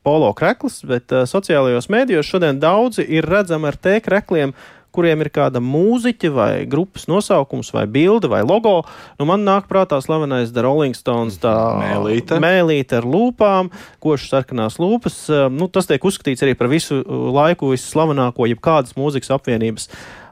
polo 0.04 0.30
krekls, 0.36 0.82
bet 0.86 1.12
uh, 1.14 1.24
sociālajos 1.28 1.88
mēdījos 1.92 2.28
šodien 2.28 2.60
daudzi 2.62 3.06
ir 3.08 3.26
redzami 3.28 3.70
ar 3.70 3.78
T 3.80 3.96
krekliem, 4.04 4.52
kuriem 4.94 5.24
ir 5.24 5.30
kāda 5.34 5.62
mūziķa 5.64 6.30
vai 6.34 6.50
grupas 6.70 7.08
nosaukums 7.10 7.72
vai 7.74 7.84
bilde 7.90 8.30
vai 8.30 8.42
logo. 8.46 8.76
Nu, 9.18 9.26
man 9.28 9.44
nāk 9.46 9.68
prātā 9.70 9.98
slavenais 10.04 10.54
The 10.54 10.64
Rolling 10.64 10.96
Stones, 10.96 11.40
tā 11.42 11.54
mēlīte, 11.82 12.38
mēlīte 12.42 13.00
ar 13.00 13.08
lūpām, 13.08 13.72
košas 14.04 14.32
sarkanās 14.36 14.78
lūpas. 14.82 15.24
Nu, 15.52 15.68
tas 15.72 15.90
tiek 15.90 16.04
uzskatīts 16.04 16.46
arī 16.46 16.56
par 16.58 16.70
visu 16.72 17.02
laiku 17.04 17.74
visslavenāko 17.74 18.48
jebkādas 18.50 18.96
mūzikas 18.98 19.34
apvienības 19.34 19.90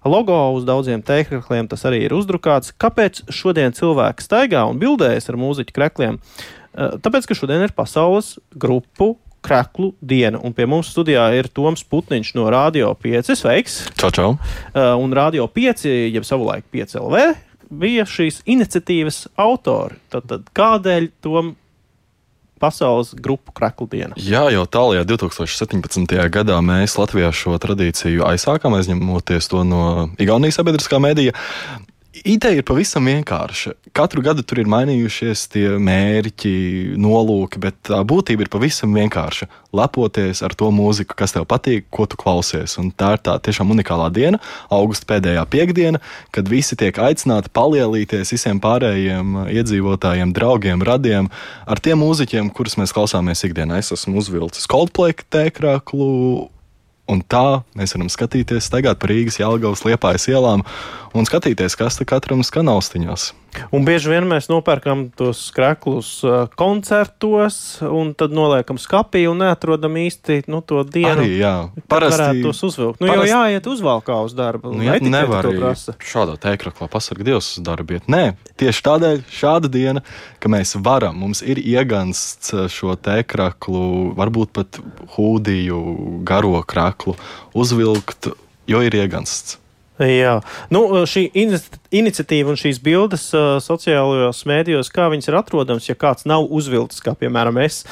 logo 0.08 0.38
uz 0.56 0.64
daudziem 0.66 1.02
tēkļiem 1.06 1.68
tas 1.70 1.84
arī 1.88 2.04
ir 2.06 2.16
uzdrukāts. 2.16 2.74
Kāpēc 2.74 3.24
šodien 3.32 3.74
cilvēki 3.76 4.24
staigā 4.24 4.64
un 4.70 4.80
bildējas 4.82 5.30
ar 5.30 5.38
mūziķu 5.40 5.76
krekliem? 5.76 6.18
Tāpēc, 6.72 7.28
ka 7.28 7.36
šodien 7.36 7.66
ir 7.66 7.74
pasaules 7.76 8.38
grupu 8.56 9.14
kreklu 9.42 9.92
diena. 10.00 10.40
Un 10.42 10.54
pie 10.56 10.66
mums 10.70 10.92
studijā 10.94 11.24
ir 11.36 11.50
Toms 11.52 11.84
Putniņš 11.90 12.34
no 12.38 12.48
Radio 12.52 12.92
5. 12.98 13.32
Sveiks! 13.38 13.78
Čau, 13.98 14.12
čau! 14.14 14.28
Uh, 14.72 14.94
un 15.02 15.14
Radio 15.16 15.48
5, 15.50 15.88
jeb 16.14 16.26
savulaik 16.28 16.68
5 16.72 17.00
LV, 17.02 17.24
bija 17.82 18.06
šīs 18.08 18.42
iniciatīvas 18.46 19.26
autori. 19.40 19.98
Tad, 20.12 20.28
tad 20.30 20.48
kādēļ 20.56 21.10
Tom 21.24 21.56
pasaules 22.62 23.10
grupu 23.18 23.50
kreklu 23.56 23.88
diena. 23.90 24.14
Jā, 24.14 24.44
jau 24.54 24.62
tālākajā 24.70 25.06
2017. 25.10 26.14
gadā 26.30 26.60
mēs 26.62 26.94
Latvijā 27.00 27.32
šo 27.34 27.56
tradīciju 27.62 28.22
aizsākām, 28.28 28.76
aizņemoties 28.78 29.50
to 29.50 29.64
no 29.66 29.82
Igaunijas 30.22 30.60
sabiedriskā 30.60 31.02
mēdīja. 31.02 31.34
Ideja 32.12 32.60
ir 32.60 32.64
pavisam 32.68 33.06
vienkārša. 33.08 33.70
Katru 33.96 34.20
gadu 34.20 34.42
tur 34.44 34.58
ir 34.60 34.68
mainījušies 34.68 35.46
tie 35.54 35.64
mērķi, 35.80 36.52
nolūki, 37.00 37.56
bet 37.62 37.78
tā 37.88 38.02
būtība 38.04 38.44
ir 38.44 38.50
pavisam 38.52 38.92
vienkārša. 38.92 39.48
Lepoties 39.72 40.42
ar 40.44 40.52
to 40.52 40.68
mūziku, 40.76 41.16
kas 41.16 41.32
tev 41.32 41.46
patīk, 41.48 41.86
ko 41.88 42.04
tu 42.04 42.20
klausies. 42.20 42.76
Un 42.82 42.92
tā 42.92 43.14
ir 43.16 43.24
tā 43.24 43.38
tiešām 43.40 43.72
unikālā 43.72 44.10
diena, 44.12 44.42
augusta 44.68 45.08
pēdējā 45.08 45.46
piekdiena, 45.56 46.02
kad 46.36 46.52
visi 46.52 46.76
tiek 46.76 47.00
aicināti 47.00 47.48
palielīties 47.56 48.36
visiem 48.36 48.60
pārējiem 48.60 49.46
iedzīvotājiem, 49.48 50.36
draugiem, 50.36 50.84
radiem 50.84 51.32
ar 51.64 51.80
tiem 51.80 52.04
mūziķiem, 52.04 52.52
kurus 52.52 52.76
mēs 52.76 52.92
klausāmies 52.92 53.48
ikdienā. 53.48 53.80
Es 53.80 53.88
esmu 53.96 54.20
uzvilcis 54.20 54.68
Coldplay 54.68 55.16
tēkrāklu 55.32 56.50
Un 57.10 57.22
tā 57.26 57.62
mēs 57.78 57.96
varam 57.96 58.10
skatīties, 58.12 58.68
staigāt 58.68 59.00
pa 59.02 59.10
Rīgas, 59.10 59.40
Jālgavas, 59.42 59.82
Liepājas 59.88 60.28
ielām 60.30 60.62
un 61.18 61.26
skatīties, 61.28 61.76
kas 61.78 61.98
te 61.98 62.06
katram 62.08 62.44
skan 62.46 62.70
austiņās. 62.70 63.32
Un 63.72 63.84
bieži 63.84 64.10
vien 64.12 64.24
mēs 64.28 64.48
nopērkam 64.48 65.06
tos 65.16 65.46
skreklus 65.50 66.10
uh, 66.24 66.44
koncertos, 66.58 67.56
un 67.84 68.12
tad 68.16 68.32
noliekam 68.36 68.78
skapī 68.80 69.26
un 69.28 69.42
neatrodam 69.44 69.96
īsti 70.00 70.42
nu, 70.52 70.62
to 70.64 70.82
dienu. 70.88 71.20
Arī, 71.20 71.36
jā, 71.40 71.52
parasti 71.92 72.44
tos 72.44 72.62
uzvilkt. 72.68 73.02
Nu, 73.02 73.10
parasti, 73.12 73.30
jau 73.32 73.42
jāiet 73.44 73.68
uzvalkā 73.74 74.18
uz 74.24 74.36
darbu. 74.38 74.74
Nu, 74.76 74.86
jā, 74.86 74.96
nevar 75.04 75.48
šādā 76.00 76.38
tēkraklā 76.40 76.88
pasargāt 76.92 77.28
Dievs 77.28 77.52
uz 77.54 77.64
darbu. 77.64 78.00
Nē, 78.10 78.22
tieši 78.60 78.84
tādēļ 78.88 79.24
šāda 79.30 79.70
diena, 79.72 80.02
ka 80.42 80.50
mēs 80.52 80.74
varam, 80.82 81.20
mums 81.22 81.44
ir 81.44 81.60
iegansts 81.60 82.54
šo 82.72 82.96
tēkraklu, 82.98 84.12
varbūt 84.18 84.54
pat 84.56 84.80
hūdiju, 85.16 85.82
garo 86.28 86.60
kraklu 86.66 87.16
uzvilkt, 87.58 88.32
jo 88.70 88.84
ir 88.84 89.02
iegansts. 89.04 89.61
Jā, 90.02 90.38
nu, 90.72 90.82
šī 91.08 91.26
iniciatīva 91.34 92.52
un 92.52 92.58
šīs 92.58 92.80
bildes 92.82 93.28
uh, 93.36 93.58
sociālajos 93.62 94.42
mēdījos, 94.48 94.90
kā 94.94 95.08
viņas 95.12 95.30
ir 95.30 95.38
atrodamas, 95.38 95.88
ja 95.90 95.96
kāds 95.98 96.26
nav 96.28 96.48
uzvilcis, 96.50 97.02
kā 97.04 97.14
piemēram 97.18 97.60
es, 97.62 97.82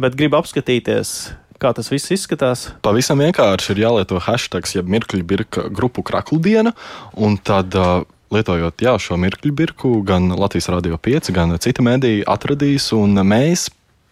bet 0.00 0.16
grib 0.18 0.34
apskatīties, 0.38 1.14
kā 1.62 1.74
tas 1.76 1.90
viss 1.92 2.14
izskatās? 2.16 2.68
Pavisam 2.84 3.22
vienkārši 3.22 3.74
ir 3.74 3.84
jālieto 3.84 4.20
hashtags, 4.24 4.74
jeb 4.78 4.90
mirkļu 4.90 5.26
birka 5.26 5.68
grupu 5.68 6.06
kraklu 6.06 6.40
diena, 6.42 6.74
un 7.16 7.38
tad. 7.38 7.76
Uh, 7.76 8.08
Lietojot 8.30 8.78
jā, 8.78 8.92
šo 9.02 9.16
mirkļu 9.18 9.50
birku, 9.58 9.88
gan 10.06 10.28
Latvijas 10.38 10.68
Rādio 10.70 10.94
5, 11.02 11.32
gan 11.34 11.50
citi 11.58 11.82
mēdīji 11.82 12.20
atradīs, 12.30 12.84
un 12.94 13.18
mēs 13.26 13.64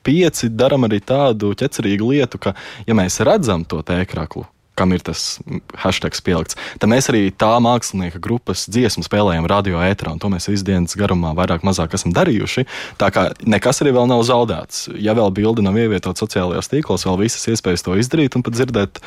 pieci 0.02 0.48
darām 0.50 0.88
arī 0.88 0.98
tādu 1.06 1.52
ķecerīgu 1.54 2.08
lietu, 2.10 2.40
ka, 2.42 2.56
ja 2.88 2.96
mēs 2.98 3.20
redzam 3.22 3.62
to 3.62 3.78
tēkraklu, 3.86 4.42
kam 4.78 4.94
ir 4.94 5.02
tas 5.06 5.38
hashtags 5.82 6.22
pielikts. 6.24 6.58
Tad 6.78 6.90
mēs 6.90 7.10
arī 7.10 7.28
tā 7.34 7.50
mākslinieka 7.62 8.20
grupas 8.22 8.66
dziesmu 8.70 9.04
spēlējam 9.06 9.48
radio 9.50 9.82
ēterā, 9.82 10.14
un 10.14 10.22
to 10.22 10.30
mēs 10.32 10.48
visu 10.50 10.66
dienas 10.68 10.96
garumā 10.98 11.34
vairāk 11.38 11.66
mazāk 11.66 11.96
esam 11.98 12.14
darījuši. 12.16 12.66
Tā 13.00 13.10
kā 13.14 13.28
nekas 13.42 13.82
arī 13.82 13.94
vēl 13.96 14.08
nav 14.10 14.22
zaudēts. 14.28 14.86
Ja 15.02 15.16
vēl 15.18 15.32
bilde 15.34 15.64
nav 15.66 15.78
ievietota 15.78 16.24
sociālajos 16.24 16.70
tīklos, 16.72 17.06
vēl 17.08 17.20
visas 17.24 17.48
iespējas 17.50 17.84
to 17.86 17.98
izdarīt 17.98 18.38
un 18.38 18.46
pat 18.46 18.56
dzirdēt 18.56 19.02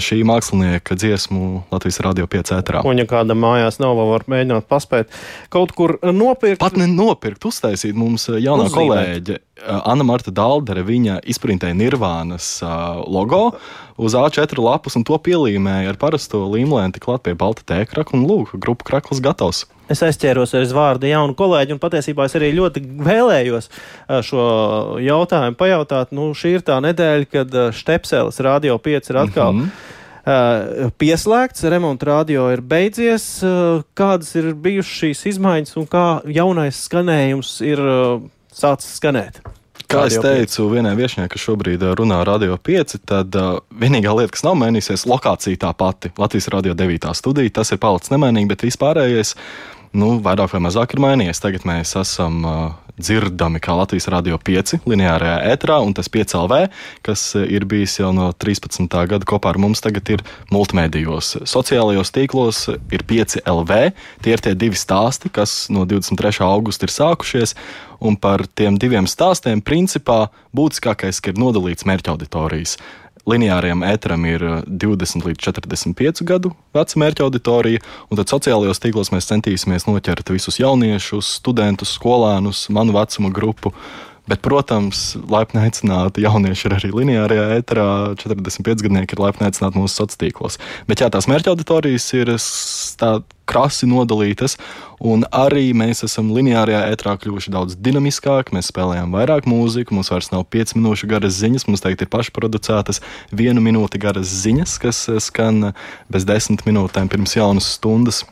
šī 0.00 0.22
mākslinieka 0.28 0.96
dziesmu 0.98 1.66
Latvijas 1.72 2.00
radio 2.06 2.28
5 2.30 2.54
ēterā. 2.58 2.84
Un 2.88 3.00
ja 3.02 3.06
kāda 3.10 3.36
mājās 3.36 3.80
nav, 3.82 3.96
vēl 3.98 4.12
var 4.14 4.26
mēģināt 4.30 4.68
paspēt 4.70 5.12
kaut 5.52 5.74
kur 5.76 5.98
nopirkt. 6.02 6.60
Pat 6.62 6.78
ne 6.80 6.88
nopirkt, 6.90 7.44
uztaisīt 7.48 7.96
mums 7.98 8.28
jaunā 8.30 8.68
Uzzīmēt. 8.68 8.76
kolēģe 8.76 9.38
Anna 9.66 10.06
Marta 10.06 10.32
Daldere, 10.34 10.84
viņa 10.86 11.20
izprintēja 11.28 11.76
Nirvānas 11.76 12.60
uh, 12.64 13.00
logo 13.04 13.56
uz 14.00 14.16
A4 14.16 14.62
lapas 14.62 14.96
un 14.96 15.04
to 15.04 15.18
pielīmēja 15.20 15.92
ar 15.92 16.00
parasto 16.00 16.42
līmlēni 16.48 17.02
klāt 17.02 17.26
pie 17.26 17.36
balta 17.38 17.66
tēkraka 17.68 18.16
un 18.16 18.24
lūk, 18.28 18.54
grupu 18.56 18.88
krakls 18.88 19.20
gatavs. 19.24 19.66
Es 19.90 20.04
aizķēros 20.06 20.54
aiz 20.54 20.72
vārda 20.72 21.10
jaunu 21.10 21.34
kolēģi, 21.36 21.74
un 21.74 21.82
patiesībā 21.82 22.28
es 22.28 22.36
arī 22.38 22.52
ļoti 22.54 22.82
vēlējos 23.04 23.70
šo 24.26 24.42
jautājumu 25.02 25.58
pajautāt. 25.58 26.14
Nu, 26.14 26.30
šī 26.30 26.56
ir 26.60 26.66
tā 26.66 26.78
nedēļa, 26.84 27.30
kad 27.30 27.56
Štepselis 27.74 28.38
Radio 28.46 28.78
5 28.78 29.10
ir 29.10 29.24
atkal. 29.26 29.56
Mm 29.56 29.64
-hmm 29.64 29.98
uh, 30.24 30.90
pieslēgts, 31.00 31.64
remonta 31.70 32.10
radio 32.10 32.48
ir 32.54 32.62
beidzies. 32.64 33.26
Uh, 33.44 33.84
kādas 33.98 34.32
ir 34.38 34.52
bijušas 34.54 34.98
šīs 35.02 35.24
izmaiņas 35.34 35.78
un 35.80 35.88
kā 35.90 36.06
jaunais 36.30 36.84
skanējums 36.86 37.56
ir 37.66 37.82
uh, 37.84 38.20
sācis 38.54 38.98
skanēt? 39.00 39.42
Kā 39.90 40.04
es 40.06 40.14
teicu, 40.22 40.68
vienai 40.70 40.92
viesņai, 40.94 41.26
kas 41.32 41.42
šobrīd 41.42 41.82
runā 41.98 42.20
Radio 42.26 42.54
5, 42.54 43.00
tad 43.10 43.34
uh, 43.34 43.56
vienīgā 43.74 44.12
lieta, 44.14 44.30
kas 44.36 44.44
nav 44.46 44.54
mainījusies, 44.60 45.02
ir 45.02 45.10
lokācija 45.10 45.58
tā 45.64 45.72
pati. 45.74 46.12
Latvijas 46.20 46.46
Radio 46.54 46.76
9. 46.78 47.10
studija, 47.18 47.50
tas 47.58 47.74
ir 47.74 47.80
palicis 47.82 48.12
nemainīgi, 48.14 48.52
bet 48.52 48.62
vispārējais 48.68 49.34
nu, 49.96 50.12
vairāk 50.22 50.54
vai 50.54 50.62
mazāk 50.68 50.94
ir 50.94 51.02
mainījies. 51.02 51.42
Tagad 51.42 51.66
mēs 51.68 51.96
esam 51.98 52.44
uh, 52.46 52.60
dzirdami 53.00 53.60
kā 53.62 53.74
Latvijas 53.78 54.08
Rādio 54.12 54.38
5 54.38 54.84
lineārajā 54.88 55.38
ētrā, 55.54 55.80
un 55.84 55.94
tas 55.96 56.10
5LV, 56.12 56.60
kas 57.06 57.24
ir 57.40 57.66
bijis 57.68 57.98
jau 58.00 58.12
no 58.16 58.30
13. 58.32 58.86
gada 59.10 59.28
kopā 59.28 59.54
ar 59.54 59.60
mums, 59.62 59.82
tagad 59.84 60.08
ir 60.12 60.24
multimedijos. 60.52 61.34
Sociālajos 61.48 62.12
tīklos 62.14 62.66
ir 62.70 63.04
5LV. 63.08 63.80
Tie 64.24 64.34
ir 64.36 64.44
tie 64.44 64.54
divi 64.58 64.78
stāsti, 64.78 65.32
kas 65.32 65.68
no 65.72 65.86
23. 65.88 66.42
augusta 66.46 66.86
ir 66.86 66.94
sākušies. 66.94 67.56
Un 68.00 68.16
par 68.16 68.46
tiem 68.56 68.78
diviem 68.80 69.08
stāstiem, 69.10 69.60
principā, 69.60 70.30
būtiskākais 70.56 71.20
ir 71.28 71.40
nodalīts 71.40 71.84
mērķa 71.88 72.14
auditorijas. 72.14 72.78
Lineārajam 73.30 73.84
ēteram 73.86 74.24
ir 74.26 74.44
20 74.66 75.26
līdz 75.28 75.44
45 75.46 76.24
gadu 76.26 76.52
veca 76.74 77.00
mērķa 77.02 77.26
auditorija, 77.26 77.82
un 78.10 78.18
tad 78.18 78.32
sociālajos 78.32 78.82
tīklos 78.82 79.12
mēs 79.14 79.28
centīsimies 79.30 79.86
noķert 79.86 80.32
visus 80.34 80.58
jauniešus, 80.60 81.36
studentus, 81.38 81.94
skolēnus, 81.98 82.66
manu 82.74 82.96
vecuma 82.96 83.30
grupu. 83.34 83.74
Bet, 84.30 84.38
protams, 84.46 85.16
laipni 85.26 85.64
aicināti 85.64 86.22
jaunieši 86.22 86.68
ir 86.68 86.74
arī 86.76 86.92
lineārajā 86.94 87.46
ēterā, 87.56 87.86
45 88.20 88.84
gadnieki 88.86 89.16
ir 89.16 89.22
laipni 89.24 89.48
aicināti 89.48 89.80
mūsu 89.80 89.96
sociālos 89.96 90.20
tīklos. 90.20 90.58
Bet 90.86 91.02
jā, 91.02 91.08
tās 91.10 91.26
mērķa 91.30 91.50
auditorijas 91.50 92.06
ir 92.14 92.30
krasi 93.50 93.88
nodalītas, 93.90 94.54
un 95.02 95.24
arī 95.34 95.72
mēs 95.74 96.04
esam 96.06 96.30
lineārajā 96.36 96.84
ētrā 96.92 97.16
kļuvuši 97.18 97.54
daudz 97.56 97.78
dinamiskāki. 97.82 98.54
Mēs 98.54 98.70
spēlējam 98.70 99.10
vairāk 99.16 99.50
mūziku, 99.50 99.96
mums 99.98 100.12
vairs 100.14 100.30
nav 100.30 100.46
5 100.54 100.76
minūšu 100.78 101.10
garas 101.10 101.40
ziņas, 101.40 101.66
mums 101.66 101.82
teikt 101.82 102.06
ir 102.06 102.12
pašproducētas 102.14 103.02
vienu 103.34 103.64
minūti 103.64 103.98
garas 103.98 104.30
ziņas, 104.44 104.78
kas 104.84 105.06
skan 105.26 105.72
bez 106.12 106.28
desmit 106.28 106.62
minūtēm 106.68 107.10
pirms 107.10 107.34
jaunas 107.40 107.74
stundas. 107.80 108.22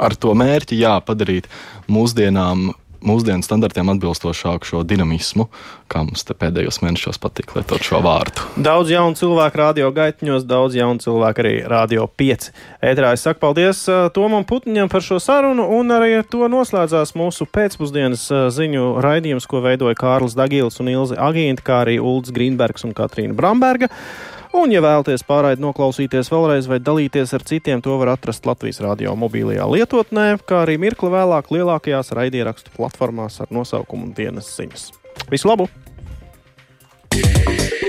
Ar 0.00 0.16
to 0.16 0.32
mērķi, 0.32 0.80
jā, 0.80 0.96
padarīt 1.04 1.50
mūsdienām 1.92 2.70
mūsdienu 3.06 3.44
standartiem 3.44 3.90
atbilstošāku 3.92 4.68
šo 4.68 4.82
dinamismu, 4.86 5.46
kā 5.90 6.02
mums 6.06 6.24
pēdējos 6.30 6.80
mēnešos 6.84 7.20
patīk 7.22 7.54
lietot 7.56 7.84
šo 7.84 8.00
vārdu. 8.04 8.46
Daudz 8.60 8.92
jaunu 8.92 9.18
cilvēku 9.18 9.60
radio 9.60 9.90
gaitņos, 9.94 10.46
daudz 10.48 10.78
jaunu 10.78 11.02
cilvēku 11.02 11.44
arī 11.44 11.54
radio 11.70 12.06
5. 12.20 12.50
Ētrā 12.92 13.12
es 13.16 13.26
saku 13.26 13.42
paldies 13.42 13.84
Tomam 14.16 14.46
Putniņam 14.48 14.90
par 14.92 15.04
šo 15.04 15.20
sarunu, 15.22 15.66
un 15.78 15.94
arī 15.94 16.16
ar 16.20 16.26
to 16.30 16.48
noslēdzās 16.50 17.14
mūsu 17.18 17.48
pēcpusdienas 17.50 18.26
ziņu 18.56 18.96
raidījums, 19.04 19.48
ko 19.50 19.62
veidoja 19.64 19.98
Kārlis 19.98 20.36
Dagils 20.38 20.80
un 20.82 20.92
Ilze 20.92 21.18
Agīnta, 21.20 21.66
kā 21.66 21.82
arī 21.86 21.98
Ulds 22.02 22.32
Grīnbergs 22.34 22.86
un 22.88 22.96
Katrīna 22.96 23.36
Bramberga. 23.36 23.90
Un, 24.50 24.72
ja 24.74 24.80
vēlaties 24.82 25.22
pārraidi 25.28 25.62
noklausīties 25.62 26.30
vēlreiz 26.32 26.66
vai 26.70 26.80
dalīties 26.82 27.34
ar 27.36 27.44
citiem, 27.46 27.82
to 27.84 27.94
var 28.00 28.16
atrast 28.16 28.48
Latvijas 28.48 28.82
radio 28.82 29.14
mobilajā 29.18 29.68
lietotnē, 29.70 30.26
kā 30.42 30.64
arī 30.64 30.74
mirkli 30.82 31.12
vēlāk 31.12 31.52
lielākajās 31.54 32.10
raidierakstu 32.18 32.74
platformās 32.74 33.38
ar 33.44 33.54
nosaukumu 33.54 34.10
Dienas 34.16 34.50
ziņas. 34.58 34.90
Visu 35.30 35.52
labu! 35.52 35.70
Yeah. 37.10 37.79